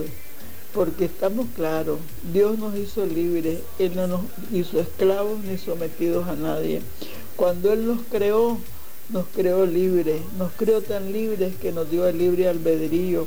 porque 0.75 1.07
estamos 1.07 1.47
claros, 1.57 1.99
Dios 2.33 2.59
nos 2.59 2.77
hizo 2.77 3.07
libres, 3.07 3.61
Él 3.79 3.97
no 3.97 4.07
nos 4.07 4.21
hizo 4.53 4.81
esclavos 4.81 5.41
ni 5.45 5.57
sometidos 5.57 6.29
a 6.29 6.37
nadie. 6.37 6.83
Cuando 7.37 7.73
Él 7.73 7.87
nos 7.87 8.01
creó, 8.11 8.59
nos 9.09 9.25
creó 9.35 9.65
libres, 9.65 10.21
nos 10.37 10.53
creó 10.53 10.83
tan 10.83 11.11
libres 11.11 11.55
que 11.57 11.73
nos 11.73 11.91
dio 11.91 12.07
el 12.07 12.19
libre 12.19 12.49
albedrío 12.49 13.27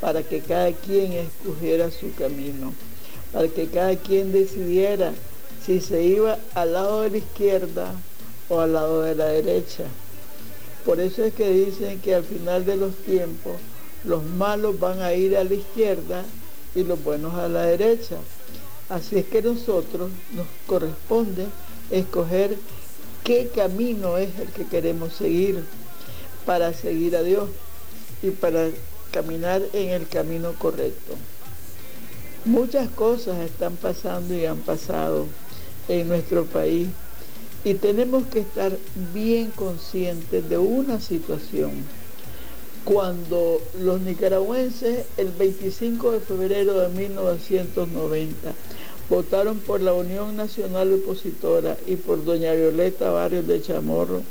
para 0.00 0.24
que 0.24 0.40
cada 0.40 0.72
quien 0.72 1.12
escogiera 1.12 1.90
su 1.92 2.12
camino, 2.14 2.74
para 3.32 3.46
que 3.46 3.68
cada 3.68 3.94
quien 3.94 4.32
decidiera 4.32 5.12
si 5.64 5.80
se 5.80 6.02
iba 6.02 6.38
al 6.54 6.72
lado 6.72 7.02
de 7.02 7.10
la 7.10 7.18
izquierda 7.18 7.92
o 8.48 8.60
al 8.60 8.72
lado 8.72 9.02
de 9.02 9.14
la 9.14 9.26
derecha. 9.26 9.84
Por 10.84 11.00
eso 11.00 11.24
es 11.24 11.34
que 11.34 11.50
dicen 11.50 12.00
que 12.00 12.14
al 12.14 12.24
final 12.24 12.64
de 12.64 12.76
los 12.76 12.94
tiempos 12.96 13.56
los 14.04 14.24
malos 14.24 14.80
van 14.80 15.00
a 15.00 15.12
ir 15.12 15.36
a 15.36 15.44
la 15.44 15.54
izquierda 15.54 16.24
y 16.74 16.84
los 16.84 17.02
buenos 17.02 17.34
a 17.34 17.48
la 17.48 17.62
derecha. 17.62 18.16
Así 18.88 19.18
es 19.18 19.26
que 19.26 19.42
nosotros 19.42 20.10
nos 20.32 20.46
corresponde 20.66 21.46
escoger 21.90 22.56
qué 23.24 23.50
camino 23.54 24.16
es 24.16 24.38
el 24.38 24.48
que 24.48 24.66
queremos 24.66 25.12
seguir 25.14 25.62
para 26.46 26.72
seguir 26.72 27.14
a 27.16 27.22
Dios 27.22 27.48
y 28.22 28.30
para 28.30 28.68
caminar 29.12 29.62
en 29.72 29.90
el 29.90 30.08
camino 30.08 30.52
correcto. 30.58 31.14
Muchas 32.44 32.88
cosas 32.88 33.38
están 33.38 33.76
pasando 33.76 34.34
y 34.34 34.46
han 34.46 34.58
pasado 34.58 35.26
en 35.90 36.08
nuestro 36.08 36.44
país 36.44 36.88
y 37.64 37.74
tenemos 37.74 38.24
que 38.26 38.40
estar 38.40 38.72
bien 39.12 39.50
conscientes 39.50 40.48
de 40.48 40.56
una 40.56 41.00
situación 41.00 41.72
cuando 42.84 43.60
los 43.78 44.00
nicaragüenses 44.00 45.04
el 45.18 45.30
25 45.30 46.12
de 46.12 46.20
febrero 46.20 46.80
de 46.80 46.88
1990 46.88 48.54
votaron 49.10 49.58
por 49.58 49.80
la 49.80 49.92
Unión 49.92 50.36
Nacional 50.36 50.92
Opositora 50.94 51.76
y 51.86 51.96
por 51.96 52.24
doña 52.24 52.52
Violeta 52.52 53.10
Barrios 53.10 53.46
de 53.46 53.60
Chamorro, 53.60 54.22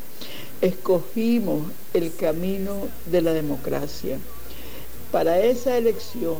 escogimos 0.62 1.70
el 1.92 2.14
camino 2.14 2.88
de 3.06 3.20
la 3.20 3.34
democracia. 3.34 4.18
Para 5.12 5.40
esa 5.40 5.76
elección 5.76 6.36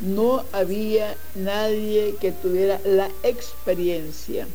no 0.00 0.44
había 0.52 1.16
nadie 1.34 2.14
que 2.20 2.32
tuviera 2.32 2.80
la 2.84 3.10
experiencia, 3.22 4.46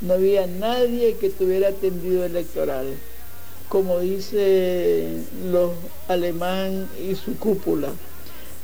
no 0.00 0.14
había 0.14 0.46
nadie 0.46 1.16
que 1.16 1.30
tuviera 1.30 1.72
tendido 1.72 2.24
electoral 2.24 2.94
como 3.68 4.00
dice 4.00 5.06
los 5.50 5.72
alemán 6.08 6.88
y 7.06 7.14
su 7.14 7.36
cúpula. 7.38 7.88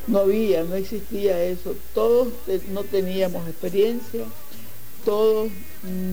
No 0.06 0.18
había, 0.18 0.64
no 0.64 0.74
existía 0.74 1.42
eso. 1.44 1.74
Todos 1.94 2.28
no 2.70 2.84
teníamos 2.84 3.46
experiencia, 3.48 4.24
todos 5.04 5.50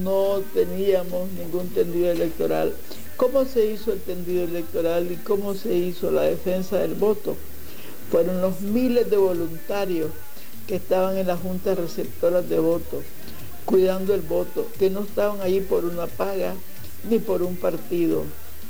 no 0.04 0.42
teníamos 0.54 1.30
ningún 1.32 1.70
tendido 1.70 2.12
electoral. 2.12 2.74
¿Cómo 3.18 3.46
se 3.46 3.66
hizo 3.66 3.94
el 3.94 4.02
tendido 4.02 4.46
electoral 4.46 5.12
y 5.12 5.16
cómo 5.18 5.54
se 5.54 5.74
hizo 5.74 6.12
la 6.12 6.24
defensa 6.24 6.80
del 6.80 6.96
voto? 6.96 7.36
Fueron 8.12 8.42
los 8.42 8.60
miles 8.60 9.10
de 9.10 9.16
voluntarios 9.16 10.12
que 10.68 10.76
estaban 10.76 11.18
en 11.18 11.28
las 11.28 11.40
juntas 11.40 11.78
receptoras 11.78 12.48
de 12.50 12.60
voto, 12.60 13.02
cuidando 13.66 14.14
el 14.14 14.22
voto, 14.22 14.68
que 14.78 14.90
no 14.90 15.02
estaban 15.02 15.40
allí 15.40 15.62
por 15.62 15.86
una 15.86 16.08
paga 16.08 16.54
ni 17.10 17.20
por 17.20 17.42
un 17.42 17.56
partido, 17.56 18.24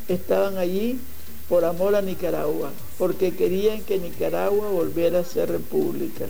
estaban 0.07 0.57
allí 0.57 0.99
por 1.49 1.65
amor 1.65 1.95
a 1.95 2.01
Nicaragua, 2.01 2.69
porque 2.99 3.35
querían 3.35 3.81
que 3.81 3.97
Nicaragua 3.97 4.69
volviera 4.69 5.19
a 5.19 5.25
ser 5.25 5.49
república. 5.49 6.25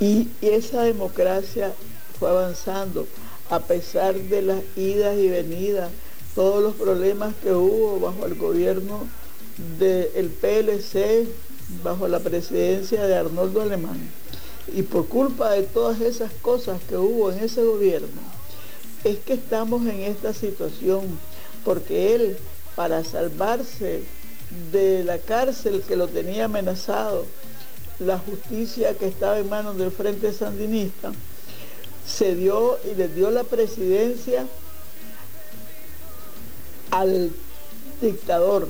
Y 0.00 0.28
esa 0.40 0.82
democracia 0.82 1.72
fue 2.18 2.30
avanzando 2.30 3.06
a 3.50 3.60
pesar 3.60 4.14
de 4.14 4.42
las 4.42 4.62
idas 4.76 5.16
y 5.18 5.28
venidas, 5.28 5.90
todos 6.34 6.62
los 6.62 6.74
problemas 6.74 7.34
que 7.42 7.52
hubo 7.52 8.00
bajo 8.00 8.26
el 8.26 8.34
gobierno 8.34 9.06
del 9.78 10.28
PLC 10.28 11.26
bajo 11.82 12.08
la 12.08 12.20
presidencia 12.20 13.06
de 13.06 13.14
Arnoldo 13.14 13.62
Alemán. 13.62 13.98
Y 14.74 14.82
por 14.82 15.06
culpa 15.08 15.50
de 15.50 15.62
todas 15.62 16.00
esas 16.00 16.32
cosas 16.42 16.80
que 16.88 16.96
hubo 16.96 17.30
en 17.30 17.44
ese 17.44 17.62
gobierno, 17.62 18.20
es 19.04 19.18
que 19.18 19.34
estamos 19.34 19.86
en 19.86 20.00
esta 20.00 20.34
situación, 20.34 21.04
porque 21.64 22.14
él, 22.14 22.36
para 22.74 23.04
salvarse 23.04 24.02
de 24.72 25.04
la 25.04 25.18
cárcel 25.18 25.82
que 25.86 25.96
lo 25.96 26.08
tenía 26.08 26.46
amenazado, 26.46 27.24
la 27.98 28.18
justicia 28.18 28.94
que 28.94 29.06
estaba 29.06 29.38
en 29.38 29.48
manos 29.48 29.78
del 29.78 29.90
Frente 29.90 30.32
Sandinista, 30.32 31.12
se 32.06 32.34
dio 32.34 32.78
y 32.90 32.94
le 32.94 33.08
dio 33.08 33.30
la 33.30 33.44
presidencia 33.44 34.46
al 36.90 37.30
dictador. 38.00 38.68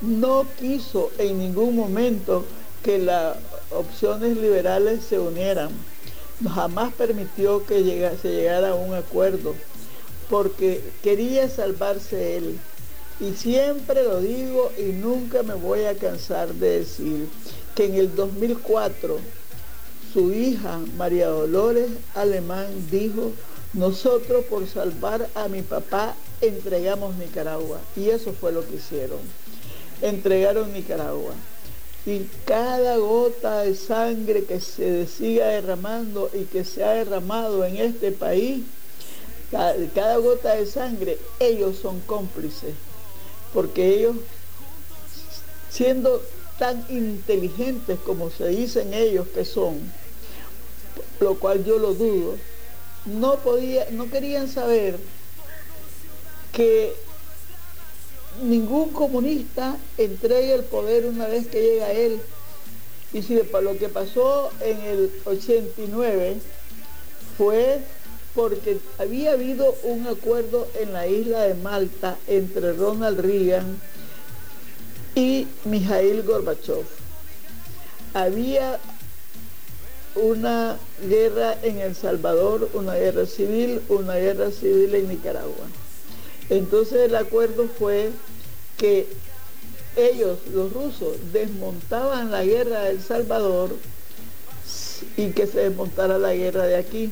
No 0.00 0.46
quiso 0.58 1.10
en 1.18 1.38
ningún 1.38 1.76
momento 1.76 2.44
que 2.82 2.98
las 2.98 3.36
opciones 3.70 4.36
liberales 4.36 5.04
se 5.04 5.18
unieran. 5.18 5.70
Jamás 6.42 6.94
permitió 6.94 7.66
que 7.66 8.10
se 8.22 8.32
llegara 8.32 8.70
a 8.70 8.74
un 8.74 8.94
acuerdo, 8.94 9.54
porque 10.30 10.82
quería 11.02 11.50
salvarse 11.50 12.38
él. 12.38 12.58
Y 13.20 13.34
siempre 13.34 14.02
lo 14.04 14.20
digo 14.20 14.72
y 14.78 14.92
nunca 14.92 15.42
me 15.42 15.52
voy 15.52 15.84
a 15.84 15.94
cansar 15.94 16.54
de 16.54 16.78
decir 16.78 17.28
que 17.74 17.84
en 17.84 17.96
el 17.96 18.14
2004 18.14 19.18
su 20.14 20.32
hija 20.32 20.80
María 20.96 21.28
Dolores 21.28 21.90
Alemán 22.14 22.66
dijo, 22.90 23.32
nosotros 23.74 24.46
por 24.46 24.66
salvar 24.66 25.28
a 25.34 25.48
mi 25.48 25.60
papá 25.60 26.16
entregamos 26.40 27.16
Nicaragua. 27.16 27.80
Y 27.94 28.08
eso 28.08 28.32
fue 28.32 28.50
lo 28.52 28.66
que 28.66 28.76
hicieron. 28.76 29.18
Entregaron 30.02 30.72
Nicaragua. 30.72 31.34
Y 32.06 32.20
cada 32.46 32.96
gota 32.96 33.62
de 33.62 33.74
sangre 33.74 34.44
que 34.44 34.58
se 34.60 35.06
siga 35.06 35.48
derramando 35.48 36.30
y 36.32 36.44
que 36.44 36.64
se 36.64 36.82
ha 36.82 36.90
derramado 36.92 37.64
en 37.64 37.76
este 37.76 38.10
país, 38.10 38.62
cada, 39.50 40.16
gota 40.16 40.54
de 40.54 40.66
sangre, 40.66 41.18
ellos 41.38 41.76
son 41.76 42.00
cómplices. 42.00 42.74
Porque 43.52 43.94
ellos, 43.94 44.16
siendo 45.70 46.22
tan 46.58 46.84
inteligentes 46.88 47.98
como 48.00 48.30
se 48.30 48.48
dicen 48.48 48.94
ellos 48.94 49.26
que 49.28 49.44
son, 49.44 49.80
lo 51.20 51.34
cual 51.38 51.64
yo 51.64 51.78
lo 51.78 51.94
dudo, 51.94 52.36
no 53.04 53.36
podía, 53.36 53.88
no 53.90 54.10
querían 54.10 54.48
saber 54.48 54.96
que 56.52 56.94
ningún 58.42 58.90
comunista 58.90 59.76
entregue 59.98 60.54
el 60.54 60.62
poder 60.64 61.06
una 61.06 61.26
vez 61.26 61.46
que 61.48 61.62
llega 61.62 61.86
a 61.86 61.92
él. 61.92 62.20
Y 63.12 63.22
si 63.22 63.34
lo 63.34 63.78
que 63.78 63.88
pasó 63.88 64.50
en 64.60 64.80
el 64.82 65.12
89 65.24 66.36
fue 67.36 67.80
porque 68.34 68.78
había 68.98 69.32
habido 69.32 69.74
un 69.82 70.06
acuerdo 70.06 70.68
en 70.80 70.92
la 70.92 71.06
isla 71.06 71.42
de 71.42 71.54
Malta 71.54 72.16
entre 72.28 72.72
Ronald 72.72 73.20
Reagan 73.20 73.80
y 75.14 75.48
Mikhail 75.64 76.22
Gorbachev. 76.22 76.84
Había 78.14 78.78
una 80.14 80.76
guerra 81.08 81.56
en 81.62 81.78
El 81.78 81.94
Salvador, 81.94 82.68
una 82.74 82.94
guerra 82.94 83.26
civil, 83.26 83.80
una 83.88 84.14
guerra 84.14 84.50
civil 84.50 84.94
en 84.94 85.08
Nicaragua. 85.08 85.66
Entonces 86.50 87.02
el 87.02 87.14
acuerdo 87.14 87.68
fue 87.78 88.10
que 88.76 89.06
ellos, 89.96 90.38
los 90.52 90.72
rusos, 90.72 91.16
desmontaban 91.32 92.30
la 92.30 92.44
guerra 92.44 92.80
de 92.80 92.90
El 92.90 93.02
Salvador 93.02 93.70
y 95.16 95.30
que 95.30 95.46
se 95.46 95.60
desmontara 95.60 96.18
la 96.18 96.34
guerra 96.34 96.64
de 96.64 96.76
aquí 96.76 97.10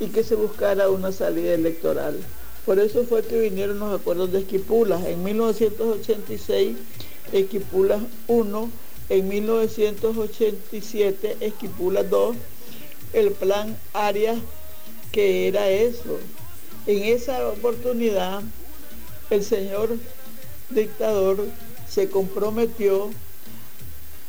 y 0.00 0.08
que 0.08 0.24
se 0.24 0.34
buscara 0.34 0.90
una 0.90 1.12
salida 1.12 1.54
electoral. 1.54 2.18
Por 2.66 2.78
eso 2.78 3.04
fue 3.04 3.22
que 3.22 3.40
vinieron 3.40 3.78
los 3.78 3.98
acuerdos 3.98 4.32
de 4.32 4.40
Esquipulas. 4.40 5.04
En 5.06 5.24
1986, 5.24 6.76
Esquipulas 7.32 8.02
1 8.26 8.70
en 9.08 9.28
1987 9.28 11.36
Esquipula 11.40 12.02
2 12.02 12.36
el 13.12 13.32
plan 13.32 13.76
Arias 13.92 14.38
que 15.10 15.48
era 15.48 15.68
eso. 15.68 16.18
En 16.86 17.02
esa 17.04 17.48
oportunidad 17.48 18.42
el 19.34 19.44
señor 19.44 19.96
dictador 20.70 21.46
se 21.88 22.08
comprometió 22.08 23.10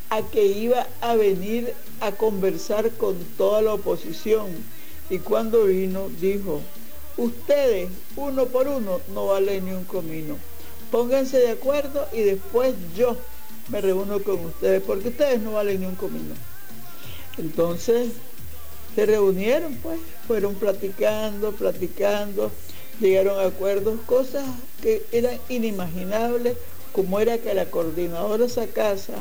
a 0.09 0.21
que 0.21 0.45
iba 0.45 0.87
a 1.01 1.15
venir 1.15 1.73
a 1.99 2.11
conversar 2.11 2.91
con 2.91 3.17
toda 3.37 3.61
la 3.61 3.73
oposición 3.73 4.47
y 5.09 5.19
cuando 5.19 5.65
vino 5.65 6.09
dijo, 6.21 6.61
ustedes 7.17 7.89
uno 8.15 8.45
por 8.45 8.67
uno 8.67 9.01
no 9.13 9.27
valen 9.27 9.65
ni 9.65 9.71
un 9.71 9.85
comino, 9.85 10.37
pónganse 10.91 11.37
de 11.39 11.51
acuerdo 11.51 12.07
y 12.13 12.21
después 12.21 12.73
yo 12.95 13.17
me 13.69 13.81
reúno 13.81 14.21
con 14.21 14.45
ustedes, 14.45 14.81
porque 14.83 15.09
ustedes 15.09 15.41
no 15.41 15.53
valen 15.53 15.81
ni 15.81 15.85
un 15.85 15.95
comino. 15.95 16.35
Entonces 17.37 18.09
se 18.93 19.05
reunieron, 19.05 19.73
pues, 19.75 19.99
fueron 20.27 20.55
platicando, 20.55 21.51
platicando, 21.51 22.51
llegaron 22.99 23.39
a 23.39 23.47
acuerdos, 23.47 23.99
cosas 24.05 24.43
que 24.81 25.03
eran 25.11 25.39
inimaginables, 25.49 26.57
como 26.91 27.19
era 27.19 27.37
que 27.37 27.53
la 27.53 27.65
coordinadora 27.65 28.45
esa 28.45 28.67
casa 28.67 29.13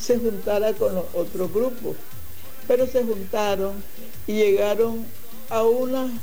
se 0.00 0.18
juntara 0.18 0.72
con 0.74 0.94
los 0.94 1.04
otros 1.14 1.52
grupos. 1.52 1.96
Pero 2.66 2.86
se 2.86 3.02
juntaron 3.02 3.82
y 4.26 4.34
llegaron 4.34 5.06
a 5.50 5.62
un 5.62 6.20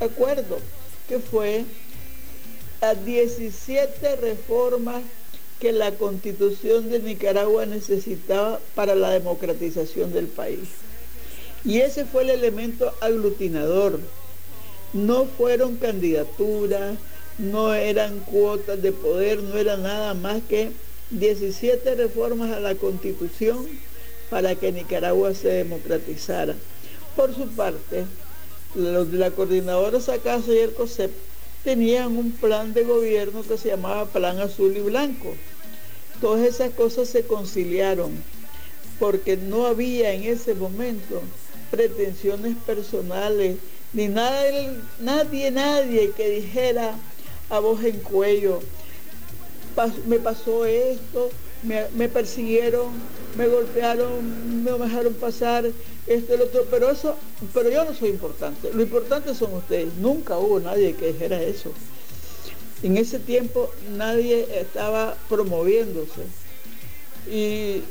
acuerdo 0.00 0.58
que 1.08 1.18
fue 1.18 1.64
a 2.80 2.94
17 2.94 4.16
reformas 4.16 5.02
que 5.60 5.72
la 5.72 5.92
constitución 5.92 6.90
de 6.90 6.98
Nicaragua 6.98 7.64
necesitaba 7.66 8.60
para 8.74 8.94
la 8.94 9.10
democratización 9.10 10.12
del 10.12 10.26
país. 10.26 10.68
Y 11.64 11.80
ese 11.80 12.04
fue 12.04 12.22
el 12.22 12.30
elemento 12.30 12.92
aglutinador. 13.00 13.98
No 14.92 15.26
fueron 15.26 15.76
candidaturas, 15.76 16.96
no 17.38 17.74
eran 17.74 18.20
cuotas 18.20 18.80
de 18.80 18.92
poder, 18.92 19.42
no 19.42 19.56
era 19.56 19.76
nada 19.76 20.14
más 20.14 20.42
que 20.48 20.70
17 21.10 21.94
reformas 21.94 22.52
a 22.52 22.60
la 22.60 22.74
constitución 22.74 23.66
para 24.30 24.54
que 24.54 24.72
Nicaragua 24.72 25.34
se 25.34 25.48
democratizara. 25.48 26.54
Por 27.14 27.34
su 27.34 27.48
parte, 27.48 28.06
los 28.74 29.10
de 29.10 29.18
la 29.18 29.30
coordinadora 29.30 30.00
Sacasa 30.00 30.52
y 30.52 30.58
el 30.58 30.74
COSEP 30.74 31.10
tenían 31.64 32.16
un 32.16 32.32
plan 32.32 32.74
de 32.74 32.84
gobierno 32.84 33.42
que 33.42 33.58
se 33.58 33.68
llamaba 33.68 34.06
Plan 34.06 34.40
Azul 34.40 34.76
y 34.76 34.80
Blanco. 34.80 35.34
Todas 36.20 36.46
esas 36.46 36.70
cosas 36.70 37.08
se 37.08 37.26
conciliaron 37.26 38.12
porque 38.98 39.36
no 39.36 39.66
había 39.66 40.12
en 40.12 40.24
ese 40.24 40.54
momento 40.54 41.22
pretensiones 41.70 42.56
personales, 42.66 43.56
ni 43.96 44.08
nada, 44.08 44.44
nadie, 45.00 45.50
nadie 45.50 46.10
que 46.10 46.28
dijera 46.28 46.94
a 47.48 47.58
voz 47.60 47.82
en 47.82 47.98
cuello, 48.00 48.60
me 50.06 50.18
pasó 50.18 50.66
esto, 50.66 51.30
me, 51.62 52.08
persiguieron, 52.10 52.88
me 53.38 53.48
golpearon, 53.48 54.62
me 54.62 54.72
dejaron 54.72 55.14
pasar, 55.14 55.64
esto 56.06 56.36
lo 56.36 56.44
otro, 56.44 56.66
pero 56.70 56.90
eso, 56.90 57.16
pero 57.54 57.70
yo 57.70 57.86
no 57.86 57.94
soy 57.94 58.10
importante, 58.10 58.70
lo 58.70 58.82
importante 58.82 59.34
son 59.34 59.54
ustedes, 59.54 59.94
nunca 59.94 60.36
hubo 60.36 60.60
nadie 60.60 60.94
que 60.94 61.14
dijera 61.14 61.42
eso. 61.42 61.72
En 62.82 62.98
ese 62.98 63.18
tiempo 63.18 63.70
nadie 63.96 64.46
estaba 64.60 65.16
promoviéndose. 65.30 66.20
Y, 67.30 67.82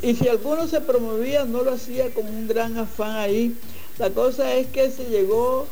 y 0.00 0.14
si 0.14 0.28
alguno 0.28 0.66
se 0.66 0.80
promovía, 0.80 1.44
no 1.44 1.62
lo 1.62 1.74
hacía 1.74 2.08
con 2.14 2.26
un 2.26 2.48
gran 2.48 2.78
afán 2.78 3.16
ahí. 3.16 3.54
La 3.98 4.10
cosa 4.10 4.54
es 4.54 4.66
que 4.68 4.90
se 4.90 5.04
llegó 5.04 5.66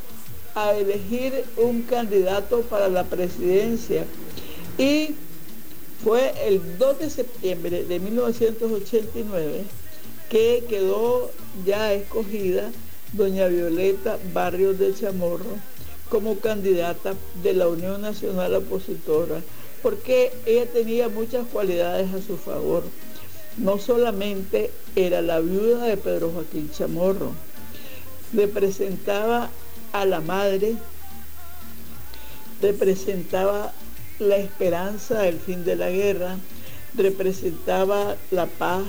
a 0.54 0.74
elegir 0.74 1.44
un 1.56 1.82
candidato 1.82 2.60
para 2.62 2.88
la 2.88 3.04
presidencia. 3.04 4.04
Y 4.78 5.14
fue 6.04 6.32
el 6.46 6.78
2 6.78 6.98
de 7.00 7.10
septiembre 7.10 7.84
de 7.84 7.98
1989 7.98 9.64
que 10.28 10.64
quedó 10.68 11.30
ya 11.64 11.92
escogida 11.92 12.70
doña 13.12 13.46
Violeta 13.48 14.18
Barrios 14.32 14.78
de 14.78 14.94
Chamorro 14.94 15.58
como 16.08 16.38
candidata 16.38 17.14
de 17.42 17.54
la 17.54 17.68
Unión 17.68 18.02
Nacional 18.02 18.54
Opositora, 18.54 19.42
porque 19.82 20.32
ella 20.46 20.66
tenía 20.66 21.08
muchas 21.08 21.46
cualidades 21.46 22.12
a 22.14 22.22
su 22.22 22.36
favor. 22.36 22.84
No 23.58 23.78
solamente 23.78 24.70
era 24.96 25.22
la 25.22 25.40
viuda 25.40 25.86
de 25.86 25.96
Pedro 25.96 26.30
Joaquín 26.30 26.70
Chamorro, 26.70 27.32
representaba 28.32 29.50
a 29.92 30.04
la 30.04 30.20
madre, 30.20 30.76
representaba 32.60 33.72
la 34.18 34.36
esperanza 34.36 35.22
del 35.22 35.38
fin 35.38 35.64
de 35.64 35.76
la 35.76 35.90
guerra, 35.90 36.38
representaba 36.94 38.16
la 38.30 38.46
paz 38.46 38.82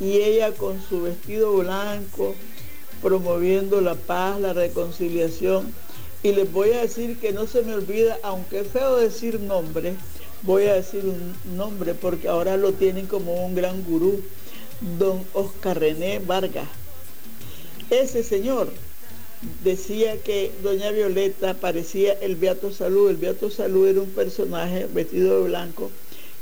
y 0.00 0.18
ella 0.18 0.52
con 0.52 0.82
su 0.82 1.02
vestido 1.02 1.56
blanco 1.56 2.34
promoviendo 3.02 3.80
la 3.80 3.94
paz, 3.94 4.40
la 4.40 4.52
reconciliación. 4.52 5.72
Y 6.22 6.32
les 6.32 6.50
voy 6.50 6.70
a 6.70 6.80
decir 6.80 7.18
que 7.18 7.32
no 7.32 7.46
se 7.46 7.62
me 7.62 7.74
olvida, 7.74 8.18
aunque 8.22 8.60
es 8.60 8.68
feo 8.68 8.96
decir 8.96 9.40
nombre, 9.40 9.94
voy 10.42 10.64
a 10.64 10.74
decir 10.74 11.04
un 11.04 11.56
nombre 11.56 11.92
porque 11.92 12.28
ahora 12.28 12.56
lo 12.56 12.72
tienen 12.72 13.06
como 13.06 13.44
un 13.44 13.54
gran 13.54 13.84
gurú, 13.84 14.22
don 14.98 15.22
Oscar 15.34 15.78
René 15.78 16.18
Vargas. 16.18 16.83
Ese 18.02 18.24
señor 18.24 18.70
decía 19.62 20.16
que 20.16 20.50
doña 20.64 20.90
Violeta 20.90 21.54
parecía 21.54 22.14
el 22.14 22.34
Beato 22.34 22.72
Salud. 22.72 23.08
El 23.08 23.18
Beato 23.18 23.50
Salud 23.50 23.86
era 23.86 24.00
un 24.00 24.10
personaje 24.10 24.88
vestido 24.92 25.38
de 25.38 25.48
blanco 25.48 25.92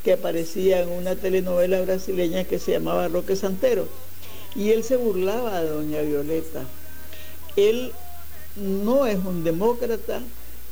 que 0.02 0.14
aparecía 0.14 0.80
en 0.80 0.88
una 0.88 1.14
telenovela 1.14 1.82
brasileña 1.82 2.44
que 2.44 2.58
se 2.58 2.72
llamaba 2.72 3.08
Roque 3.08 3.36
Santero. 3.36 3.86
Y 4.56 4.70
él 4.70 4.82
se 4.82 4.96
burlaba 4.96 5.60
de 5.60 5.68
doña 5.68 6.00
Violeta. 6.00 6.64
Él 7.56 7.92
no 8.56 9.06
es 9.06 9.18
un 9.18 9.44
demócrata 9.44 10.22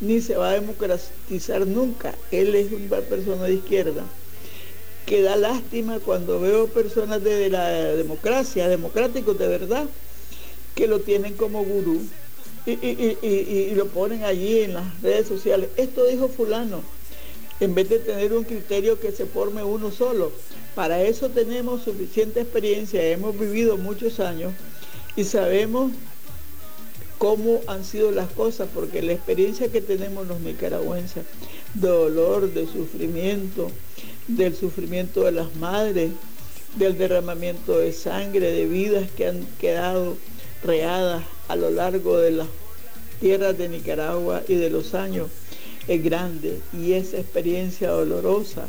ni 0.00 0.22
se 0.22 0.36
va 0.36 0.48
a 0.48 0.54
democratizar 0.54 1.66
nunca. 1.66 2.14
Él 2.30 2.54
es 2.54 2.72
una 2.72 3.00
persona 3.00 3.44
de 3.44 3.52
izquierda 3.52 4.04
que 5.04 5.20
da 5.20 5.36
lástima 5.36 5.98
cuando 5.98 6.40
veo 6.40 6.68
personas 6.68 7.22
de 7.22 7.50
la 7.50 7.68
democracia, 7.68 8.66
democráticos 8.66 9.38
de 9.38 9.48
verdad, 9.48 9.86
que 10.74 10.86
lo 10.86 11.00
tienen 11.00 11.34
como 11.34 11.64
gurú 11.64 12.00
y, 12.66 13.70
lo 13.74 13.86
ponen 13.86 14.24
allí 14.24 14.60
en 14.60 14.74
las 14.74 15.02
redes 15.02 15.28
sociales. 15.28 15.70
Esto 15.76 16.04
dijo 16.06 16.28
fulano, 16.28 16.82
en 17.60 17.74
vez 17.74 17.88
de 17.88 17.98
tener 17.98 18.32
un 18.32 18.44
criterio 18.44 19.00
que 19.00 19.12
se 19.12 19.26
forme 19.26 19.62
uno 19.62 19.90
solo. 19.90 20.32
Para 20.74 21.02
eso 21.02 21.30
tenemos 21.30 21.82
suficiente 21.82 22.40
experiencia, 22.40 23.02
hemos 23.02 23.38
vivido 23.38 23.76
muchos 23.76 24.20
años 24.20 24.52
y 25.16 25.24
sabemos 25.24 25.92
cómo 27.18 27.60
han 27.66 27.84
sido 27.84 28.10
las 28.12 28.30
cosas, 28.30 28.68
porque 28.72 29.02
la 29.02 29.12
experiencia 29.12 29.68
que 29.68 29.82
tenemos 29.82 30.26
los 30.26 30.40
nicaragüenses, 30.40 31.24
de 31.74 31.88
dolor, 31.88 32.52
de 32.52 32.66
sufrimiento, 32.66 33.70
del 34.26 34.56
sufrimiento 34.56 35.24
de 35.24 35.32
las 35.32 35.54
madres, 35.56 36.12
del 36.76 36.96
derramamiento 36.96 37.78
de 37.78 37.92
sangre, 37.92 38.52
de 38.52 38.66
vidas 38.66 39.10
que 39.10 39.26
han 39.26 39.44
quedado 39.60 40.16
readas 40.62 41.22
a 41.48 41.56
lo 41.56 41.70
largo 41.70 42.18
de 42.18 42.32
las 42.32 42.48
tierras 43.20 43.56
de 43.56 43.68
Nicaragua 43.68 44.42
y 44.48 44.54
de 44.54 44.70
los 44.70 44.94
años 44.94 45.28
es 45.88 46.02
grande 46.02 46.60
y 46.72 46.92
esa 46.92 47.18
experiencia 47.18 47.90
dolorosa 47.90 48.68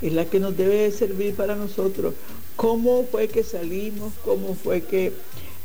es 0.00 0.12
la 0.12 0.24
que 0.24 0.40
nos 0.40 0.56
debe 0.56 0.90
servir 0.90 1.34
para 1.34 1.56
nosotros. 1.56 2.14
¿Cómo 2.56 3.06
fue 3.10 3.28
que 3.28 3.42
salimos? 3.42 4.12
¿Cómo 4.24 4.54
fue 4.54 4.82
que 4.82 5.12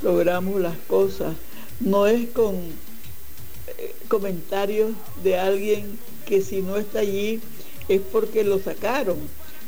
logramos 0.02 0.60
las 0.60 0.78
cosas? 0.88 1.36
No 1.80 2.08
es 2.08 2.30
con 2.30 2.56
eh, 2.56 3.94
comentarios 4.08 4.92
de 5.24 5.38
alguien 5.38 6.00
que 6.26 6.42
si 6.42 6.62
no 6.62 6.78
está 6.78 7.00
allí 7.00 7.42
es 7.88 8.02
porque 8.12 8.44
lo 8.44 8.60
sacaron, 8.60 9.18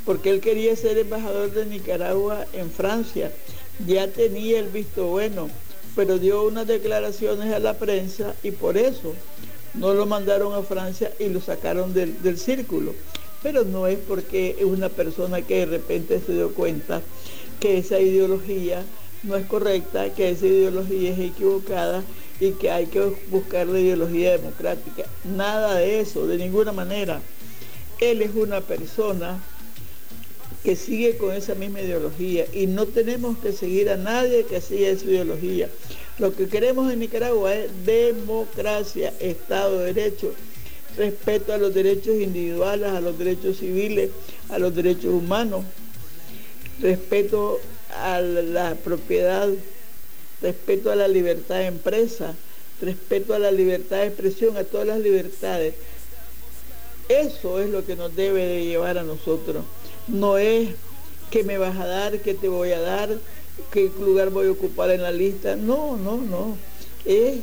porque 0.06 0.30
él 0.30 0.41
quería 0.41 0.76
ser 0.76 0.97
embajador 0.97 1.52
de 1.52 1.66
Nicaragua 1.66 2.45
en 2.54 2.70
Francia, 2.72 3.32
ya 3.88 4.08
tenía 4.08 4.60
el 4.60 4.70
visto 4.70 5.08
bueno, 5.08 5.49
pero 5.96 6.18
dio 6.18 6.44
unas 6.44 6.68
declaraciones 6.68 7.54
a 7.54 7.60
la 7.60 7.74
prensa 7.74 8.34
y 8.44 8.52
por 8.52 8.78
eso 8.78 9.14
no 9.74 9.94
lo 9.94 10.06
mandaron 10.06 10.54
a 10.54 10.64
Francia 10.64 11.12
y 11.20 11.30
lo 11.30 11.42
sacaron 11.42 11.94
del, 11.94 12.22
del 12.22 12.38
círculo. 12.38 12.94
Pero 13.44 13.64
no 13.64 13.88
es 13.88 13.98
porque 14.08 14.56
es 14.60 14.66
una 14.66 14.89
persona 14.89 15.42
que 15.42 15.60
de 15.60 15.66
repente 15.66 16.22
se 16.26 16.34
dio 16.34 16.54
cuenta 16.54 17.02
que 17.60 17.78
esa 17.78 18.00
ideología 18.00 18.84
no 19.24 19.36
es 19.36 19.46
correcta, 19.46 20.14
que 20.14 20.30
esa 20.30 20.46
ideología 20.46 21.12
es 21.12 21.20
equivocada 21.20 22.04
y 22.39 22.52
que 22.52 22.72
hay 22.72 22.88
que 22.88 23.14
buscar 23.30 23.68
la 23.68 23.80
ideología 23.80 24.32
democrática. 24.32 25.04
Nada 25.24 25.76
de 25.76 26.00
eso, 26.00 26.26
de 26.28 26.38
ninguna 26.38 26.72
manera. 26.72 27.22
Él 28.00 28.22
es 28.24 28.32
una 28.36 28.62
persona 28.62 29.39
que 30.64 30.76
sigue 30.76 31.18
con 31.18 31.34
esa 31.34 31.55
misma 31.55 31.82
ideología 31.82 32.45
y 32.53 32.68
no 32.68 32.86
tenemos 32.86 33.38
que 33.39 33.51
seguir 33.51 33.89
a 33.89 33.97
nadie 33.97 34.45
que 34.45 34.62
siga 34.62 34.89
esa 34.89 35.05
ideología. 35.05 35.70
Lo 36.20 36.36
que 36.36 36.47
queremos 36.47 36.91
en 36.91 36.99
Nicaragua 36.99 37.55
es 37.55 37.72
democracia, 37.86 39.14
Estado 39.20 39.80
de 39.80 39.93
Derecho, 39.93 40.34
respeto 40.97 41.53
a 41.53 41.57
los 41.57 41.74
derechos 41.74 42.16
individuales, 42.16 42.91
a 42.91 43.01
los 43.01 43.18
derechos 43.18 43.57
civiles, 43.57 44.12
a 44.49 44.59
los 44.59 44.76
derechos 44.76 45.14
humanos, 45.14 45.66
respeto 46.80 47.59
a 47.97 48.22
la 48.22 48.76
propiedad, 48.76 49.49
respeto 50.41 50.91
a 50.91 50.95
la 50.95 51.07
libertad 51.07 51.55
de 51.55 51.68
empresa, 51.68 52.36
respeto 52.82 53.34
a 53.34 53.39
la 53.39 53.51
libertad 53.51 53.97
de 53.97 54.07
expresión, 54.07 54.57
a 54.57 54.64
todas 54.64 54.88
las 54.88 54.99
libertades. 54.99 55.74
Eso 57.09 57.59
es 57.59 57.70
lo 57.70 57.84
que 57.84 57.95
nos 57.95 58.16
debe 58.16 58.45
de 58.45 58.66
llevar 58.66 58.97
a 58.97 59.03
nosotros 59.03 59.64
no 60.12 60.38
es 60.38 60.70
que 61.30 61.43
me 61.43 61.57
vas 61.57 61.78
a 61.78 61.88
dar, 61.88 62.20
que 62.20 62.34
te 62.34 62.49
voy 62.49 62.72
a 62.72 62.82
dar, 62.82 63.09
qué 63.72 63.89
lugar 63.99 64.30
voy 64.30 64.47
a 64.47 64.51
ocupar 64.51 64.91
en 64.91 65.01
la 65.01 65.12
lista. 65.12 65.55
No, 65.55 65.97
no, 65.97 66.18
no. 66.18 66.57
Es 67.05 67.39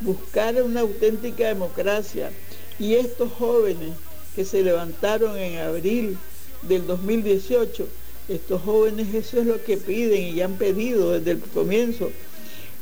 buscar 0.00 0.60
una 0.62 0.80
auténtica 0.80 1.48
democracia. 1.48 2.30
Y 2.78 2.94
estos 2.94 3.32
jóvenes 3.32 3.90
que 4.34 4.44
se 4.44 4.62
levantaron 4.62 5.36
en 5.36 5.58
abril 5.58 6.18
del 6.62 6.86
2018, 6.86 7.86
estos 8.28 8.62
jóvenes 8.62 9.14
eso 9.14 9.40
es 9.40 9.46
lo 9.46 9.62
que 9.62 9.76
piden 9.76 10.34
y 10.34 10.40
han 10.40 10.56
pedido 10.56 11.12
desde 11.12 11.32
el 11.32 11.40
comienzo. 11.40 12.10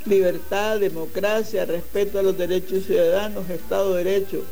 Libertad, 0.07 0.78
democracia, 0.80 1.64
respeto 1.64 2.18
a 2.18 2.22
los 2.22 2.37
derechos 2.37 2.85
ciudadanos, 2.85 3.49
Estado 3.51 3.95
de 3.95 4.05
Derecho. 4.05 4.45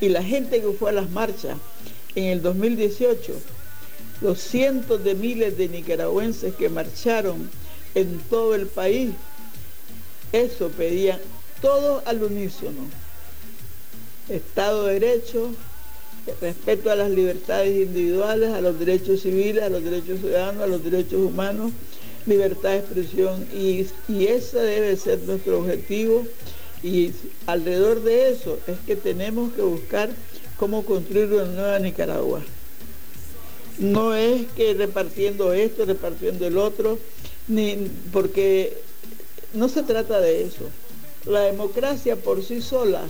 Y 0.00 0.08
la 0.08 0.22
gente 0.22 0.60
que 0.60 0.72
fue 0.72 0.90
a 0.90 0.94
las 0.94 1.10
marchas 1.10 1.56
en 2.14 2.24
el 2.24 2.42
2018 2.42 3.34
los 4.20 4.38
cientos 4.40 5.02
de 5.04 5.14
miles 5.14 5.56
de 5.56 5.68
nicaragüenses 5.68 6.54
que 6.54 6.68
marcharon 6.68 7.50
en 7.94 8.18
todo 8.30 8.54
el 8.54 8.66
país, 8.66 9.10
eso 10.32 10.68
pedían 10.68 11.18
todos 11.60 12.02
al 12.06 12.22
unísono. 12.22 12.80
Estado 14.28 14.84
de 14.86 15.00
Derecho, 15.00 15.50
respeto 16.40 16.90
a 16.90 16.96
las 16.96 17.10
libertades 17.10 17.76
individuales, 17.76 18.50
a 18.52 18.60
los 18.60 18.78
derechos 18.78 19.20
civiles, 19.20 19.62
a 19.62 19.68
los 19.68 19.84
derechos 19.84 20.20
ciudadanos, 20.20 20.62
a 20.62 20.66
los 20.66 20.82
derechos 20.82 21.20
humanos, 21.20 21.72
libertad 22.26 22.70
de 22.70 22.78
expresión 22.78 23.46
y, 23.52 23.86
y 24.08 24.26
ese 24.26 24.58
debe 24.58 24.96
ser 24.96 25.20
nuestro 25.20 25.58
objetivo 25.58 26.26
y 26.82 27.12
alrededor 27.46 28.02
de 28.02 28.30
eso 28.30 28.58
es 28.66 28.78
que 28.86 28.96
tenemos 28.96 29.52
que 29.52 29.62
buscar 29.62 30.10
cómo 30.58 30.84
construir 30.84 31.32
una 31.32 31.44
nueva 31.44 31.78
Nicaragua. 31.78 32.42
No 33.78 34.14
es 34.14 34.46
que 34.56 34.74
repartiendo 34.74 35.52
esto, 35.52 35.84
repartiendo 35.84 36.46
el 36.46 36.58
otro, 36.58 36.98
ni 37.48 37.90
porque 38.12 38.76
no 39.52 39.68
se 39.68 39.82
trata 39.82 40.20
de 40.20 40.44
eso. 40.44 40.70
La 41.26 41.40
democracia 41.40 42.16
por 42.16 42.44
sí 42.44 42.62
sola, 42.62 43.02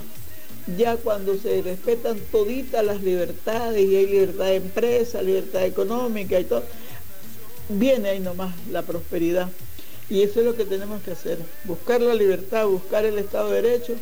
ya 0.79 0.97
cuando 0.97 1.37
se 1.37 1.61
respetan 1.61 2.19
toditas 2.33 2.85
las 2.85 3.03
libertades 3.03 3.85
y 3.85 3.97
hay 3.97 4.07
libertad 4.07 4.47
de 4.47 4.57
empresa, 4.57 5.21
libertad 5.21 5.65
económica 5.65 6.41
y 6.41 6.45
todo, 6.45 6.63
viene 7.69 8.11
ahí 8.11 8.21
nomás 8.21 8.55
la 8.71 8.83
prosperidad. 8.83 9.51
Y 10.09 10.23
eso 10.23 10.41
es 10.41 10.47
lo 10.47 10.57
que 10.57 10.65
tenemos 10.65 11.03
que 11.03 11.13
hacer, 11.13 11.39
buscar 11.65 12.01
la 12.01 12.15
libertad, 12.15 12.67
buscar 12.67 13.05
el 13.05 13.19
Estado 13.19 13.51
de 13.51 13.63
Derecho 13.63 13.95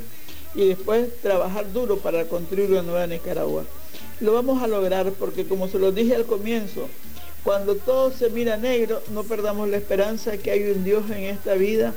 y 0.55 0.69
después 0.69 1.09
trabajar 1.23 1.73
duro 1.73 1.99
para 1.99 2.25
construir 2.27 2.71
una 2.71 2.83
nueva 2.83 3.07
Nicaragua 3.07 3.65
lo 4.23 4.33
vamos 4.33 4.63
a 4.63 4.69
lograr 4.69 5.11
porque 5.13 5.47
como 5.47 5.69
se 5.69 5.79
lo 5.79 5.91
dije 5.91 6.15
al 6.15 6.27
comienzo, 6.27 6.89
cuando 7.43 7.75
todo 7.75 8.13
se 8.13 8.31
mira 8.31 8.57
negro, 8.57 9.03
no 9.11 9.25
perdamos 9.25 9.69
la 9.69 9.77
esperanza 9.77 10.39
que 10.39 10.53
hay 10.53 10.63
un 10.71 10.85
Dios 10.85 11.11
en 11.11 11.25
esta 11.25 11.55
vida, 11.55 11.93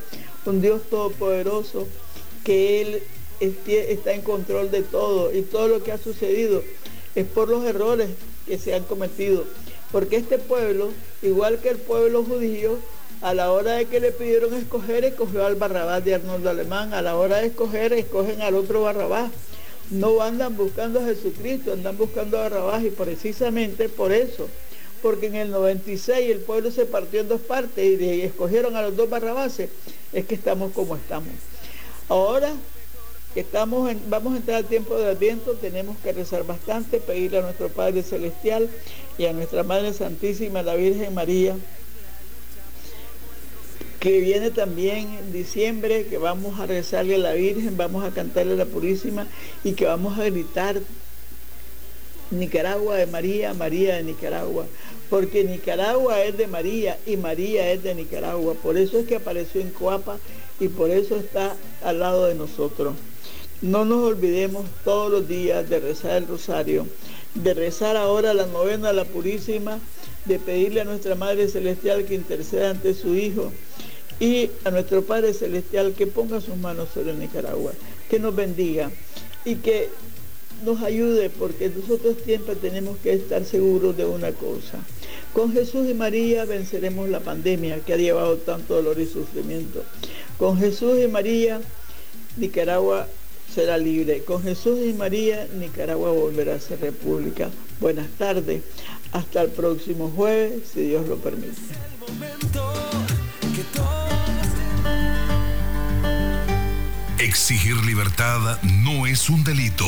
un 0.46 0.60
Dios 0.60 0.82
todopoderoso, 0.90 1.88
que 2.44 2.82
Él 2.82 3.04
está 3.40 4.14
en 4.14 4.22
control 4.22 4.72
de 4.72 4.82
todo 4.82 5.32
y 5.32 5.44
todo 5.44 5.68
lo 5.68 5.84
que 5.84 5.92
ha 5.92 6.00
sucedido 6.00 6.64
es 7.14 7.28
por 7.28 7.48
los 7.48 7.64
errores 7.64 8.10
que 8.48 8.58
se 8.58 8.74
han 8.74 8.84
cometido. 8.84 9.46
Porque 9.92 10.16
este 10.16 10.40
pueblo, 10.40 10.90
igual 11.22 11.60
que 11.60 11.70
el 11.70 11.78
pueblo 11.78 12.24
judío, 12.24 12.78
a 13.22 13.34
la 13.36 13.52
hora 13.52 13.74
de 13.74 13.86
que 13.86 14.00
le 14.00 14.12
pidieron 14.12 14.54
escoger, 14.56 15.06
escogió 15.06 15.46
al 15.46 15.56
Barrabás 15.56 16.04
de 16.04 16.16
Arnoldo 16.16 16.50
Alemán, 16.50 16.94
a 16.94 17.04
la 17.04 17.16
hora 17.16 17.38
de 17.38 17.48
escoger, 17.48 17.94
escogen 17.94 18.42
al 18.42 18.56
otro 18.56 18.82
Barrabás 18.82 19.32
no 19.92 20.22
andan 20.22 20.56
buscando 20.58 21.00
a 21.00 21.06
Jesucristo, 21.06 21.74
andan 21.74 21.98
buscando 21.98 22.38
a 22.38 22.42
Barrabás 22.42 22.84
y 22.84 22.90
precisamente 22.90 23.90
por 23.90 24.12
eso, 24.12 24.48
porque 25.02 25.28
en 25.28 25.36
el 25.36 25.52
96 25.52 26.32
el 26.32 26.40
pueblo 26.40 26.72
se 26.72 26.86
partió 26.86 27.22
en 27.22 27.28
dos 27.28 27.42
partes 27.42 28.02
y, 28.02 28.22
escogieron 28.22 28.76
a 28.76 28.82
los 28.82 28.96
dos 28.96 29.10
Barrabases, 29.10 29.70
es 30.14 30.26
que 30.26 30.36
estamos 30.36 30.72
como 30.74 30.96
estamos. 30.96 31.34
Ahora 32.10 32.54
Estamos 33.36 33.94
vamos 34.08 34.34
a 34.34 34.38
entrar 34.38 34.58
al 34.60 34.66
tiempo 34.66 34.96
de 34.96 35.10
Adviento, 35.10 35.56
tenemos 35.56 35.98
que 35.98 36.14
rezar 36.14 36.46
bastante, 36.46 37.02
pedirle 37.02 37.40
a 37.40 37.42
nuestro 37.42 37.68
Padre 37.68 38.02
Celestial 38.02 38.70
y 39.18 39.26
a 39.26 39.34
nuestra 39.34 39.64
Madre 39.64 39.92
Santísima, 39.92 40.64
la 40.64 40.76
Virgen 40.76 41.14
María, 41.14 41.58
que 44.06 44.20
viene 44.20 44.52
también 44.52 45.16
en 45.16 45.34
diciembre, 45.34 46.06
que 46.06 46.20
vamos 46.20 46.60
a 46.60 46.68
rezarle 46.68 47.16
a 47.16 47.18
la 47.18 47.34
Virgen, 47.34 47.76
vamos 47.76 48.04
a 48.04 48.12
cantarle 48.12 48.54
a 48.54 48.58
la 48.58 48.66
Purísima 48.66 49.26
y 49.64 49.74
que 49.74 49.86
vamos 49.86 50.20
a 50.20 50.26
gritar 50.26 50.80
Nicaragua 52.30 52.98
de 52.98 53.08
María, 53.08 53.56
María 53.56 53.96
de 53.96 54.04
Nicaragua, 54.04 54.68
porque 55.10 55.44
Nicaragua 55.44 56.22
es 56.22 56.38
de 56.38 56.46
María 56.46 57.00
y 57.08 57.18
María 57.18 57.72
es 57.72 57.82
de 57.82 57.96
Nicaragua. 57.96 58.54
Por 58.54 58.78
eso 58.78 59.00
es 59.00 59.08
que 59.08 59.16
apareció 59.16 59.60
en 59.60 59.72
Coapa 59.72 60.20
y 60.60 60.68
por 60.68 60.92
eso 60.92 61.16
está 61.16 61.56
al 61.84 61.98
lado 61.98 62.28
de 62.28 62.36
nosotros. 62.36 62.94
No 63.64 63.86
nos 63.86 64.04
olvidemos 64.04 64.68
todos 64.84 65.12
los 65.12 65.28
días 65.28 65.68
de 65.68 65.80
rezar 65.80 66.18
el 66.18 66.28
rosario, 66.28 66.86
de 67.34 67.56
rezar 67.56 67.98
ahora 67.98 68.36
la 68.36 68.46
novena 68.46 68.90
a 68.90 68.94
la 68.94 69.06
Purísima, 69.06 69.80
de 70.26 70.38
pedirle 70.38 70.82
a 70.82 70.86
nuestra 70.86 71.16
Madre 71.16 71.48
Celestial 71.48 72.06
que 72.06 72.14
interceda 72.14 72.70
ante 72.70 72.94
su 72.94 73.16
Hijo 73.16 73.52
y 74.20 74.50
a 74.64 74.72
nuestro 74.72 75.04
Padre 75.04 75.34
Celestial 75.34 75.94
que 75.94 76.08
ponga 76.08 76.42
sus 76.42 76.56
manos 76.58 76.90
sobre 76.94 77.14
Nicaragua, 77.14 77.74
que 78.10 78.20
nos 78.20 78.36
bendiga 78.36 78.92
y 79.44 79.56
que 79.56 79.90
nos 80.64 80.82
ayude 80.82 81.30
porque 81.30 81.70
nosotros 81.70 82.16
siempre 82.24 82.56
tenemos 82.56 82.98
que 82.98 83.14
estar 83.14 83.44
seguros 83.44 83.98
de 83.98 84.06
una 84.06 84.32
cosa. 84.32 84.80
Con 85.34 85.52
Jesús 85.52 85.90
y 85.90 85.94
María 85.94 86.46
venceremos 86.46 87.10
la 87.10 87.20
pandemia 87.20 87.80
que 87.80 87.94
ha 87.94 87.98
llevado 87.98 88.38
tanto 88.38 88.76
dolor 88.76 89.00
y 89.00 89.06
sufrimiento. 89.06 89.84
Con 90.38 90.58
Jesús 90.58 90.98
y 91.04 91.08
María 91.08 91.60
Nicaragua 92.38 93.08
será 93.54 93.78
libre. 93.78 94.24
Con 94.24 94.44
Jesús 94.44 94.80
y 94.86 94.94
María 94.94 95.48
Nicaragua 95.60 96.12
volverá 96.12 96.56
a 96.56 96.60
ser 96.60 96.80
república. 96.80 97.50
Buenas 97.82 98.10
tardes. 98.18 98.64
Hasta 99.12 99.42
el 99.42 99.50
próximo 99.50 100.12
jueves, 100.16 100.64
si 100.74 100.82
Dios 100.82 101.08
lo 101.08 101.18
permite. 101.18 101.62
Exigir 107.26 107.76
libertad 107.78 108.62
no 108.62 109.08
es 109.08 109.32
un 109.32 109.44
delito. 109.44 109.88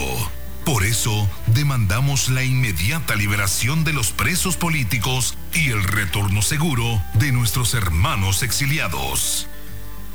Por 0.66 0.84
eso 0.84 1.30
demandamos 1.46 2.30
la 2.30 2.44
inmediata 2.44 3.16
liberación 3.16 3.84
de 3.84 3.94
los 3.94 4.12
presos 4.12 4.58
políticos 4.58 5.38
y 5.54 5.70
el 5.70 5.84
retorno 5.84 6.42
seguro 6.42 7.00
de 7.14 7.32
nuestros 7.32 7.76
hermanos 7.76 8.42
exiliados. 8.42 9.48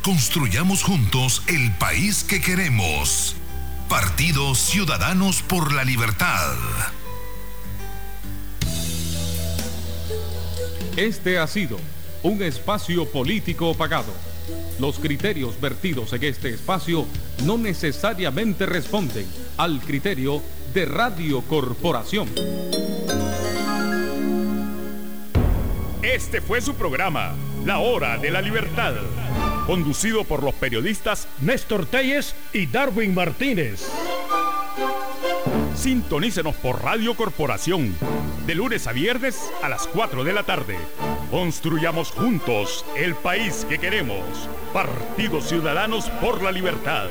Construyamos 0.02 0.82
juntos 0.82 1.44
el 1.46 1.70
país 1.76 2.24
que 2.24 2.40
queremos. 2.40 3.36
Partido 3.88 4.56
Ciudadanos 4.56 5.42
por 5.42 5.72
la 5.72 5.84
Libertad. 5.84 6.56
Este 10.96 11.38
ha 11.38 11.46
sido 11.46 11.78
un 12.24 12.42
espacio 12.42 13.08
político 13.08 13.76
pagado. 13.76 14.31
Los 14.78 14.98
criterios 14.98 15.60
vertidos 15.60 16.12
en 16.12 16.24
este 16.24 16.50
espacio 16.50 17.06
no 17.44 17.58
necesariamente 17.58 18.66
responden 18.66 19.26
al 19.56 19.80
criterio 19.80 20.42
de 20.74 20.84
Radio 20.86 21.42
Corporación. 21.42 22.28
Este 26.02 26.40
fue 26.40 26.60
su 26.60 26.74
programa, 26.74 27.34
La 27.64 27.78
Hora 27.78 28.18
de 28.18 28.30
la 28.30 28.42
Libertad, 28.42 28.94
conducido 29.66 30.24
por 30.24 30.42
los 30.42 30.54
periodistas 30.54 31.28
Néstor 31.40 31.86
Telles 31.86 32.34
y 32.52 32.66
Darwin 32.66 33.14
Martínez. 33.14 33.88
Sintonícenos 35.74 36.54
por 36.56 36.82
Radio 36.82 37.14
Corporación, 37.14 37.96
de 38.46 38.54
lunes 38.54 38.86
a 38.86 38.92
viernes 38.92 39.50
a 39.62 39.68
las 39.68 39.86
4 39.86 40.22
de 40.22 40.32
la 40.32 40.44
tarde. 40.44 40.76
Construyamos 41.30 42.10
juntos 42.10 42.84
el 42.96 43.14
país 43.14 43.66
que 43.68 43.78
queremos. 43.78 44.22
Partidos 44.72 45.48
Ciudadanos 45.48 46.08
por 46.20 46.42
la 46.42 46.52
Libertad. 46.52 47.08